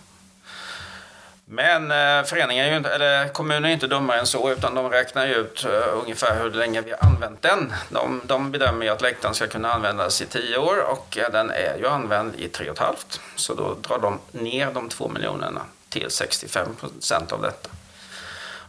Men 1.49 1.91
eh, 1.91 2.25
föreningen 2.25 2.65
är 2.65 2.71
ju 2.71 2.77
inte, 2.77 2.89
eller 2.89 3.27
kommunen 3.27 3.65
är 3.65 3.69
inte 3.73 3.87
dummare 3.87 4.19
än 4.19 4.27
så 4.27 4.51
utan 4.51 4.75
de 4.75 4.89
räknar 4.89 5.27
ju 5.27 5.33
ut 5.33 5.65
eh, 5.65 5.99
ungefär 6.03 6.43
hur 6.43 6.51
länge 6.51 6.81
vi 6.81 6.91
har 6.91 7.09
använt 7.09 7.41
den. 7.41 7.73
De, 7.89 8.21
de 8.25 8.51
bedömer 8.51 8.85
ju 8.85 8.91
att 8.91 9.01
läktaren 9.01 9.35
ska 9.35 9.47
kunna 9.47 9.73
användas 9.73 10.21
i 10.21 10.25
tio 10.25 10.57
år 10.57 10.77
och 10.79 11.17
eh, 11.17 11.31
den 11.31 11.49
är 11.49 11.77
ju 11.77 11.87
använd 11.87 12.35
i 12.35 12.47
tre 12.47 12.69
och 12.69 12.75
ett 12.75 12.81
halvt. 12.81 13.21
Så 13.35 13.53
då 13.53 13.73
drar 13.73 13.99
de 13.99 14.19
ner 14.31 14.71
de 14.71 14.89
två 14.89 15.07
miljonerna 15.07 15.61
till 15.89 16.09
65 16.09 16.75
procent 16.75 17.31
av 17.31 17.41
detta. 17.41 17.69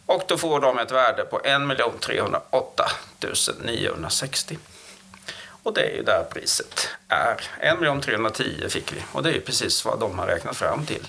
Och 0.07 0.23
då 0.29 0.39
får 0.39 0.61
de 0.61 0.79
ett 0.79 0.91
värde 0.91 1.25
på 1.25 1.41
1 1.45 2.01
308 2.01 2.91
960. 3.65 4.59
Och 5.63 5.75
det 5.75 5.81
är 5.81 5.97
ju 5.97 6.03
där 6.03 6.25
priset 6.33 6.89
är. 7.09 7.41
1 7.61 8.03
310 8.03 8.69
fick 8.69 8.93
vi 8.93 9.05
och 9.13 9.23
det 9.23 9.29
är 9.29 9.35
ju 9.35 9.41
precis 9.41 9.85
vad 9.85 10.01
de 10.01 10.19
har 10.19 10.27
räknat 10.27 10.57
fram 10.57 10.87
till. 10.87 11.07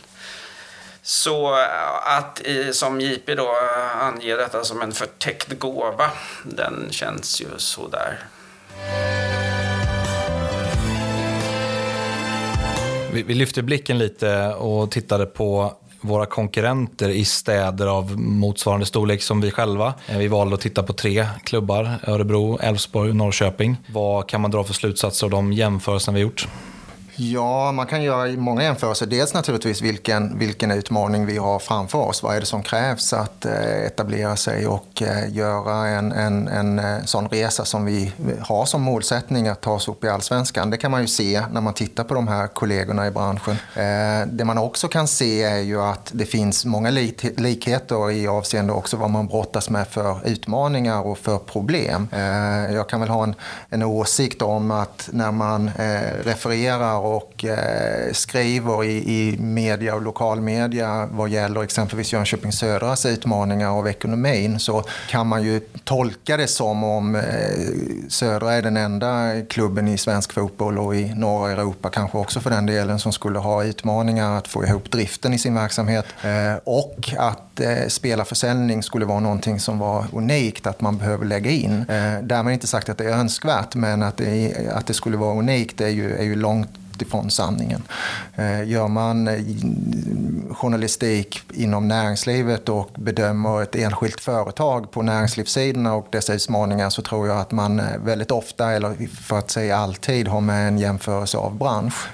Så 1.09 1.53
eh, 1.53 2.17
att 2.17 2.41
som 2.71 3.01
JP 3.01 3.35
då 3.35 3.43
eh, 3.43 4.03
anger 4.03 4.37
detta 4.37 4.63
som 4.63 4.81
en 4.81 4.91
förtäckt 4.91 5.59
gåva, 5.59 6.11
den 6.43 6.87
känns 6.91 7.41
ju 7.41 7.45
sådär. 7.57 8.19
Vi, 13.13 13.23
vi 13.23 13.33
lyfte 13.33 13.63
blicken 13.63 13.97
lite 13.97 14.53
och 14.53 14.91
tittade 14.91 15.25
på 15.25 15.73
våra 16.01 16.25
konkurrenter 16.25 17.09
i 17.09 17.25
städer 17.25 17.87
av 17.87 18.19
motsvarande 18.19 18.85
storlek 18.85 19.21
som 19.21 19.41
vi 19.41 19.51
själva. 19.51 19.93
Eh, 20.07 20.17
vi 20.17 20.27
valde 20.27 20.55
att 20.55 20.61
titta 20.61 20.83
på 20.83 20.93
tre 20.93 21.27
klubbar, 21.43 21.99
Örebro, 22.07 22.59
Elfsborg 22.61 23.09
och 23.09 23.15
Norrköping. 23.15 23.77
Vad 23.87 24.29
kan 24.29 24.41
man 24.41 24.51
dra 24.51 24.63
för 24.63 24.73
slutsatser 24.73 25.27
av 25.27 25.31
de 25.31 25.53
jämförelser 25.53 26.11
vi 26.11 26.19
gjort? 26.19 26.47
Ja, 27.21 27.71
man 27.71 27.85
kan 27.87 28.03
göra 28.03 28.31
många 28.31 28.63
jämförelser. 28.63 29.05
Dels 29.05 29.33
naturligtvis 29.33 29.81
vilken, 29.81 30.39
vilken 30.39 30.71
utmaning 30.71 31.25
vi 31.25 31.37
har 31.37 31.59
framför 31.59 31.99
oss. 31.99 32.23
Vad 32.23 32.35
är 32.35 32.39
det 32.39 32.45
som 32.45 32.63
krävs 32.63 33.13
att 33.13 33.45
eh, 33.45 33.85
etablera 33.85 34.35
sig 34.35 34.67
och 34.67 35.01
eh, 35.01 35.35
göra 35.35 35.87
en, 35.87 36.11
en, 36.11 36.47
en 36.47 36.79
eh, 36.79 37.03
sån 37.05 37.29
resa 37.29 37.65
som 37.65 37.85
vi 37.85 38.11
har 38.41 38.65
som 38.65 38.81
målsättning 38.81 39.47
att 39.47 39.61
ta 39.61 39.71
oss 39.71 39.87
upp 39.87 40.03
i 40.03 40.09
allsvenskan. 40.09 40.69
Det 40.69 40.77
kan 40.77 40.91
man 40.91 41.01
ju 41.01 41.07
se 41.07 41.43
när 41.51 41.61
man 41.61 41.73
tittar 41.73 42.03
på 42.03 42.13
de 42.13 42.27
här 42.27 42.47
kollegorna 42.47 43.07
i 43.07 43.11
branschen. 43.11 43.55
Det 44.27 44.45
man 44.45 44.57
också 44.57 44.87
kan 44.87 45.07
se 45.07 45.43
är 45.43 45.59
ju 45.59 45.81
att 45.81 46.11
det 46.13 46.25
finns 46.25 46.65
många 46.65 46.89
likheter 47.37 48.11
i 48.11 48.27
avseende 48.27 48.73
också 48.73 48.97
vad 48.97 49.09
man 49.09 49.27
brottas 49.27 49.69
med 49.69 49.87
för 49.87 50.19
utmaningar 50.25 51.07
och 51.07 51.17
för 51.17 51.37
problem. 51.37 52.07
Jag 52.73 52.89
kan 52.89 52.99
väl 52.99 53.09
ha 53.09 53.23
en, 53.23 53.35
en 53.69 53.83
åsikt 53.83 54.41
om 54.41 54.71
att 54.71 55.09
när 55.11 55.31
man 55.31 55.71
refererar 56.23 57.08
och 57.09 57.45
eh, 57.45 58.13
skriver 58.13 58.83
i, 58.83 58.97
i 58.97 59.37
media 59.39 59.95
och 59.95 60.01
lokalmedia 60.01 61.09
vad 61.11 61.29
gäller 61.29 61.63
exempelvis 61.63 62.13
Jönköping 62.13 62.51
Södras 62.51 63.05
utmaningar 63.05 63.69
av 63.69 63.87
ekonomin 63.87 64.59
så 64.59 64.83
kan 65.09 65.27
man 65.27 65.43
ju 65.43 65.59
tolka 65.83 66.37
det 66.37 66.47
som 66.47 66.83
om 66.83 67.15
eh, 67.15 67.21
Södra 68.09 68.53
är 68.53 68.61
den 68.61 68.77
enda 68.77 69.41
klubben 69.49 69.87
i 69.87 69.97
svensk 69.97 70.33
fotboll 70.33 70.77
och 70.77 70.95
i 70.95 71.13
norra 71.15 71.51
Europa 71.51 71.89
kanske 71.89 72.17
också 72.17 72.39
för 72.39 72.49
den 72.49 72.65
delen 72.65 72.99
som 72.99 73.11
skulle 73.11 73.39
ha 73.39 73.63
utmaningar 73.63 74.37
att 74.37 74.47
få 74.47 74.65
ihop 74.65 74.91
driften 74.91 75.33
i 75.33 75.39
sin 75.39 75.55
verksamhet. 75.55 76.05
Eh, 76.23 76.59
och 76.63 77.13
att 77.17 77.48
eh, 77.59 77.87
spelarförsäljning 77.87 78.83
skulle 78.83 79.05
vara 79.05 79.19
någonting 79.19 79.59
som 79.59 79.79
var 79.79 80.05
unikt 80.13 80.67
att 80.67 80.81
man 80.81 80.97
behöver 80.97 81.25
lägga 81.25 81.51
in. 81.51 81.85
Eh, 81.89 82.23
därmed 82.23 82.53
inte 82.53 82.67
sagt 82.67 82.89
att 82.89 82.97
det 82.97 83.05
är 83.05 83.17
önskvärt 83.17 83.75
men 83.75 84.03
att 84.03 84.17
det, 84.17 84.67
att 84.73 84.87
det 84.87 84.93
skulle 84.93 85.17
vara 85.17 85.39
unikt 85.39 85.81
är 85.81 85.87
ju, 85.87 86.15
är 86.15 86.23
ju 86.23 86.35
långt 86.35 86.69
ifrån 87.01 87.29
sanningen. 87.29 87.83
Eh, 88.35 88.63
gör 88.63 88.87
man 88.87 89.27
eh, 89.27 89.39
journalistik 90.51 91.41
inom 91.53 91.87
näringslivet 91.87 92.69
och 92.69 92.89
bedömer 92.95 93.61
ett 93.61 93.75
enskilt 93.75 94.21
företag 94.21 94.91
på 94.91 95.01
näringslivssidorna 95.01 95.95
och 95.95 96.07
dessa 96.11 96.33
utmaningar 96.33 96.89
så 96.89 97.01
tror 97.01 97.27
jag 97.27 97.39
att 97.39 97.51
man 97.51 97.79
eh, 97.79 97.85
väldigt 98.03 98.31
ofta, 98.31 98.71
eller 98.71 99.07
för 99.07 99.37
att 99.37 99.51
säga 99.51 99.77
alltid, 99.77 100.27
har 100.27 100.41
med 100.41 100.67
en 100.67 100.77
jämförelse 100.77 101.37
av 101.37 101.57
bransch. 101.57 102.07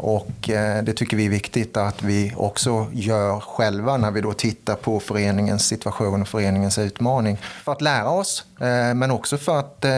Och 0.00 0.50
det 0.82 0.92
tycker 0.96 1.16
vi 1.16 1.26
är 1.26 1.30
viktigt 1.30 1.76
att 1.76 2.02
vi 2.02 2.32
också 2.36 2.86
gör 2.92 3.40
själva 3.40 3.96
när 3.96 4.10
vi 4.10 4.20
då 4.20 4.32
tittar 4.32 4.71
på 4.76 5.00
föreningens 5.00 5.66
situation 5.66 6.22
och 6.22 6.28
föreningens 6.28 6.78
utmaning. 6.78 7.38
För 7.64 7.72
att 7.72 7.80
lära 7.80 8.10
oss, 8.10 8.44
eh, 8.60 8.94
men 8.94 9.10
också 9.10 9.38
för 9.38 9.58
att 9.58 9.84
eh, 9.84 9.90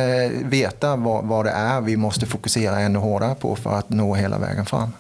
veta 0.45 0.97
vad 0.97 1.45
det 1.45 1.51
är 1.51 1.81
vi 1.81 1.97
måste 1.97 2.27
fokusera 2.27 2.81
ännu 2.81 2.99
hårdare 2.99 3.35
på 3.35 3.57
för 3.57 3.79
att 3.79 3.91
nå 3.91 4.15
hela 4.15 4.39
vägen 4.39 4.67
fram. 4.67 4.93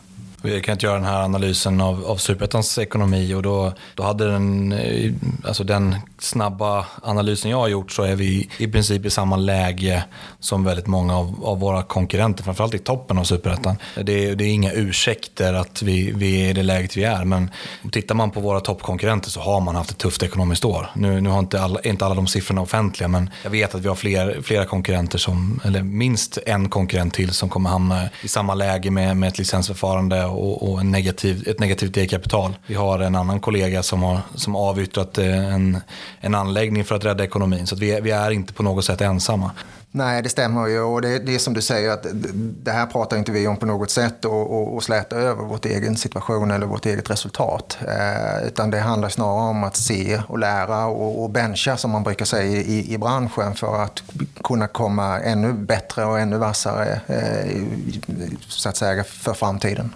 Vi 0.42 0.60
kan 0.60 0.72
inte 0.72 0.86
göra 0.86 0.96
den 0.96 1.04
här 1.04 1.22
analysen 1.22 1.80
av, 1.80 2.04
av 2.04 2.16
Superettans 2.16 2.78
ekonomi 2.78 3.34
och 3.34 3.42
då, 3.42 3.72
då 3.94 4.02
hade 4.02 4.30
den, 4.32 4.72
eh, 4.72 5.12
alltså 5.44 5.64
den 5.64 5.96
snabba 6.24 6.86
analysen 7.02 7.50
jag 7.50 7.58
har 7.58 7.68
gjort 7.68 7.92
så 7.92 8.02
är 8.02 8.16
vi 8.16 8.48
i 8.58 8.68
princip 8.68 9.06
i 9.06 9.10
samma 9.10 9.36
läge 9.36 10.04
som 10.40 10.64
väldigt 10.64 10.86
många 10.86 11.18
av, 11.18 11.44
av 11.44 11.60
våra 11.60 11.82
konkurrenter, 11.82 12.44
framförallt 12.44 12.74
i 12.74 12.78
toppen 12.78 13.18
av 13.18 13.24
Superettan. 13.24 13.76
Det, 13.94 14.34
det 14.34 14.44
är 14.44 14.48
inga 14.48 14.72
ursäkter 14.72 15.54
att 15.54 15.82
vi, 15.82 16.12
vi 16.12 16.44
är 16.44 16.50
i 16.50 16.52
det 16.52 16.62
läget 16.62 16.96
vi 16.96 17.04
är, 17.04 17.24
men 17.24 17.50
tittar 17.92 18.14
man 18.14 18.30
på 18.30 18.40
våra 18.40 18.60
toppkonkurrenter 18.60 19.30
så 19.30 19.40
har 19.40 19.60
man 19.60 19.74
haft 19.74 19.90
ett 19.90 19.98
tufft 19.98 20.22
ekonomiskt 20.22 20.64
år. 20.64 20.90
Nu, 20.94 21.20
nu 21.20 21.30
har 21.30 21.38
inte 21.38 21.62
alla, 21.62 21.80
inte 21.80 22.06
alla 22.06 22.14
de 22.14 22.26
siffrorna 22.26 22.60
offentliga, 22.60 23.08
men 23.08 23.30
jag 23.42 23.50
vet 23.50 23.74
att 23.74 23.80
vi 23.80 23.88
har 23.88 23.94
fler, 23.94 24.42
flera 24.42 24.64
konkurrenter, 24.64 25.18
som, 25.18 25.60
eller 25.64 25.82
minst 25.82 26.38
en 26.46 26.68
konkurrent 26.68 27.14
till 27.14 27.30
som 27.30 27.48
kommer 27.48 27.70
hamna 27.70 28.08
i 28.22 28.28
samma 28.28 28.54
läge 28.54 28.90
med, 28.90 29.16
med 29.16 29.28
ett 29.28 29.38
licensförfarande 29.38 30.24
och, 30.24 30.72
och 30.72 30.80
en 30.80 30.90
negativ, 30.90 31.48
ett 31.48 31.60
negativt 31.60 31.96
e-kapital. 31.96 32.56
Vi 32.66 32.74
har 32.74 32.98
en 32.98 33.14
annan 33.14 33.40
kollega 33.40 33.82
som 33.82 34.02
har 34.02 34.20
som 34.34 34.56
avyttrat 34.56 35.18
eh, 35.18 35.54
en, 35.54 35.80
en 36.20 36.34
anläggning 36.34 36.84
för 36.84 36.94
att 36.94 37.04
rädda 37.04 37.24
ekonomin. 37.24 37.66
Så 37.66 37.76
vi, 37.76 38.00
vi 38.00 38.10
är 38.10 38.30
inte 38.30 38.52
på 38.52 38.62
något 38.62 38.84
sätt 38.84 39.00
ensamma. 39.00 39.50
Nej, 39.96 40.22
det 40.22 40.28
stämmer 40.28 40.66
ju. 40.66 40.80
Och 40.80 41.02
det, 41.02 41.18
det 41.18 41.34
är 41.34 41.38
som 41.38 41.54
du 41.54 41.62
säger, 41.62 41.90
att 41.90 42.06
det 42.62 42.70
här 42.70 42.86
pratar 42.86 43.16
inte 43.16 43.32
vi 43.32 43.46
om 43.46 43.56
på 43.56 43.66
något 43.66 43.90
sätt 43.90 44.24
och, 44.24 44.50
och, 44.50 44.74
och 44.74 44.82
släta 44.82 45.16
över 45.16 45.44
vårt 45.44 45.64
egen 45.64 45.96
situation 45.96 46.50
eller 46.50 46.66
vårt 46.66 46.86
eget 46.86 47.10
resultat. 47.10 47.78
Eh, 47.80 48.46
utan 48.46 48.70
det 48.70 48.80
handlar 48.80 49.08
snarare 49.08 49.50
om 49.50 49.64
att 49.64 49.76
se 49.76 50.20
och 50.28 50.38
lära 50.38 50.86
och, 50.86 51.22
och 51.22 51.30
bencha, 51.30 51.76
som 51.76 51.90
man 51.90 52.02
brukar 52.02 52.24
säga 52.24 52.60
i, 52.60 52.94
i 52.94 52.98
branschen, 52.98 53.54
för 53.54 53.82
att 53.82 54.02
kunna 54.44 54.66
komma 54.66 55.20
ännu 55.20 55.52
bättre 55.52 56.04
och 56.04 56.20
ännu 56.20 56.36
vassare 56.36 57.00
eh, 57.06 57.62
så 58.48 58.68
att 58.68 58.76
säga, 58.76 59.04
för 59.04 59.34
framtiden. 59.34 59.94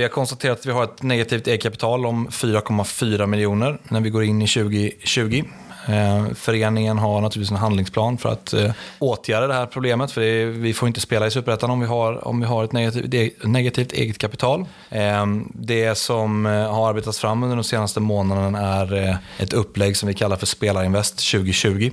Vi 0.00 0.04
har 0.04 0.10
konstaterat 0.10 0.58
att 0.58 0.66
vi 0.66 0.72
har 0.72 0.84
ett 0.84 1.02
negativt 1.02 1.48
e-kapital 1.48 2.06
om 2.06 2.28
4,4 2.28 3.26
miljoner 3.26 3.78
när 3.88 4.00
vi 4.00 4.10
går 4.10 4.24
in 4.24 4.42
i 4.42 4.46
2020. 4.46 5.44
Eh, 5.88 6.34
föreningen 6.34 6.98
har 6.98 7.20
naturligtvis 7.20 7.50
en 7.50 7.56
handlingsplan 7.56 8.18
för 8.18 8.28
att 8.28 8.52
eh, 8.52 8.72
åtgärda 8.98 9.46
det 9.46 9.54
här 9.54 9.66
problemet. 9.66 10.12
För 10.12 10.20
är, 10.20 10.46
vi 10.46 10.74
får 10.74 10.88
inte 10.88 11.00
spela 11.00 11.26
i 11.26 11.30
Superettan 11.30 11.70
om 11.70 11.80
vi 11.80 11.86
har, 11.86 12.28
om 12.28 12.40
vi 12.40 12.46
har 12.46 12.64
ett 12.64 12.72
negativt, 12.72 13.44
negativt 13.44 13.92
eget 13.92 14.18
kapital. 14.18 14.64
Eh, 14.90 15.26
det 15.54 15.98
som 15.98 16.44
har 16.44 16.88
arbetats 16.88 17.18
fram 17.18 17.42
under 17.42 17.56
de 17.56 17.64
senaste 17.64 18.00
månaderna 18.00 18.58
är 18.60 19.18
ett 19.38 19.52
upplägg 19.52 19.96
som 19.96 20.06
vi 20.06 20.14
kallar 20.14 20.36
för 20.36 20.46
Spelarinvest 20.46 21.30
2020. 21.30 21.90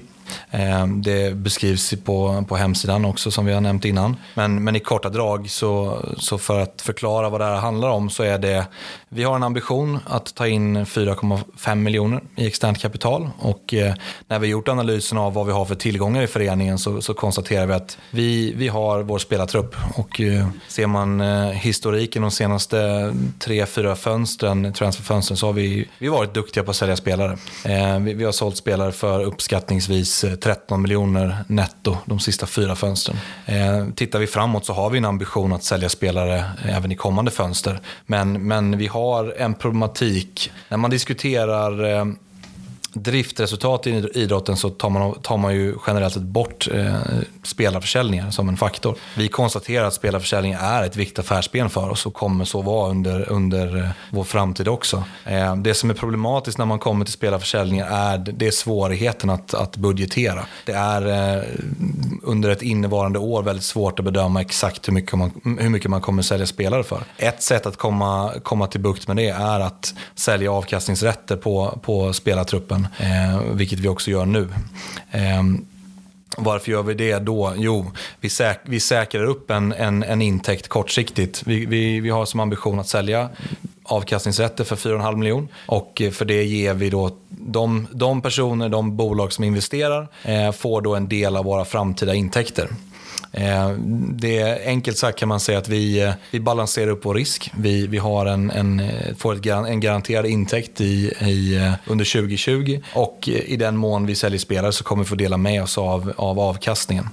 Ehm, 0.51 1.01
det 1.01 1.35
beskrivs 1.35 1.93
på, 2.05 2.45
på 2.47 2.55
hemsidan 2.55 3.05
också 3.05 3.31
som 3.31 3.45
vi 3.45 3.53
har 3.53 3.61
nämnt 3.61 3.85
innan. 3.85 4.15
Men, 4.33 4.63
men 4.63 4.75
i 4.75 4.79
korta 4.79 5.09
drag 5.09 5.49
så, 5.49 6.01
så 6.17 6.37
för 6.37 6.59
att 6.59 6.81
förklara 6.81 7.29
vad 7.29 7.41
det 7.41 7.45
här 7.45 7.55
handlar 7.55 7.89
om 7.89 8.09
så 8.09 8.23
är 8.23 8.37
det, 8.37 8.65
vi 9.09 9.23
har 9.23 9.35
en 9.35 9.43
ambition 9.43 9.99
att 10.05 10.35
ta 10.35 10.47
in 10.47 10.85
4,5 10.85 11.75
miljoner 11.75 12.21
i 12.35 12.47
externt 12.47 12.79
kapital 12.79 13.29
och 13.39 13.73
eh, 13.73 13.93
när 14.27 14.39
vi 14.39 14.47
gjort 14.47 14.67
analysen 14.67 15.17
av 15.17 15.33
vad 15.33 15.45
vi 15.45 15.51
har 15.51 15.65
för 15.65 15.75
tillgångar 15.75 16.21
i 16.21 16.27
föreningen 16.27 16.77
så, 16.77 17.01
så 17.01 17.13
konstaterar 17.13 17.65
vi 17.65 17.73
att 17.73 17.97
vi, 18.11 18.53
vi 18.53 18.67
har 18.67 19.03
vår 19.03 19.19
spelartrupp 19.19 19.75
och 19.95 20.21
eh, 20.21 20.47
ser 20.67 20.87
man 20.87 21.21
eh, 21.21 21.49
historiken 21.49 22.21
de 22.21 22.31
senaste 22.31 23.13
tre, 23.39 23.65
fyra 23.65 23.95
fönstren, 23.95 24.73
transferfönstren 24.73 25.37
så 25.37 25.45
har 25.45 25.53
vi, 25.53 25.87
vi 25.97 26.07
varit 26.07 26.33
duktiga 26.33 26.63
på 26.63 26.71
att 26.71 26.77
sälja 26.77 26.95
spelare. 26.95 27.37
Ehm, 27.65 28.05
vi, 28.05 28.13
vi 28.13 28.23
har 28.23 28.31
sålt 28.31 28.57
spelare 28.57 28.91
för 28.91 29.23
uppskattningsvis 29.23 30.16
13 30.21 30.55
eh, 30.69 30.77
miljoner 30.77 31.37
netto 31.47 31.97
de 32.05 32.19
sista 32.19 32.45
fyra 32.45 32.75
fönstren. 32.75 33.17
Eh, 33.45 33.87
tittar 33.95 34.19
vi 34.19 34.27
framåt 34.27 34.65
så 34.65 34.73
har 34.73 34.89
vi 34.89 34.97
en 34.97 35.05
ambition 35.05 35.53
att 35.53 35.63
sälja 35.63 35.89
spelare 35.89 36.37
eh, 36.37 36.77
även 36.77 36.91
i 36.91 36.95
kommande 36.95 37.31
fönster. 37.31 37.79
Men, 38.05 38.47
men 38.47 38.77
vi 38.77 38.87
har 38.87 39.35
en 39.37 39.53
problematik. 39.53 40.51
När 40.69 40.77
man 40.77 40.91
diskuterar 40.91 41.99
eh, 41.99 42.05
driftresultat 43.03 43.87
i 43.87 44.09
idrotten 44.13 44.57
så 44.57 44.69
tar 44.69 44.89
man, 44.89 45.13
tar 45.21 45.37
man 45.37 45.55
ju 45.55 45.75
generellt 45.87 46.13
sett 46.13 46.23
bort 46.23 46.67
eh, 46.73 46.95
spelarförsäljningar 47.43 48.31
som 48.31 48.49
en 48.49 48.57
faktor. 48.57 48.95
Vi 49.17 49.27
konstaterar 49.27 49.85
att 49.85 49.93
spelarförsäljning 49.93 50.55
är 50.59 50.83
ett 50.83 50.95
viktigt 50.95 51.19
affärsben 51.19 51.69
för 51.69 51.89
oss 51.89 52.05
och 52.05 52.13
kommer 52.13 52.45
så 52.45 52.61
vara 52.61 52.89
under, 52.89 53.29
under 53.29 53.77
eh, 53.77 53.89
vår 54.09 54.23
framtid 54.23 54.67
också. 54.67 55.03
Eh, 55.25 55.55
det 55.55 55.73
som 55.73 55.89
är 55.89 55.93
problematiskt 55.93 56.57
när 56.57 56.65
man 56.65 56.79
kommer 56.79 57.05
till 57.05 57.13
spelarförsäljningar 57.13 57.87
är, 57.91 58.17
det 58.17 58.47
är 58.47 58.51
svårigheten 58.51 59.29
att, 59.29 59.53
att 59.53 59.77
budgetera. 59.77 60.45
Det 60.65 60.71
är 60.71 61.35
eh, 61.37 61.43
under 62.23 62.49
ett 62.49 62.61
innevarande 62.61 63.19
år 63.19 63.43
väldigt 63.43 63.65
svårt 63.65 63.99
att 63.99 64.05
bedöma 64.05 64.41
exakt 64.41 64.87
hur 64.87 64.93
mycket 64.93 65.13
man, 65.13 65.57
hur 65.59 65.69
mycket 65.69 65.89
man 65.89 66.01
kommer 66.01 66.21
sälja 66.21 66.45
spelare 66.45 66.83
för. 66.83 67.03
Ett 67.17 67.43
sätt 67.43 67.65
att 67.65 67.77
komma, 67.77 68.33
komma 68.43 68.67
till 68.67 68.81
bukt 68.81 69.07
med 69.07 69.17
det 69.17 69.29
är 69.29 69.59
att 69.59 69.93
sälja 70.15 70.51
avkastningsrätter 70.51 71.37
på, 71.37 71.79
på 71.81 72.13
spelartruppen 72.13 72.86
eh, 72.99 73.41
vilket 73.41 73.79
vi 73.79 73.87
också 73.87 74.11
gör 74.11 74.25
nu. 74.25 74.49
Eh, 75.11 75.43
varför 76.37 76.71
gör 76.71 76.83
vi 76.83 76.93
det 76.93 77.19
då? 77.19 77.53
Jo, 77.57 77.91
vi, 78.21 78.29
säk 78.29 78.59
vi 78.63 78.79
säkrar 78.79 79.23
upp 79.23 79.51
en, 79.51 79.73
en, 79.73 80.03
en 80.03 80.21
intäkt 80.21 80.67
kortsiktigt. 80.67 81.43
Vi, 81.45 81.65
vi, 81.65 81.99
vi 81.99 82.09
har 82.09 82.25
som 82.25 82.39
ambition 82.39 82.79
att 82.79 82.87
sälja 82.87 83.29
avkastningsrätter 83.83 84.63
för 84.63 84.75
4,5 84.75 85.15
miljoner. 85.15 85.47
Och 85.65 86.01
eh, 86.01 86.11
för 86.11 86.25
det 86.25 86.43
ger 86.43 86.73
vi 86.73 86.89
då 86.89 87.11
de, 87.29 87.87
de 87.91 88.21
personer, 88.21 88.69
de 88.69 88.97
bolag 88.97 89.33
som 89.33 89.43
investerar, 89.43 90.07
eh, 90.23 90.51
får 90.51 90.81
då 90.81 90.95
en 90.95 91.07
del 91.07 91.37
av 91.37 91.45
våra 91.45 91.65
framtida 91.65 92.13
intäkter. 92.13 92.69
Eh, 93.31 93.69
det 94.09 94.65
enkelt 94.65 94.97
sagt 94.97 95.19
kan 95.19 95.29
man 95.29 95.39
säga 95.39 95.57
att 95.57 95.69
vi, 95.69 96.01
eh, 96.01 96.13
vi 96.31 96.39
balanserar 96.39 96.87
upp 96.87 97.05
vår 97.05 97.15
risk. 97.15 97.51
Vi, 97.57 97.87
vi 97.87 97.97
har 97.97 98.25
en, 98.25 98.51
en, 98.51 98.79
eh, 98.79 99.15
får 99.17 99.35
ett, 99.35 99.45
en 99.45 99.79
garanterad 99.79 100.25
intäkt 100.25 100.81
i, 100.81 101.13
i, 101.21 101.71
under 101.87 102.05
2020 102.05 102.81
och 102.93 103.27
i 103.27 103.55
den 103.55 103.77
mån 103.77 104.05
vi 104.05 104.15
säljer 104.15 104.39
spelare 104.39 104.71
så 104.71 104.83
kommer 104.83 105.03
vi 105.03 105.09
få 105.09 105.15
dela 105.15 105.37
med 105.37 105.63
oss 105.63 105.77
av, 105.77 106.13
av 106.17 106.39
avkastningen. 106.39 107.09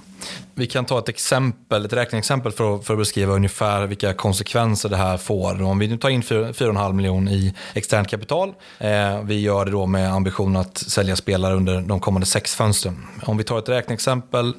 Vi 0.57 0.67
kan 0.67 0.85
ta 0.85 0.99
ett 0.99 1.09
exempel, 1.09 1.85
ett 1.85 1.93
räkneexempel 1.93 2.51
för 2.51 2.75
att, 2.75 2.85
för 2.85 2.93
att 2.93 2.99
beskriva 2.99 3.33
ungefär 3.33 3.87
vilka 3.87 4.13
konsekvenser 4.13 4.89
det 4.89 4.97
här 4.97 5.17
får. 5.17 5.63
Om 5.63 5.79
vi 5.79 5.87
nu 5.87 5.97
tar 5.97 6.09
in 6.09 6.21
4,5 6.21 6.93
miljoner 6.93 7.31
i 7.31 7.53
externt 7.73 8.07
kapital. 8.07 8.53
Eh, 8.79 9.21
vi 9.23 9.39
gör 9.39 9.65
det 9.65 9.71
då 9.71 9.85
med 9.85 10.13
ambition 10.13 10.55
att 10.55 10.77
sälja 10.77 11.15
spelare 11.15 11.53
under 11.53 11.81
de 11.81 11.99
kommande 11.99 12.25
sex 12.25 12.55
fönstren. 12.55 13.07
Om 13.25 13.37
vi 13.37 13.43
tar 13.43 13.59
ett 13.59 13.69
räkneexempel 13.69 14.53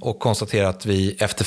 och 0.00 0.18
konstaterar 0.18 0.68
att 0.68 0.86
vi 0.86 1.16
efter 1.18 1.46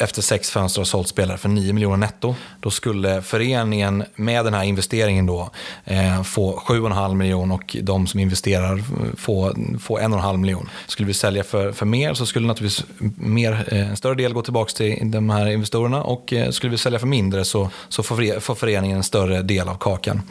efter 0.00 0.22
sex 0.22 0.50
fönster 0.50 0.80
har 0.80 0.84
sålt 0.84 1.08
spelare 1.08 1.38
för 1.38 1.48
9 1.48 1.72
miljoner 1.72 1.96
netto. 1.96 2.34
Då 2.60 2.70
skulle 2.70 3.22
föreningen 3.22 4.04
med 4.14 4.44
den 4.44 4.54
här 4.54 4.64
investeringen 4.64 5.26
då 5.26 5.50
eh, 5.84 6.22
få 6.22 6.62
7,5 6.66 7.14
miljoner 7.14 7.54
och 7.54 7.76
de 7.82 8.06
som 8.06 8.20
investerar 8.20 8.82
få, 9.16 9.54
få 9.80 9.98
1,5 9.98 10.36
miljon. 10.36 10.68
Skulle 10.86 11.06
vi 11.06 11.14
sälja 11.14 11.44
för, 11.44 11.72
för 11.72 11.86
mer 11.86 12.14
så 12.14 12.26
skulle 12.26 12.46
naturligtvis 12.46 12.84
mer, 13.16 13.64
eh, 13.66 13.90
en 13.90 13.96
större 13.96 14.14
del 14.14 14.32
gå 14.32 14.42
tillbaka 14.42 14.70
till 14.70 15.10
de 15.10 15.30
här 15.30 15.46
investerarna 15.46 16.02
och 16.02 16.32
eh, 16.32 16.50
skulle 16.50 16.70
vi 16.70 16.78
sälja 16.78 16.98
för 16.98 17.06
mindre 17.06 17.44
så, 17.44 17.70
så 17.88 18.02
får, 18.02 18.40
får 18.40 18.54
föreningen 18.54 18.96
en 18.96 19.02
större 19.02 19.42
del 19.42 19.68
av 19.68 19.74
kakan. 19.74 20.22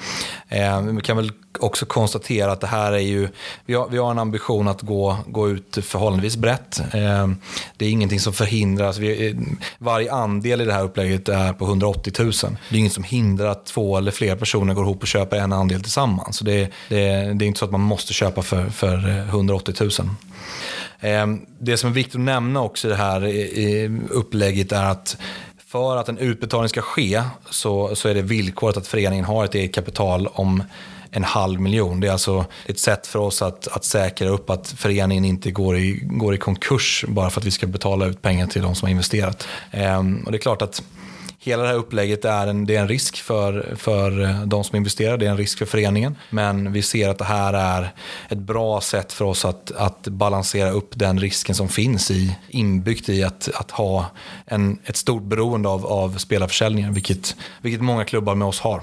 Eh, 0.47 0.81
vi 0.81 1.01
kan 1.01 1.17
väl 1.17 1.31
också 1.59 1.85
konstatera 1.85 2.51
att 2.51 2.61
det 2.61 2.67
här 2.67 2.91
är 2.91 2.97
ju, 2.97 3.29
vi 3.65 3.73
har, 3.73 3.89
vi 3.89 3.97
har 3.97 4.11
en 4.11 4.19
ambition 4.19 4.67
att 4.67 4.81
gå, 4.81 5.17
gå 5.27 5.49
ut 5.49 5.77
förhållandevis 5.81 6.37
brett. 6.37 6.79
Eh, 6.79 7.27
det 7.77 7.85
är 7.85 7.89
ingenting 7.89 8.19
som 8.19 8.33
förhindras. 8.33 8.97
vi, 8.97 9.27
eh, 9.27 9.35
varje 9.77 10.11
andel 10.11 10.61
i 10.61 10.65
det 10.65 10.73
här 10.73 10.83
upplägget 10.83 11.29
är 11.29 11.53
på 11.53 11.65
180 11.65 12.13
000. 12.19 12.31
Det 12.69 12.75
är 12.75 12.79
inget 12.79 12.93
som 12.93 13.03
hindrar 13.03 13.47
att 13.47 13.65
två 13.65 13.97
eller 13.97 14.11
fler 14.11 14.35
personer 14.35 14.73
går 14.73 14.83
ihop 14.83 15.01
och 15.01 15.07
köper 15.07 15.37
en 15.37 15.53
andel 15.53 15.81
tillsammans. 15.81 16.37
Så 16.37 16.43
det, 16.43 16.71
det, 16.89 16.99
det 17.33 17.45
är 17.45 17.47
inte 17.47 17.59
så 17.59 17.65
att 17.65 17.71
man 17.71 17.81
måste 17.81 18.13
köpa 18.13 18.41
för, 18.41 18.69
för 18.69 19.19
180 19.29 19.75
000. 19.79 19.91
Eh, 20.99 21.11
ehm, 21.11 21.41
det 21.59 21.77
som 21.77 21.89
är 21.89 21.93
viktigt 21.93 22.15
att 22.15 22.21
nämna 22.21 22.61
också 22.61 22.87
i 22.87 22.91
det 22.91 22.97
här 22.97 23.33
upplägget 24.09 24.71
är 24.71 24.83
att 24.83 25.17
för 25.67 25.97
att 25.97 26.09
en 26.09 26.17
utbetalning 26.17 26.69
ska 26.69 26.81
ske 26.81 27.23
så, 27.49 27.95
så 27.95 28.09
är 28.09 28.15
det 28.15 28.21
villkoret 28.21 28.77
att 28.77 28.87
föreningen 28.87 29.25
har 29.25 29.45
ett 29.45 29.55
eget 29.55 29.73
kapital 29.73 30.27
om 30.27 30.63
en 31.11 31.23
halv 31.23 31.61
miljon. 31.61 31.99
Det 31.99 32.07
är 32.07 32.11
alltså 32.11 32.45
ett 32.65 32.79
sätt 32.79 33.07
för 33.07 33.19
oss 33.19 33.41
att, 33.41 33.67
att 33.67 33.85
säkra 33.85 34.29
upp 34.29 34.49
att 34.49 34.67
föreningen 34.67 35.25
inte 35.25 35.51
går 35.51 35.77
i, 35.77 35.99
går 36.03 36.35
i 36.35 36.37
konkurs 36.37 37.05
bara 37.07 37.29
för 37.29 37.41
att 37.41 37.47
vi 37.47 37.51
ska 37.51 37.67
betala 37.67 38.05
ut 38.05 38.21
pengar 38.21 38.47
till 38.47 38.61
de 38.61 38.75
som 38.75 38.85
har 38.85 38.91
investerat. 38.91 39.47
Ehm, 39.71 40.23
och 40.25 40.31
det 40.31 40.37
är 40.37 40.41
klart 40.41 40.61
att 40.61 40.83
hela 41.47 41.63
det 41.63 41.69
här 41.69 41.75
upplägget 41.75 42.25
är 42.25 42.47
en, 42.47 42.65
det 42.65 42.75
är 42.75 42.81
en 42.81 42.87
risk 42.87 43.17
för, 43.17 43.75
för 43.77 44.37
de 44.45 44.63
som 44.63 44.75
investerar, 44.75 45.17
det 45.17 45.25
är 45.25 45.29
en 45.29 45.37
risk 45.37 45.57
för 45.57 45.65
föreningen. 45.65 46.15
Men 46.29 46.71
vi 46.71 46.81
ser 46.81 47.09
att 47.09 47.17
det 47.17 47.25
här 47.25 47.53
är 47.53 47.93
ett 48.29 48.37
bra 48.37 48.81
sätt 48.81 49.13
för 49.13 49.25
oss 49.25 49.45
att, 49.45 49.71
att 49.71 50.07
balansera 50.07 50.71
upp 50.71 50.91
den 50.95 51.19
risken 51.19 51.55
som 51.55 51.69
finns 51.69 52.11
i, 52.11 52.35
inbyggt 52.47 53.09
i 53.09 53.23
att, 53.23 53.49
att 53.53 53.71
ha 53.71 54.05
en, 54.45 54.79
ett 54.85 54.95
stort 54.95 55.23
beroende 55.23 55.69
av, 55.69 55.85
av 55.85 56.17
spelarförsäljningen, 56.17 56.93
vilket, 56.93 57.35
vilket 57.61 57.81
många 57.81 58.05
klubbar 58.05 58.35
med 58.35 58.47
oss 58.47 58.59
har. 58.59 58.81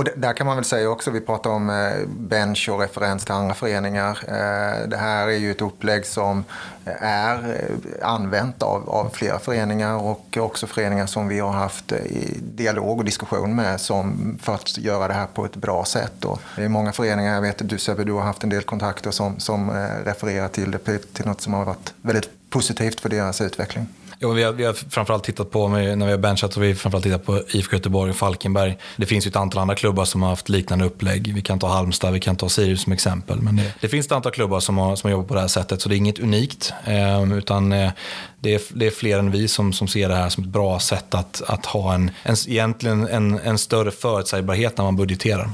Och 0.00 0.06
där 0.16 0.32
kan 0.32 0.46
man 0.46 0.56
väl 0.56 0.64
säga 0.64 0.90
också, 0.90 1.10
vi 1.10 1.20
pratar 1.20 1.50
om 1.50 1.70
eh, 1.70 2.06
bench 2.08 2.68
och 2.68 2.80
referens 2.80 3.24
till 3.24 3.34
andra 3.34 3.54
föreningar. 3.54 4.18
Eh, 4.28 4.88
det 4.88 4.96
här 4.96 5.28
är 5.28 5.36
ju 5.36 5.50
ett 5.50 5.62
upplägg 5.62 6.06
som 6.06 6.44
eh, 6.84 7.02
är 7.02 7.36
eh, 7.36 8.08
använt 8.08 8.62
av, 8.62 8.90
av 8.90 9.10
flera 9.12 9.38
föreningar 9.38 9.94
och 9.94 10.36
också 10.36 10.66
föreningar 10.66 11.06
som 11.06 11.28
vi 11.28 11.38
har 11.38 11.52
haft 11.52 11.92
eh, 11.92 11.98
dialog 12.40 12.98
och 12.98 13.04
diskussion 13.04 13.54
med 13.54 13.80
som, 13.80 14.38
för 14.42 14.54
att 14.54 14.78
göra 14.78 15.08
det 15.08 15.14
här 15.14 15.26
på 15.26 15.44
ett 15.44 15.56
bra 15.56 15.84
sätt. 15.84 16.24
Och 16.24 16.40
det 16.56 16.64
är 16.64 16.68
många 16.68 16.92
föreningar, 16.92 17.34
jag 17.34 17.42
vet 17.42 17.60
att 17.62 17.68
du 17.68 17.78
Sebbe, 17.78 18.04
du 18.04 18.12
har 18.12 18.22
haft 18.22 18.44
en 18.44 18.50
del 18.50 18.62
kontakter 18.62 19.10
som, 19.10 19.40
som 19.40 19.70
refererar 20.04 20.48
till 20.48 20.70
det 20.70 21.12
till 21.12 21.26
något 21.26 21.40
som 21.40 21.54
har 21.54 21.64
varit 21.64 21.94
väldigt 22.02 22.30
positivt 22.50 23.00
för 23.00 23.08
deras 23.08 23.40
utveckling. 23.40 23.86
Ja, 24.22 24.28
vi, 24.28 24.42
har, 24.42 24.52
vi 24.52 24.64
har 24.64 24.72
framförallt 24.72 25.24
tittat 25.24 25.50
på, 25.50 25.68
när 25.68 26.06
vi 26.06 26.10
har 26.10 26.18
benchat, 26.18 26.52
så 26.52 26.60
vi 26.60 26.74
framförallt 26.74 27.04
tittat 27.04 27.24
på 27.24 27.42
IFK 27.48 27.76
Göteborg 27.76 28.10
och 28.10 28.16
Falkenberg. 28.16 28.78
Det 28.96 29.06
finns 29.06 29.26
ju 29.26 29.28
ett 29.28 29.36
antal 29.36 29.62
andra 29.62 29.74
klubbar 29.74 30.04
som 30.04 30.22
har 30.22 30.28
haft 30.30 30.48
liknande 30.48 30.84
upplägg. 30.84 31.34
Vi 31.34 31.42
kan 31.42 31.58
ta 31.58 31.68
Halmstad, 31.68 32.12
vi 32.12 32.20
kan 32.20 32.36
ta 32.36 32.48
Sirius 32.48 32.82
som 32.82 32.92
exempel. 32.92 33.40
Men 33.40 33.56
det, 33.56 33.74
det 33.80 33.88
finns 33.88 34.06
ett 34.06 34.12
antal 34.12 34.32
klubbar 34.32 34.60
som 34.60 34.78
har, 34.78 34.96
som 34.96 35.08
har 35.08 35.12
jobbat 35.12 35.28
på 35.28 35.34
det 35.34 35.40
här 35.40 35.48
sättet, 35.48 35.82
så 35.82 35.88
det 35.88 35.94
är 35.94 35.96
inget 35.96 36.18
unikt. 36.18 36.72
Eh, 36.84 37.32
utan 37.32 37.72
eh, 37.72 37.90
det, 38.40 38.54
är, 38.54 38.60
det 38.68 38.86
är 38.86 38.90
fler 38.90 39.18
än 39.18 39.30
vi 39.30 39.48
som, 39.48 39.72
som 39.72 39.88
ser 39.88 40.08
det 40.08 40.14
här 40.14 40.28
som 40.28 40.44
ett 40.44 40.50
bra 40.50 40.80
sätt 40.80 41.14
att, 41.14 41.42
att 41.46 41.66
ha 41.66 41.94
en, 41.94 42.10
en, 42.22 42.36
egentligen 42.48 43.08
en, 43.08 43.38
en 43.38 43.58
större 43.58 43.90
förutsägbarhet 43.90 44.78
när 44.78 44.84
man 44.84 44.96
budgeterar. 44.96 45.50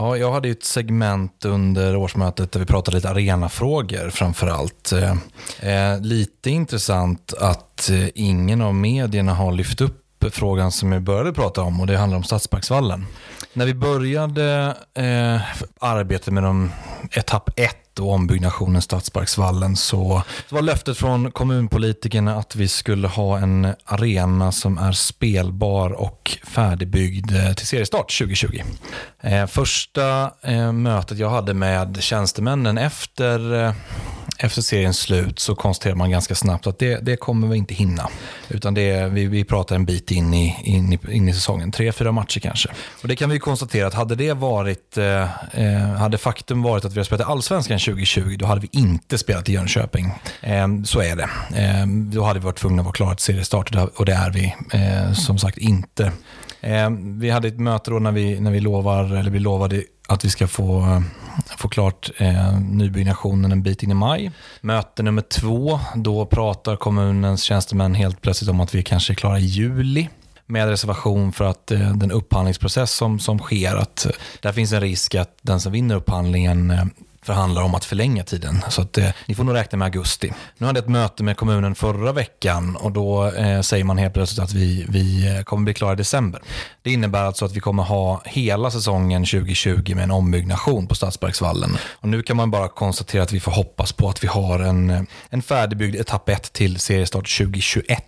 Ja, 0.00 0.16
jag 0.16 0.32
hade 0.32 0.48
ett 0.48 0.64
segment 0.64 1.44
under 1.44 1.96
årsmötet 1.96 2.52
där 2.52 2.60
vi 2.60 2.66
pratade 2.66 2.96
lite 2.96 3.08
arenafrågor 3.10 4.10
framför 4.10 4.46
allt. 4.46 4.92
Eh, 4.92 5.92
eh, 5.92 6.00
lite 6.00 6.50
intressant 6.50 7.34
att 7.40 7.90
eh, 7.90 8.08
ingen 8.14 8.62
av 8.62 8.74
medierna 8.74 9.34
har 9.34 9.52
lyft 9.52 9.80
upp 9.80 10.24
frågan 10.30 10.72
som 10.72 10.90
vi 10.90 11.00
började 11.00 11.32
prata 11.32 11.62
om 11.62 11.80
och 11.80 11.86
det 11.86 11.96
handlar 11.96 12.16
om 12.16 12.24
Stadsparksvallen. 12.24 13.06
När 13.52 13.66
vi 13.66 13.74
började 13.74 14.76
eh, 14.94 15.40
arbetet 15.80 16.34
med 16.34 16.42
de, 16.42 16.70
etapp 17.10 17.50
1 17.56 17.87
och 18.00 18.12
ombyggnationen 18.12 18.82
Stadsparksvallen 18.82 19.76
så, 19.76 20.22
så 20.48 20.54
var 20.54 20.62
löftet 20.62 20.98
från 20.98 21.30
kommunpolitikerna 21.30 22.36
att 22.36 22.56
vi 22.56 22.68
skulle 22.68 23.08
ha 23.08 23.38
en 23.38 23.74
arena 23.84 24.52
som 24.52 24.78
är 24.78 24.92
spelbar 24.92 25.90
och 25.90 26.38
färdigbyggd 26.44 27.32
eh, 27.32 27.52
till 27.52 27.66
seriestart 27.66 28.18
2020. 28.18 28.62
Eh, 29.20 29.46
första 29.46 30.30
eh, 30.42 30.72
mötet 30.72 31.18
jag 31.18 31.30
hade 31.30 31.54
med 31.54 32.02
tjänstemännen 32.02 32.78
efter 32.78 33.64
eh, 33.64 33.72
efter 34.38 34.62
seriens 34.62 34.98
slut 34.98 35.38
så 35.38 35.54
konstaterar 35.54 35.94
man 35.94 36.10
ganska 36.10 36.34
snabbt 36.34 36.66
att 36.66 36.78
det, 36.78 36.98
det 37.02 37.16
kommer 37.16 37.48
vi 37.48 37.56
inte 37.56 37.74
hinna. 37.74 38.08
Utan 38.48 38.74
det, 38.74 39.08
vi, 39.08 39.26
vi 39.26 39.44
pratar 39.44 39.76
en 39.76 39.84
bit 39.84 40.10
in 40.10 40.34
i, 40.34 40.56
in, 40.64 40.92
i, 40.92 40.98
in 41.10 41.28
i 41.28 41.32
säsongen, 41.32 41.72
tre, 41.72 41.92
fyra 41.92 42.12
matcher 42.12 42.40
kanske. 42.40 42.68
Och 43.02 43.08
det 43.08 43.16
kan 43.16 43.30
vi 43.30 43.38
konstatera 43.38 43.86
att 43.86 43.94
hade 43.94 44.14
det 44.14 44.32
varit, 44.32 44.96
eh, 44.96 45.22
eh, 45.52 45.78
hade 45.78 46.18
faktum 46.18 46.62
varit 46.62 46.84
att 46.84 46.92
vi 46.92 46.98
har 46.98 47.04
spelat 47.04 47.28
i 47.28 47.30
Allsvenskan 47.30 47.78
2020, 47.90 48.36
då 48.38 48.46
hade 48.46 48.60
vi 48.60 48.68
inte 48.72 49.18
spelat 49.18 49.48
i 49.48 49.52
Jönköping. 49.52 50.12
Ehm, 50.40 50.84
så 50.84 51.00
är 51.00 51.16
det. 51.16 51.28
Ehm, 51.56 52.10
då 52.10 52.24
hade 52.24 52.40
vi 52.40 52.44
varit 52.44 52.58
tvungna 52.58 52.82
att 52.82 52.86
vara 52.86 52.92
klara 52.92 53.14
till 53.14 53.24
seriestart 53.24 53.74
och 53.96 54.04
det 54.04 54.12
är 54.12 54.30
vi 54.30 54.54
eh, 54.72 55.12
som 55.12 55.38
sagt 55.38 55.58
inte. 55.58 56.12
Ehm, 56.60 57.20
vi 57.20 57.30
hade 57.30 57.48
ett 57.48 57.60
möte 57.60 57.90
då 57.90 57.98
när 57.98 58.12
vi, 58.12 58.40
när 58.40 58.50
vi, 58.50 58.60
lovar, 58.60 59.16
eller 59.16 59.30
vi 59.30 59.38
lovade 59.38 59.82
att 60.08 60.24
vi 60.24 60.30
ska 60.30 60.46
få, 60.46 61.02
få 61.58 61.68
klart 61.68 62.10
eh, 62.16 62.60
nybyggnationen 62.60 63.52
en 63.52 63.62
bit 63.62 63.82
in 63.82 63.90
i 63.90 63.94
maj. 63.94 64.30
Möte 64.60 65.02
nummer 65.02 65.22
två, 65.22 65.80
då 65.94 66.26
pratar 66.26 66.76
kommunens 66.76 67.42
tjänstemän 67.42 67.94
helt 67.94 68.22
plötsligt 68.22 68.50
om 68.50 68.60
att 68.60 68.74
vi 68.74 68.82
kanske 68.82 69.12
är 69.12 69.14
klara 69.14 69.38
i 69.38 69.44
juli 69.44 70.08
med 70.46 70.68
reservation 70.68 71.32
för 71.32 71.44
att 71.44 71.70
eh, 71.70 71.92
den 71.92 72.10
upphandlingsprocess 72.10 72.92
som, 72.92 73.18
som 73.18 73.38
sker, 73.38 73.76
att 73.76 74.06
där 74.40 74.52
finns 74.52 74.72
en 74.72 74.80
risk 74.80 75.14
att 75.14 75.38
den 75.42 75.60
som 75.60 75.72
vinner 75.72 75.94
upphandlingen 75.94 76.70
eh, 76.70 76.84
förhandlar 77.22 77.62
om 77.62 77.74
att 77.74 77.84
förlänga 77.84 78.24
tiden. 78.24 78.64
Så 78.68 78.82
att, 78.82 78.98
eh, 78.98 79.08
ni 79.26 79.34
får 79.34 79.44
nog 79.44 79.54
räkna 79.54 79.78
med 79.78 79.86
augusti. 79.86 80.32
Nu 80.58 80.66
hade 80.66 80.78
jag 80.78 80.84
ett 80.84 80.90
möte 80.90 81.22
med 81.22 81.36
kommunen 81.36 81.74
förra 81.74 82.12
veckan 82.12 82.76
och 82.76 82.92
då 82.92 83.26
eh, 83.26 83.60
säger 83.60 83.84
man 83.84 83.98
helt 83.98 84.14
plötsligt 84.14 84.44
att 84.44 84.52
vi, 84.52 84.86
vi 84.88 85.36
eh, 85.36 85.42
kommer 85.42 85.64
bli 85.64 85.74
klara 85.74 85.92
i 85.92 85.96
december. 85.96 86.42
Det 86.82 86.92
innebär 86.92 87.24
alltså 87.24 87.44
att 87.44 87.56
vi 87.56 87.60
kommer 87.60 87.82
ha 87.82 88.22
hela 88.24 88.70
säsongen 88.70 89.24
2020 89.24 89.94
med 89.94 90.04
en 90.04 90.10
ombyggnation 90.10 90.86
på 90.86 90.94
Stadsparksvallen. 90.94 91.76
Och 91.92 92.08
nu 92.08 92.22
kan 92.22 92.36
man 92.36 92.50
bara 92.50 92.68
konstatera 92.68 93.22
att 93.22 93.32
vi 93.32 93.40
får 93.40 93.52
hoppas 93.52 93.92
på 93.92 94.08
att 94.08 94.24
vi 94.24 94.28
har 94.28 94.60
en, 94.60 94.90
eh, 94.90 95.02
en 95.30 95.42
färdigbyggd 95.42 95.96
etapp 95.96 96.28
1 96.28 96.52
till 96.52 96.78
seriestart 96.78 97.38
2021. 97.38 98.04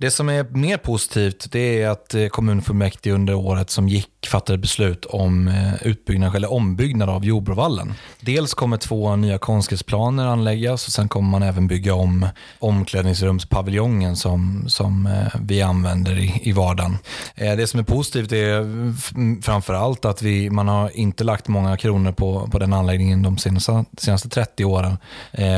Det 0.00 0.10
som 0.10 0.28
är 0.28 0.44
mer 0.44 0.76
positivt 0.76 1.46
det 1.52 1.82
är 1.82 1.88
att 1.88 2.14
eh, 2.14 2.26
kommunfullmäktige 2.26 3.14
under 3.14 3.34
året 3.34 3.70
som 3.70 3.88
gick 3.88 4.26
fattade 4.26 4.58
beslut 4.58 5.04
om 5.04 5.48
eh, 5.48 5.86
utbyggnad 5.86 6.36
eller 6.36 6.52
ombyggnad 6.52 7.08
av 7.08 7.24
Jordbrovallen. 7.24 7.94
Dels 8.20 8.54
kommer 8.54 8.76
två 8.76 9.16
nya 9.16 9.38
konstgräsplaner 9.38 10.26
anläggas 10.26 10.86
och 10.86 10.92
sen 10.92 11.08
kommer 11.08 11.30
man 11.30 11.42
även 11.42 11.66
bygga 11.66 11.94
om 11.94 12.26
omklädningsrumspaviljongen 12.58 14.16
som, 14.16 14.64
som 14.68 15.06
eh, 15.06 15.40
vi 15.40 15.62
använder 15.62 16.18
i, 16.18 16.40
i 16.42 16.52
vardagen. 16.52 16.98
Det 17.34 17.66
som 17.66 17.80
är 17.80 17.84
positivt 17.84 18.32
är 18.32 18.58
mm, 18.58 19.42
framför 19.42 19.74
allt 19.74 20.04
att 20.04 20.22
vi, 20.22 20.50
man 20.50 20.68
har 20.68 20.96
inte 20.96 21.24
lagt 21.24 21.48
många 21.48 21.76
kronor 21.76 22.12
på, 22.12 22.48
på 22.52 22.58
den 22.58 22.72
anläggningen 22.72 23.22
de 23.22 23.38
senaste, 23.38 23.84
senaste 23.98 24.28
30 24.28 24.64
åren. 24.64 24.98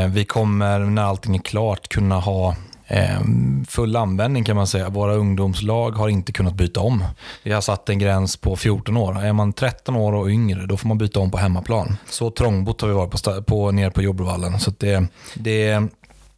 Vi 0.08 0.24
kommer 0.24 0.78
när 0.78 1.02
allting 1.02 1.36
är 1.36 1.40
klart 1.40 1.88
kunna 1.88 2.20
ha 2.20 2.56
Ehm, 2.92 3.64
full 3.68 3.96
användning 3.96 4.44
kan 4.44 4.56
man 4.56 4.66
säga. 4.66 4.88
Våra 4.88 5.14
ungdomslag 5.14 5.90
har 5.90 6.08
inte 6.08 6.32
kunnat 6.32 6.54
byta 6.54 6.80
om. 6.80 7.04
Vi 7.42 7.52
har 7.52 7.60
satt 7.60 7.88
en 7.88 7.98
gräns 7.98 8.36
på 8.36 8.56
14 8.56 8.96
år. 8.96 9.24
Är 9.24 9.32
man 9.32 9.52
13 9.52 9.96
år 9.96 10.12
och 10.12 10.28
yngre, 10.28 10.66
då 10.66 10.76
får 10.76 10.88
man 10.88 10.98
byta 10.98 11.20
om 11.20 11.30
på 11.30 11.38
hemmaplan. 11.38 11.96
Så 12.08 12.30
trångbott 12.30 12.80
har 12.80 12.88
vi 12.88 12.94
varit 12.94 13.10
på, 13.10 13.42
på, 13.42 13.70
nere 13.70 13.90
på 13.90 14.02
Jordbrovallen. 14.02 14.60
Så 14.60 14.72
det, 14.78 15.06
det 15.34 15.82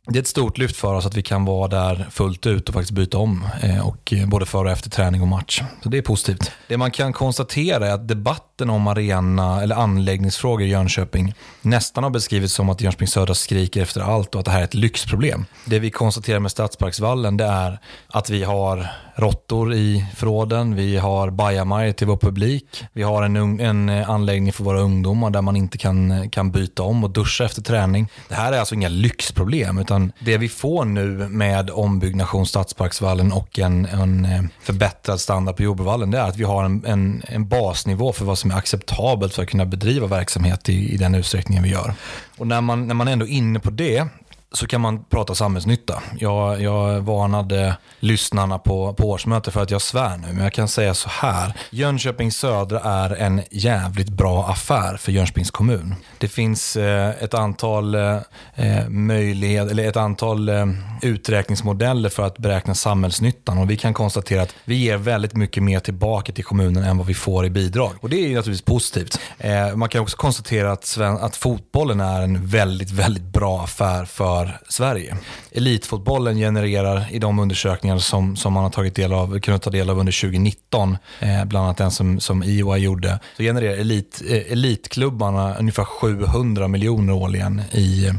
det 0.06 0.18
är 0.18 0.20
ett 0.20 0.28
stort 0.28 0.58
lyft 0.58 0.76
för 0.76 0.94
oss 0.94 1.06
att 1.06 1.16
vi 1.16 1.22
kan 1.22 1.44
vara 1.44 1.68
där 1.68 2.06
fullt 2.10 2.46
ut 2.46 2.68
och 2.68 2.74
faktiskt 2.74 2.92
byta 2.92 3.18
om. 3.18 3.44
Eh, 3.62 3.88
och 3.88 4.12
eh, 4.12 4.28
både 4.28 4.46
före 4.46 4.64
och 4.64 4.70
efter 4.70 4.90
träning 4.90 5.22
och 5.22 5.28
match. 5.28 5.62
Så 5.82 5.88
det 5.88 5.98
är 5.98 6.02
positivt. 6.02 6.50
Det 6.68 6.76
man 6.76 6.90
kan 6.90 7.12
konstatera 7.12 7.88
är 7.88 7.92
att 7.92 8.08
debatten 8.08 8.44
om 8.60 8.86
arena 8.86 9.62
eller 9.62 9.76
anläggningsfrågor 9.76 10.66
i 10.66 10.70
Jönköping 10.70 11.34
nästan 11.62 12.04
har 12.04 12.10
beskrivits 12.10 12.54
som 12.54 12.70
att 12.70 12.80
Jönköping 12.80 13.08
Södra 13.08 13.34
skriker 13.34 13.82
efter 13.82 14.00
allt 14.00 14.34
och 14.34 14.38
att 14.38 14.44
det 14.44 14.50
här 14.50 14.60
är 14.60 14.64
ett 14.64 14.74
lyxproblem. 14.74 15.46
Det 15.64 15.78
vi 15.78 15.90
konstaterar 15.90 16.38
med 16.38 16.50
Stadsparksvallen 16.50 17.36
det 17.36 17.44
är 17.44 17.78
att 18.06 18.30
vi 18.30 18.44
har 18.44 18.88
råttor 19.16 19.74
i 19.74 20.06
förråden, 20.16 20.74
vi 20.74 20.96
har 20.96 21.30
bajamaj 21.30 21.92
till 21.92 22.06
vår 22.06 22.16
publik, 22.16 22.84
vi 22.92 23.02
har 23.02 23.22
en, 23.22 23.60
en 23.60 23.88
anläggning 23.88 24.52
för 24.52 24.64
våra 24.64 24.80
ungdomar 24.80 25.30
där 25.30 25.42
man 25.42 25.56
inte 25.56 25.78
kan, 25.78 26.30
kan 26.30 26.50
byta 26.50 26.82
om 26.82 27.04
och 27.04 27.10
duscha 27.10 27.44
efter 27.44 27.62
träning. 27.62 28.08
Det 28.28 28.34
här 28.34 28.52
är 28.52 28.58
alltså 28.58 28.74
inga 28.74 28.88
lyxproblem 28.88 29.78
utan 29.78 30.12
det 30.18 30.38
vi 30.38 30.48
får 30.48 30.84
nu 30.84 31.28
med 31.28 31.70
ombyggnation 31.70 32.46
Stadsparksvallen 32.46 33.32
och 33.32 33.58
en, 33.58 33.86
en 33.86 34.24
eh, 34.24 34.42
förbättrad 34.62 35.20
standard 35.20 35.56
på 35.56 35.62
Jordbrovallen 35.62 36.10
det 36.10 36.18
är 36.18 36.28
att 36.28 36.36
vi 36.36 36.44
har 36.44 36.64
en, 36.64 36.84
en, 36.86 37.22
en, 37.28 37.48
basnivå 37.48 38.12
för 38.12 38.24
vad 38.24 38.38
som 38.44 38.50
är 38.50 38.56
acceptabelt 38.56 39.34
för 39.34 39.42
att 39.42 39.48
kunna 39.48 39.64
bedriva 39.64 40.06
verksamhet 40.06 40.68
i, 40.68 40.94
i 40.94 40.96
den 40.96 41.14
utsträckningen 41.14 41.62
vi 41.62 41.70
gör. 41.70 41.94
Och 42.38 42.46
när 42.46 42.60
man, 42.60 42.86
när 42.86 42.94
man 42.94 43.08
ändå 43.08 43.26
är 43.26 43.30
inne 43.30 43.60
på 43.60 43.70
det 43.70 44.06
så 44.54 44.66
kan 44.66 44.80
man 44.80 45.04
prata 45.04 45.34
samhällsnytta. 45.34 46.02
Jag, 46.18 46.62
jag 46.62 47.00
varnade 47.00 47.76
lyssnarna 48.00 48.58
på, 48.58 48.94
på 48.94 49.10
årsmötet 49.10 49.54
för 49.54 49.62
att 49.62 49.70
jag 49.70 49.82
svär 49.82 50.16
nu, 50.16 50.32
men 50.32 50.42
jag 50.42 50.52
kan 50.52 50.68
säga 50.68 50.94
så 50.94 51.08
här. 51.08 51.54
Jönköping 51.70 52.32
Södra 52.32 52.80
är 52.80 53.16
en 53.16 53.42
jävligt 53.50 54.08
bra 54.08 54.46
affär 54.46 54.96
för 54.96 55.12
Jönköpings 55.12 55.50
kommun. 55.50 55.94
Det 56.18 56.28
finns 56.28 56.76
eh, 56.76 57.10
ett 57.20 57.34
antal 57.34 57.94
eh, 57.94 58.18
eh, 58.54 58.88
möjlighet, 58.88 59.70
eller 59.70 59.88
ett 59.88 59.96
antal 59.96 60.48
eh, 60.48 60.66
uträkningsmodeller 61.02 62.08
för 62.08 62.26
att 62.26 62.38
beräkna 62.38 62.74
samhällsnyttan 62.74 63.58
och 63.58 63.70
vi 63.70 63.76
kan 63.76 63.94
konstatera 63.94 64.42
att 64.42 64.54
vi 64.64 64.74
ger 64.74 64.96
väldigt 64.96 65.34
mycket 65.34 65.62
mer 65.62 65.80
tillbaka 65.80 66.32
till 66.32 66.44
kommunen 66.44 66.84
än 66.84 66.98
vad 66.98 67.06
vi 67.06 67.14
får 67.14 67.46
i 67.46 67.50
bidrag. 67.50 67.92
Och 68.00 68.10
det 68.10 68.16
är 68.16 68.34
naturligtvis 68.34 68.64
positivt. 68.64 69.18
Eh, 69.38 69.76
man 69.76 69.88
kan 69.88 70.02
också 70.02 70.16
konstatera 70.16 70.72
att, 70.72 70.98
att 71.20 71.36
fotbollen 71.36 72.00
är 72.00 72.22
en 72.22 72.46
väldigt, 72.46 72.90
väldigt 72.90 73.22
bra 73.22 73.62
affär 73.62 74.04
för 74.04 74.43
för 74.46 74.72
Sverige. 74.72 75.16
Elitfotbollen 75.52 76.36
genererar 76.36 77.06
i 77.10 77.18
de 77.18 77.38
undersökningar 77.38 77.98
som, 77.98 78.36
som 78.36 78.52
man 78.52 78.62
har 78.62 78.70
tagit 78.70 78.94
del 78.94 79.12
av, 79.12 79.40
kunnat 79.40 79.62
ta 79.62 79.70
del 79.70 79.90
av 79.90 79.98
under 79.98 80.20
2019, 80.20 80.96
eh, 81.20 81.44
bland 81.44 81.64
annat 81.64 81.76
den 81.76 81.90
som, 81.90 82.20
som 82.20 82.42
IOA 82.42 82.76
gjorde, 82.76 83.20
så 83.36 83.42
genererar 83.42 83.76
elit, 83.76 84.22
eh, 84.28 84.52
elitklubbarna 84.52 85.56
ungefär 85.58 85.84
700 85.84 86.68
miljoner 86.68 87.12
årligen 87.12 87.62
i, 87.72 88.10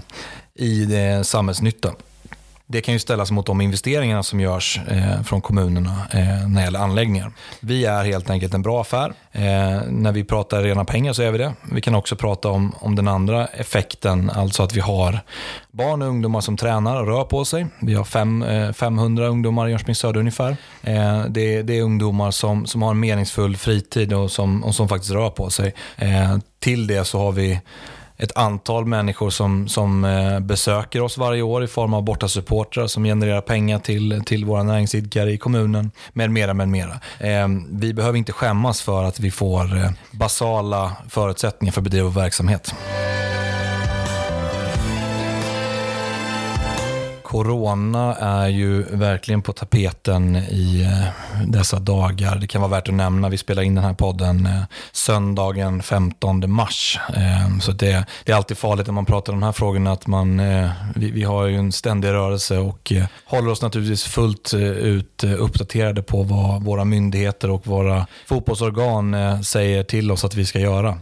i 0.56 0.86
det 0.86 1.28
samhällsnytta. 1.28 1.92
Det 2.68 2.82
kan 2.82 2.94
ju 2.94 3.00
ställas 3.00 3.32
mot 3.32 3.46
de 3.46 3.62
investeringarna 3.62 4.24
som 4.24 4.40
görs 4.40 4.80
eh, 4.88 5.22
från 5.22 5.42
kommunerna 5.42 6.08
eh, 6.12 6.48
när 6.48 6.56
det 6.56 6.62
gäller 6.62 6.80
anläggningar. 6.80 7.32
Vi 7.60 7.86
är 7.86 8.04
helt 8.04 8.30
enkelt 8.30 8.54
en 8.54 8.62
bra 8.62 8.82
affär. 8.82 9.14
Eh, 9.32 9.42
när 9.90 10.12
vi 10.12 10.24
pratar 10.24 10.64
rena 10.64 10.86
pengar 10.86 11.14
så 11.14 11.22
är 11.22 11.32
vi 11.32 11.38
det. 11.38 11.54
Vi 11.72 11.82
kan 11.82 11.96
också 11.96 12.16
prata 12.16 12.50
om, 12.50 12.76
om 12.80 12.96
den 12.96 13.08
andra 13.08 13.48
effekten, 13.48 14.30
alltså 14.30 14.64
att 14.64 14.74
vi 14.74 14.80
har 14.80 15.20
barn 15.72 16.02
och 16.02 16.08
ungdomar 16.08 16.42
som 16.42 16.58
tränar 16.58 17.02
och 17.02 17.08
rör 17.08 17.24
på 17.24 17.46
sig. 17.46 17.68
Vi 17.82 17.94
har 17.94 18.04
fem, 18.04 18.44
eh, 18.44 18.72
500 18.72 19.28
ungdomar 19.28 19.68
i 19.68 19.70
Jönköping 19.72 19.96
Söder 19.96 20.20
ungefär. 20.20 20.58
Eh, 20.84 21.26
det, 21.30 21.62
det, 21.62 21.78
är 21.78 21.82
ungdomar 21.82 22.32
som, 22.32 22.66
som 22.66 22.82
har 22.82 22.92
en 22.92 23.00
meningsfull 23.00 23.58
fritid 23.58 24.14
och 24.14 24.32
som, 24.32 24.64
och 24.64 24.76
som 24.76 24.90
faktiskt 24.90 25.12
rör 25.12 25.30
på 25.30 25.50
sig. 25.50 25.74
Eh, 25.98 26.38
till 26.60 26.88
det 26.88 27.06
så 27.06 27.20
har 27.20 27.32
vi 27.32 27.60
ett 28.18 28.38
antal 28.38 28.86
människor 28.86 29.30
som, 29.30 29.68
som 29.68 30.06
eh, 30.06 30.40
besöker 30.40 31.02
oss 31.02 31.18
varje 31.18 31.42
år 31.42 31.64
i 31.64 31.68
form 31.68 31.94
av 31.94 32.04
bortasupportrar 32.04 32.88
som 32.88 33.04
genererar 33.04 33.42
pengar 33.42 33.80
till, 33.80 34.24
till 34.26 34.46
våra 34.46 34.64
näringsidkare 34.64 35.32
i 35.32 35.38
kommunen 35.38 35.92
med 36.14 36.32
mera, 36.32 36.54
med 36.54 36.68
mera. 36.68 37.00
Eh, 37.20 37.48
vi 37.70 37.94
behöver 37.94 38.18
inte 38.18 38.32
skämmas 38.32 38.82
för 38.82 39.04
att 39.04 39.20
vi 39.20 39.32
får 39.32 39.78
eh, 39.78 39.92
basala 40.12 40.92
förutsättningar 41.10 41.72
för 41.72 41.82
att 41.82 41.84
bedriva 41.84 42.10
verksamhet. 42.10 42.76
Corona 47.36 48.16
är 48.16 48.48
ju 48.48 48.84
verkligen 48.84 49.42
på 49.42 49.54
tapeten 49.54 50.36
i 50.36 50.82
eh, 50.82 51.48
dessa 51.48 51.80
dagar. 51.80 52.36
Det 52.36 52.48
kan 52.48 52.62
vara 52.62 52.72
värt 52.72 52.88
att 52.88 52.94
nämna, 52.94 53.30
vi 53.30 53.38
spelar 53.38 53.64
in 53.64 53.76
den 53.76 53.84
här 53.84 53.94
podden 53.94 54.46
eh, 54.46 54.62
söndagen 54.92 55.84
15 55.84 56.52
mars. 56.52 57.00
Eh, 57.16 57.60
så 57.62 57.72
det, 57.72 58.06
det 58.24 58.32
är 58.32 58.36
alltid 58.36 58.58
farligt 58.58 58.88
när 58.88 58.94
man 58.94 59.06
pratar 59.06 59.34
om 59.34 59.40
de 59.40 59.46
här 59.46 59.54
frågorna 59.54 59.92
att 59.92 60.08
man, 60.08 60.42
vi, 60.96 61.12
vi 61.12 61.24
har 61.24 61.46
ju 61.46 61.56
en 61.56 61.72
ständig 61.72 62.10
rörelse 62.10 62.58
och 62.58 62.94
håller 63.26 63.52
oss 63.52 63.62
naturligtvis 63.62 64.04
fullt 64.04 64.54
ut 64.54 65.24
uppdaterade 65.24 66.04
på 66.04 66.24
vad 66.24 66.64
våra 66.64 66.86
myndigheter 66.86 67.50
och 67.50 67.68
våra 67.68 68.08
fotbollsorgan 68.26 69.44
säger 69.44 69.84
till 69.84 70.12
oss 70.12 70.26
att 70.26 70.36
vi 70.36 70.46
ska 70.46 70.60
göra. 70.60 70.98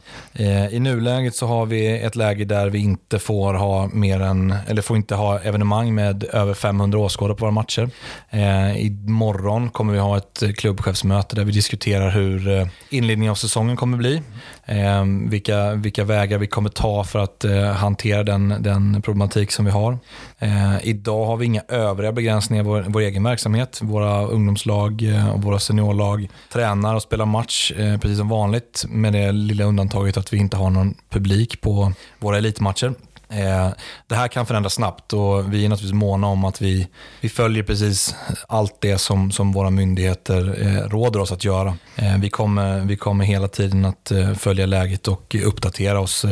I 0.71 0.79
nuläget 0.79 1.35
så 1.35 1.47
har 1.47 1.65
vi 1.65 1.99
ett 1.99 2.15
läge 2.15 2.45
där 2.45 2.69
vi 2.69 2.79
inte 2.79 3.19
får 3.19 3.53
ha 3.53 3.87
mer 3.87 4.19
än, 4.19 4.55
eller 4.67 4.81
får 4.81 4.97
inte 4.97 5.15
ha 5.15 5.39
evenemang 5.39 5.95
med 5.95 6.22
över 6.23 6.53
500 6.53 6.99
åskådare 6.99 7.35
på 7.35 7.41
våra 7.45 7.51
matcher. 7.51 7.89
Eh, 8.29 8.85
imorgon 8.85 9.69
kommer 9.69 9.93
vi 9.93 9.99
ha 9.99 10.17
ett 10.17 10.43
klubbchefsmöte 10.57 11.35
där 11.35 11.43
vi 11.43 11.51
diskuterar 11.51 12.09
hur 12.09 12.59
eh, 12.59 12.67
inledningen 12.89 13.31
av 13.31 13.35
säsongen 13.35 13.75
kommer 13.75 13.97
bli. 13.97 14.21
Eh, 14.65 15.03
vilka, 15.29 15.73
vilka 15.73 16.03
vägar 16.03 16.37
vi 16.37 16.47
kommer 16.47 16.69
ta 16.69 17.03
för 17.03 17.19
att 17.19 17.43
eh, 17.43 17.63
hantera 17.63 18.23
den, 18.23 18.55
den 18.59 19.01
problematik 19.01 19.51
som 19.51 19.65
vi 19.65 19.71
har. 19.71 19.97
Eh, 20.39 20.87
idag 20.87 21.25
har 21.25 21.37
vi 21.37 21.45
inga 21.45 21.61
övriga 21.67 22.11
begränsningar 22.11 22.63
i 22.63 22.67
vår, 22.67 22.85
vår 22.87 23.01
egen 23.01 23.23
verksamhet. 23.23 23.79
Våra 23.81 24.25
ungdomslag 24.25 25.03
eh, 25.03 25.29
och 25.29 25.43
våra 25.43 25.59
seniorlag 25.59 26.29
tränar 26.53 26.95
och 26.95 27.01
spelar 27.01 27.25
match 27.25 27.71
eh, 27.71 27.97
precis 27.97 28.17
som 28.17 28.29
vanligt 28.29 28.85
med 28.89 29.13
det 29.13 29.31
lilla 29.31 29.63
undantaget 29.63 30.17
att 30.17 30.33
vi 30.33 30.37
inte 30.37 30.57
har 30.57 30.69
någon 30.69 30.93
publik 31.09 31.61
på 31.61 31.93
våra 32.19 32.37
elitmatcher. 32.37 32.93
Eh, 33.33 33.69
det 34.07 34.15
här 34.15 34.27
kan 34.27 34.45
förändras 34.45 34.73
snabbt 34.73 35.13
och 35.13 35.53
vi 35.53 35.65
är 35.65 35.69
naturligtvis 35.69 35.93
måna 35.93 36.27
om 36.27 36.45
att 36.45 36.61
vi, 36.61 36.87
vi 37.21 37.29
följer 37.29 37.63
precis 37.63 38.15
allt 38.47 38.81
det 38.81 38.97
som, 38.97 39.31
som 39.31 39.51
våra 39.51 39.69
myndigheter 39.69 40.61
eh, 40.61 40.89
råder 40.89 41.19
oss 41.19 41.31
att 41.31 41.43
göra. 41.43 41.77
Eh, 41.95 42.17
vi, 42.17 42.29
kommer, 42.29 42.79
vi 42.79 42.97
kommer 42.97 43.25
hela 43.25 43.47
tiden 43.47 43.85
att 43.85 44.11
följa 44.37 44.65
läget 44.65 45.07
och 45.07 45.35
uppdatera 45.45 45.99
oss 45.99 46.25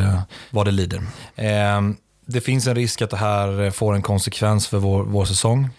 vad 0.50 0.68
det 0.68 0.72
lider. 0.72 1.02
Det 2.26 2.42
finns 2.42 2.68
en 2.68 2.76
risk 2.76 3.02
att 3.02 3.10
det 3.10 3.18
här 3.18 3.72
får 3.72 3.96
en 3.96 4.02
konsekvens 4.02 4.68
för 4.68 4.78
vår, 4.78 5.04
vår 5.04 5.26
säsong. 5.26 5.70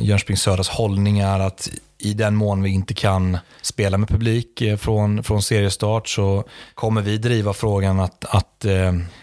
Jönköping 0.00 0.36
Södras 0.36 0.68
hållning 0.68 1.18
är 1.18 1.40
att 1.40 1.68
i 1.98 2.14
den 2.14 2.34
mån 2.34 2.62
vi 2.62 2.70
inte 2.70 2.94
kan 2.94 3.38
spela 3.62 3.98
med 3.98 4.08
publik 4.08 4.62
från, 4.78 5.24
från 5.24 5.42
seriestart 5.42 6.08
så 6.08 6.44
kommer 6.74 7.02
vi 7.02 7.18
driva 7.18 7.52
frågan 7.52 8.00
att, 8.00 8.24
att 8.24 8.64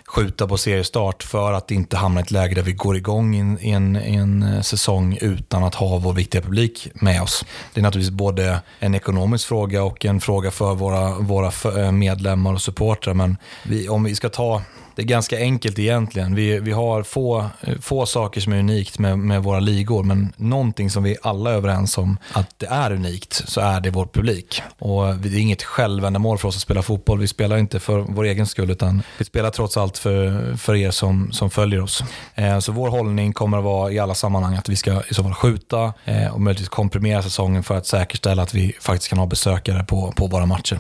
skjuta 0.10 0.48
på 0.48 0.58
seriestart 0.58 1.24
för 1.24 1.54
att 1.54 1.72
inte 1.72 1.98
hamna 1.98 2.20
i 2.20 2.24
ett 2.24 2.32
läge 2.32 2.56
där 2.56 2.62
vi 2.62 2.72
går 2.72 2.98
igång 2.98 3.36
i 3.36 3.40
en, 3.40 3.60
i 3.62 3.70
en, 3.70 3.96
i 3.96 4.16
en 4.16 4.44
eh, 4.44 4.62
säsong 4.62 5.18
utan 5.22 5.64
att 5.64 5.76
ha 5.76 5.98
vår 5.98 6.14
viktiga 6.14 6.42
publik 6.42 6.88
med 6.94 7.22
oss. 7.22 7.46
Det 7.74 7.80
är 7.80 7.84
naturligtvis 7.84 8.18
både 8.18 8.62
en 8.80 8.96
ekonomisk 8.96 9.48
fråga 9.48 9.84
och 9.84 10.06
en 10.06 10.22
fråga 10.22 10.52
för 10.52 10.76
våra, 10.76 11.20
våra 11.20 11.82
eh, 11.82 11.92
medlemmar 11.92 12.54
och 12.54 12.62
supportrar. 12.62 13.14
Men 13.14 13.38
vi, 13.64 13.90
om 13.90 14.04
vi 14.04 14.16
ska 14.16 14.30
ta 14.30 14.62
det 15.00 15.04
är 15.04 15.08
ganska 15.08 15.38
enkelt 15.38 15.80
egentligen. 15.80 16.36
Vi, 16.36 16.60
vi 16.60 16.72
har 16.72 17.04
få, 17.04 17.46
få 17.82 18.06
saker 18.06 18.42
som 18.42 18.54
är 18.54 18.60
unikt 18.60 19.00
med, 19.00 19.20
med 19.20 19.44
våra 19.44 19.60
ligor, 19.60 20.04
men 20.04 20.34
någonting 20.36 20.90
som 20.90 21.04
vi 21.04 21.18
alla 21.22 21.50
är 21.50 21.54
överens 21.54 21.98
om 21.98 22.18
att 22.34 22.54
det 22.58 22.66
är 22.66 22.92
unikt, 22.92 23.34
så 23.34 23.62
är 23.62 23.82
det 23.82 23.90
vår 23.90 24.06
publik. 24.06 24.62
Och 24.80 25.16
det 25.16 25.30
är 25.30 25.40
inget 25.40 25.64
självändamål 25.64 26.38
för 26.38 26.48
oss 26.48 26.56
att 26.56 26.62
spela 26.62 26.82
fotboll. 26.82 27.20
Vi 27.20 27.28
spelar 27.28 27.58
inte 27.58 27.80
för 27.80 28.00
vår 28.00 28.24
egen 28.24 28.48
skull, 28.48 28.72
utan 28.72 29.04
vi 29.18 29.26
spelar 29.26 29.50
trots 29.50 29.78
allt 29.78 29.98
för, 29.98 30.56
för 30.58 30.76
er 30.76 30.92
som, 30.92 31.32
som 31.32 31.50
följer 31.50 31.82
oss. 31.82 32.04
Eh, 32.36 32.60
så 32.60 32.72
vår 32.72 32.90
hållning 32.90 33.34
kommer 33.34 33.58
att 33.58 33.64
vara 33.64 33.92
i 33.92 34.00
alla 34.00 34.16
sammanhang 34.16 34.56
att 34.56 34.70
vi 34.70 34.76
ska 34.76 35.02
i 35.10 35.14
så 35.14 35.24
fall 35.24 35.34
skjuta 35.34 35.94
eh, 36.06 36.34
och 36.34 36.42
möjligtvis 36.42 36.70
komprimera 36.70 37.24
säsongen 37.24 37.64
för 37.64 37.78
att 37.78 37.86
säkerställa 37.86 38.44
att 38.44 38.54
vi 38.54 38.74
faktiskt 38.82 39.10
kan 39.10 39.20
ha 39.20 39.26
besökare 39.26 39.84
på, 39.84 40.12
på 40.12 40.28
våra 40.28 40.46
matcher. 40.46 40.80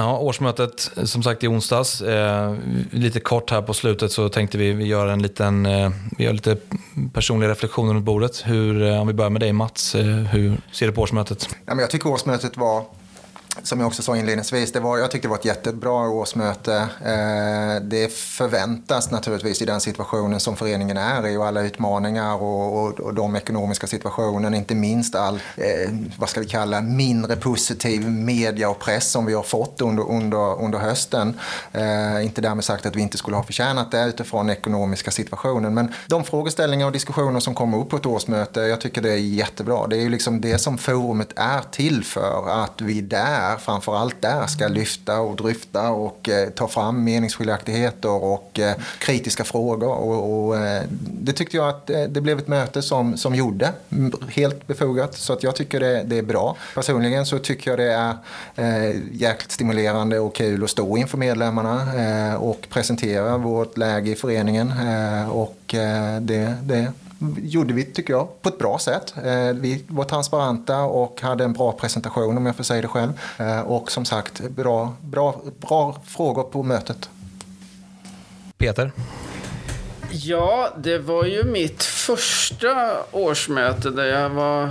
Ja, 0.00 0.18
årsmötet 0.18 0.90
som 1.04 1.22
sagt 1.22 1.44
i 1.44 1.48
onsdags. 1.48 2.00
Eh, 2.00 2.54
lite 2.90 3.20
kort 3.20 3.50
här 3.50 3.62
på 3.62 3.74
slutet 3.74 4.12
så 4.12 4.28
tänkte 4.28 4.58
vi, 4.58 4.72
vi 4.72 4.86
göra 4.86 5.12
en 5.12 5.22
liten, 5.22 5.66
eh, 5.66 5.90
vi 6.18 6.24
gör 6.24 6.32
lite 6.32 6.56
personliga 7.12 7.50
reflektioner 7.50 7.94
runt 7.94 8.04
bordet. 8.04 8.42
Hur, 8.46 8.82
eh, 8.82 9.00
om 9.00 9.06
vi 9.06 9.12
börjar 9.12 9.30
med 9.30 9.40
dig 9.42 9.52
Mats, 9.52 9.94
eh, 9.94 10.04
hur 10.04 10.60
ser 10.72 10.86
du 10.86 10.92
på 10.92 11.02
årsmötet? 11.02 11.48
Ja, 11.50 11.74
men 11.74 11.78
jag 11.78 11.90
tycker 11.90 12.08
årsmötet 12.08 12.56
var 12.56 12.84
som 13.62 13.80
jag 13.80 13.86
också 13.86 14.02
sa 14.02 14.16
inledningsvis, 14.16 14.72
det 14.72 14.80
var, 14.80 14.98
jag 14.98 15.10
tyckte 15.10 15.28
det 15.28 15.30
var 15.30 15.38
ett 15.38 15.44
jättebra 15.44 16.08
årsmöte. 16.08 16.74
Eh, 17.04 17.82
det 17.82 18.12
förväntas 18.12 19.10
naturligtvis 19.10 19.62
i 19.62 19.64
den 19.64 19.80
situationen 19.80 20.40
som 20.40 20.56
föreningen 20.56 20.96
är 20.96 21.26
i 21.26 21.36
och 21.36 21.46
alla 21.46 21.60
utmaningar 21.60 22.34
och, 22.34 22.82
och, 22.82 23.00
och 23.00 23.14
de 23.14 23.36
ekonomiska 23.36 23.86
situationen, 23.86 24.54
inte 24.54 24.74
minst 24.74 25.14
all, 25.14 25.34
eh, 25.56 25.90
vad 26.16 26.28
ska 26.28 26.40
vi 26.40 26.46
kalla, 26.46 26.80
mindre 26.80 27.36
positiv 27.36 28.10
media 28.10 28.70
och 28.70 28.78
press 28.78 29.10
som 29.10 29.26
vi 29.26 29.34
har 29.34 29.42
fått 29.42 29.80
under, 29.80 30.10
under, 30.10 30.62
under 30.62 30.78
hösten. 30.78 31.38
Eh, 31.72 32.24
inte 32.24 32.40
därmed 32.40 32.64
sagt 32.64 32.86
att 32.86 32.96
vi 32.96 33.00
inte 33.00 33.18
skulle 33.18 33.36
ha 33.36 33.44
förtjänat 33.44 33.90
det 33.90 34.04
utifrån 34.04 34.46
den 34.46 34.56
ekonomiska 34.56 35.10
situationen, 35.10 35.74
men 35.74 35.92
de 36.06 36.24
frågeställningar 36.24 36.86
och 36.86 36.92
diskussioner 36.92 37.40
som 37.40 37.54
kommer 37.54 37.78
upp 37.78 37.88
på 37.88 37.96
ett 37.96 38.06
årsmöte, 38.06 38.60
jag 38.60 38.80
tycker 38.80 39.02
det 39.02 39.12
är 39.12 39.16
jättebra. 39.16 39.86
Det 39.86 39.96
är 39.96 40.00
ju 40.00 40.08
liksom 40.08 40.40
det 40.40 40.58
som 40.58 40.78
forumet 40.78 41.32
är 41.36 41.60
till 41.70 42.04
för, 42.04 42.62
att 42.64 42.80
vi 42.80 43.00
där, 43.00 43.47
framförallt 43.56 44.22
där, 44.22 44.46
ska 44.46 44.68
lyfta 44.68 45.20
och 45.20 45.36
dryfta 45.36 45.90
och 45.90 46.28
eh, 46.28 46.48
ta 46.48 46.68
fram 46.68 47.04
meningsskiljaktigheter 47.04 48.24
och 48.24 48.60
eh, 48.60 48.74
kritiska 48.98 49.44
frågor. 49.44 49.88
Och, 49.88 50.46
och 50.46 50.56
eh, 50.56 50.82
det 51.00 51.32
tyckte 51.32 51.56
jag 51.56 51.68
att 51.68 51.90
eh, 51.90 52.02
det 52.02 52.20
blev 52.20 52.38
ett 52.38 52.48
möte 52.48 52.82
som, 52.82 53.16
som 53.16 53.34
gjorde, 53.34 53.72
helt 54.28 54.66
befogat. 54.66 55.14
Så 55.14 55.32
att 55.32 55.42
jag 55.42 55.56
tycker 55.56 55.80
det, 55.80 56.02
det 56.02 56.18
är 56.18 56.22
bra. 56.22 56.56
Personligen 56.74 57.26
så 57.26 57.38
tycker 57.38 57.70
jag 57.70 57.78
det 57.78 57.92
är 57.92 58.16
eh, 58.56 58.96
jäkligt 59.12 59.52
stimulerande 59.52 60.18
och 60.18 60.34
kul 60.34 60.64
att 60.64 60.70
stå 60.70 60.96
inför 60.96 61.18
medlemmarna 61.18 61.94
eh, 61.94 62.34
och 62.34 62.66
presentera 62.70 63.36
vårt 63.36 63.76
läge 63.76 64.10
i 64.10 64.14
föreningen. 64.14 64.70
Eh, 64.70 65.30
och 65.30 65.74
eh, 65.74 66.20
det, 66.20 66.54
det 66.62 66.92
gjorde 67.42 67.74
vi, 67.74 67.84
tycker 67.84 68.12
jag, 68.12 68.42
på 68.42 68.48
ett 68.48 68.58
bra 68.58 68.78
sätt. 68.78 69.14
Eh, 69.16 69.52
vi 69.54 69.84
var 69.88 70.04
transparenta 70.04 70.80
och 70.80 71.20
hade 71.22 71.44
en 71.44 71.52
bra 71.52 71.72
presentation 71.72 72.36
om 72.36 72.46
jag 72.46 72.56
får 72.56 72.64
säga 72.64 72.82
det 72.82 72.88
själv. 72.88 73.12
Eh, 73.38 73.60
och 73.60 73.90
som 73.90 74.04
sagt, 74.04 74.48
bra, 74.48 74.94
bra, 75.00 75.40
bra 75.60 76.00
frågor 76.04 76.42
på 76.42 76.62
mötet. 76.62 77.10
Peter? 78.58 78.92
Ja, 80.10 80.68
det 80.76 80.98
var 80.98 81.24
ju 81.24 81.44
mitt 81.44 81.82
första 81.82 82.96
årsmöte 83.12 83.90
där 83.90 84.04
jag 84.04 84.30
var 84.30 84.64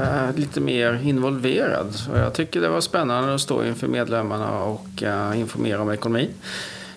äh, 0.00 0.34
lite 0.36 0.60
mer 0.60 1.00
involverad. 1.04 1.94
Och 2.12 2.18
jag 2.18 2.32
tycker 2.34 2.60
det 2.60 2.68
var 2.68 2.80
spännande 2.80 3.34
att 3.34 3.40
stå 3.40 3.64
inför 3.64 3.86
medlemmarna 3.86 4.62
och 4.62 5.02
äh, 5.02 5.40
informera 5.40 5.82
om 5.82 5.90
ekonomin 5.90 6.30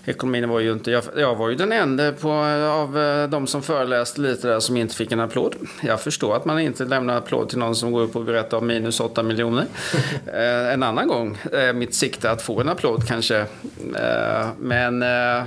ekonomin 0.06 0.49
var 0.49 0.60
ju 0.60 0.72
inte... 0.72 0.91
Jag, 0.91 1.04
jag 1.18 1.36
var 1.36 1.49
ju 1.49 1.56
den 1.56 1.72
enda 1.72 2.12
på, 2.12 2.32
av 2.32 2.99
eh, 2.99 3.30
de 3.30 3.47
som 3.47 3.62
föreläste 3.64 4.22
lite 4.22 4.47
där 4.47 4.60
som 4.60 4.78
inte 4.78 4.95
fick 4.95 5.12
en 5.12 5.20
applåd. 5.20 5.56
Jag 5.82 6.01
förstår 6.01 6.36
att 6.36 6.45
man 6.45 6.60
inte 6.60 6.86
lämnar 6.86 7.18
applåd 7.18 7.49
till 7.49 7.58
någon 7.58 7.76
som 7.76 7.91
går 7.91 8.01
upp 8.01 8.16
och 8.16 8.24
berättar 8.24 8.58
om 8.58 8.68
minus 8.68 8.99
8 8.99 9.24
miljoner. 9.24 9.66
eh, 10.34 10.74
en 10.74 10.84
annan 10.84 11.08
gång 11.08 11.38
är 11.51 11.74
mitt 11.74 11.95
sikte 11.95 12.32
att 12.32 12.41
få 12.41 12.62
en 12.62 12.70
applåd 12.70 13.08
kanske. 13.08 13.39
Eh, 13.95 14.47
men 14.60 15.04
eh, 15.04 15.43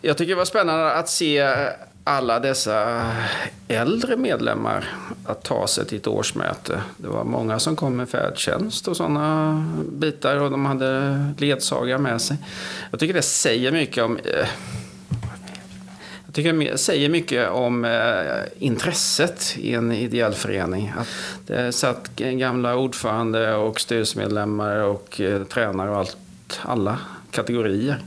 jag 0.00 0.18
tycker 0.18 0.32
det 0.32 0.38
var 0.38 0.44
spännande 0.44 0.92
att 0.92 1.08
se 1.08 1.56
alla 2.04 2.40
dessa 2.40 3.10
äldre 3.68 4.16
medlemmar 4.16 4.84
att 5.24 5.44
ta 5.44 5.66
sig 5.66 5.86
till 5.86 5.98
ett 5.98 6.06
årsmöte. 6.06 6.82
Det 6.96 7.08
var 7.08 7.24
många 7.24 7.58
som 7.58 7.76
kom 7.76 7.96
med 7.96 8.08
färdtjänst 8.08 8.88
och 8.88 8.96
sådana 8.96 9.66
bitar 9.92 10.36
och 10.36 10.50
de 10.50 10.66
hade 10.66 11.18
ledsagare 11.38 11.98
med 11.98 12.22
sig. 12.22 12.36
Jag 12.90 13.00
tycker 13.00 13.14
det 13.14 13.22
säger 13.22 13.72
mycket 13.72 14.04
om 14.04 14.16
eh, 14.16 14.48
jag 16.26 16.34
tycker 16.34 16.52
det 16.52 16.78
säger 16.78 17.08
mycket 17.08 17.50
om 17.50 17.84
eh, 17.84 18.42
intresset 18.58 19.54
i 19.58 19.74
en 19.74 19.92
ideell 19.92 20.32
förening. 20.32 20.92
Att 20.98 21.08
det 21.46 21.72
satt 21.72 22.16
gamla 22.16 22.76
ordförande 22.76 23.54
och 23.54 23.80
styrelsemedlemmar 23.80 24.76
och 24.76 25.20
eh, 25.20 25.44
tränare 25.44 25.90
och 25.90 25.96
allt, 25.96 26.16
alla 26.62 26.98
kategorier. 27.30 27.98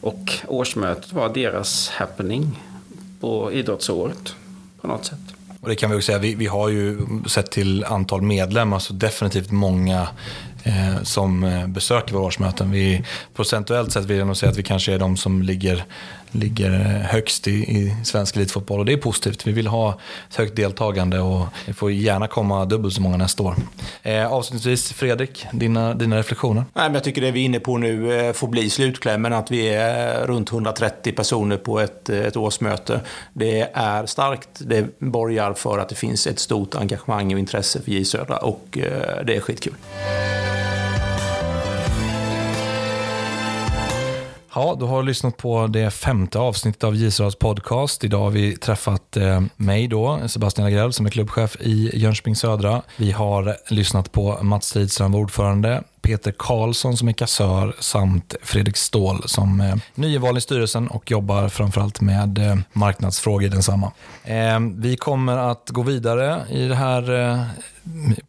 Och 0.00 0.32
årsmötet 0.46 1.12
var 1.12 1.28
deras 1.28 1.88
happening 1.88 2.60
på 3.22 3.52
idrottsåret 3.52 4.34
på 4.80 4.86
något 4.86 5.04
sätt. 5.04 5.18
Och 5.60 5.68
det 5.68 5.76
kan 5.76 5.90
vi 5.90 5.96
också 5.96 6.06
säga, 6.06 6.18
vi, 6.18 6.34
vi 6.34 6.46
har 6.46 6.68
ju 6.68 6.98
sett 7.26 7.50
till 7.50 7.84
antal 7.84 8.22
medlemmar 8.22 8.78
så 8.78 8.92
definitivt 8.92 9.50
många 9.50 10.08
eh, 10.62 11.02
som 11.02 11.44
eh, 11.44 11.66
besöker 11.66 12.14
våra 12.14 12.24
årsmöten. 12.24 12.70
Vi, 12.70 13.04
procentuellt 13.34 13.92
sett 13.92 14.04
vill 14.04 14.18
jag 14.18 14.26
nog 14.26 14.36
säga 14.36 14.50
att 14.50 14.58
vi 14.58 14.62
kanske 14.62 14.92
är 14.92 14.98
de 14.98 15.16
som 15.16 15.42
ligger 15.42 15.84
ligger 16.32 16.72
eh, 16.72 16.86
högst 16.86 17.48
i, 17.48 17.52
i 17.52 17.96
svensk 18.04 18.36
elitfotboll 18.36 18.78
och 18.78 18.86
det 18.86 18.92
är 18.92 18.96
positivt. 18.96 19.46
Vi 19.46 19.52
vill 19.52 19.66
ha 19.66 19.98
ett 20.30 20.36
högt 20.36 20.56
deltagande 20.56 21.20
och 21.20 21.46
det 21.66 21.72
får 21.72 21.92
gärna 21.92 22.26
komma 22.26 22.64
dubbelt 22.64 22.94
så 22.94 23.02
många 23.02 23.16
nästa 23.16 23.42
år. 23.42 23.54
Eh, 24.02 24.32
avslutningsvis, 24.32 24.92
Fredrik, 24.92 25.46
dina, 25.52 25.94
dina 25.94 26.18
reflektioner? 26.18 26.64
Nej, 26.74 26.84
men 26.84 26.94
jag 26.94 27.04
tycker 27.04 27.20
det 27.20 27.30
vi 27.30 27.40
är 27.40 27.44
inne 27.44 27.60
på 27.60 27.78
nu 27.78 28.20
eh, 28.20 28.32
får 28.32 28.48
bli 28.48 28.70
slutklämmen, 28.70 29.32
att 29.32 29.50
vi 29.50 29.68
är 29.68 30.20
eh, 30.20 30.26
runt 30.26 30.52
130 30.52 31.12
personer 31.12 31.56
på 31.56 31.80
ett, 31.80 32.08
eh, 32.08 32.18
ett 32.18 32.36
årsmöte. 32.36 33.00
Det 33.32 33.70
är 33.74 34.06
starkt, 34.06 34.48
det 34.58 34.98
borgar 34.98 35.54
för 35.54 35.78
att 35.78 35.88
det 35.88 35.94
finns 35.94 36.26
ett 36.26 36.38
stort 36.38 36.74
engagemang 36.74 37.32
och 37.32 37.38
intresse 37.38 37.82
för 37.82 37.90
J 37.90 38.04
Södra 38.04 38.36
och 38.36 38.78
eh, 38.78 39.24
det 39.24 39.36
är 39.36 39.40
skitkul. 39.40 39.74
Ja, 44.54 44.76
du 44.78 44.84
har 44.84 45.02
lyssnat 45.02 45.36
på 45.36 45.66
det 45.66 45.90
femte 45.90 46.38
avsnittet 46.38 46.84
av 46.84 46.96
Gisrads 46.96 47.36
podcast. 47.36 48.04
Idag 48.04 48.18
har 48.18 48.30
vi 48.30 48.56
träffat 48.56 49.16
eh, 49.16 49.42
mig 49.56 49.88
då, 49.88 50.20
Sebastian 50.26 50.66
Agrell, 50.66 50.92
som 50.92 51.06
är 51.06 51.10
klubbchef 51.10 51.56
i 51.60 51.90
Jönköping 51.98 52.36
Södra. 52.36 52.82
Vi 52.96 53.12
har 53.12 53.56
lyssnat 53.68 54.12
på 54.12 54.38
Mats 54.42 54.66
Stridström, 54.66 55.14
ordförande, 55.14 55.82
Peter 56.02 56.34
Karlsson 56.38 56.96
som 56.96 57.08
är 57.08 57.12
kassör 57.12 57.74
samt 57.78 58.34
Fredrik 58.42 58.76
Ståhl 58.76 59.22
som 59.26 59.60
är 59.60 59.80
nyvald 59.94 60.38
i 60.38 60.40
styrelsen 60.40 60.88
och 60.88 61.10
jobbar 61.10 61.48
framförallt 61.48 62.00
med 62.00 62.38
eh, 62.38 62.56
marknadsfrågor 62.72 63.44
i 63.44 63.48
densamma. 63.48 63.92
Ehm, 64.24 64.80
vi 64.80 64.96
kommer 64.96 65.36
att 65.36 65.70
gå 65.70 65.82
vidare 65.82 66.42
i 66.50 66.68
det 66.68 66.74
här 66.74 67.30
eh, 67.30 67.42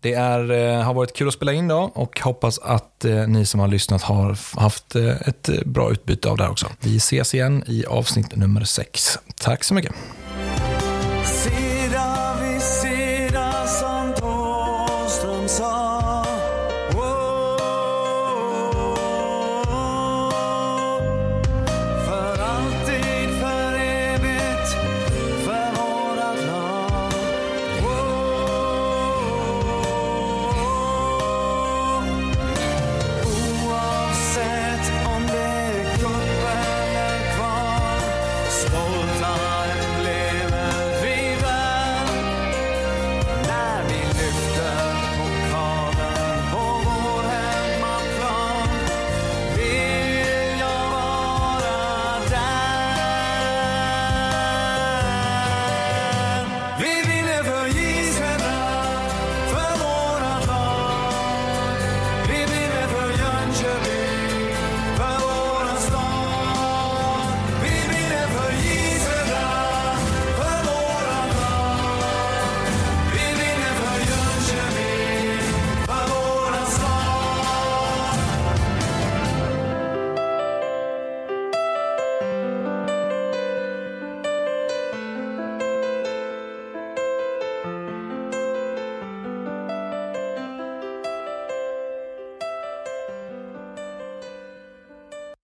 Det 0.00 0.14
är, 0.14 0.50
eh, 0.50 0.82
har 0.82 0.94
varit 0.94 1.16
kul 1.16 1.28
att 1.28 1.34
spela 1.34 1.52
in 1.52 1.64
idag 1.64 1.90
och 1.94 2.20
hoppas 2.20 2.58
att 2.58 3.04
eh, 3.04 3.28
ni 3.28 3.46
som 3.46 3.60
har 3.60 3.68
lyssnat 3.68 4.02
har 4.02 4.38
haft 4.60 4.96
ett 4.96 5.50
bra 5.64 5.90
utbyte 5.90 6.28
av 6.28 6.36
det 6.36 6.42
här 6.42 6.50
också. 6.50 6.66
Vi 6.80 6.96
ses 6.96 7.34
igen 7.34 7.64
i 7.66 7.86
avsnitt 7.86 8.36
nummer 8.36 8.64
sex. 8.64 9.18
Tack 9.36 9.64
så 9.64 9.74
mycket. 9.74 9.94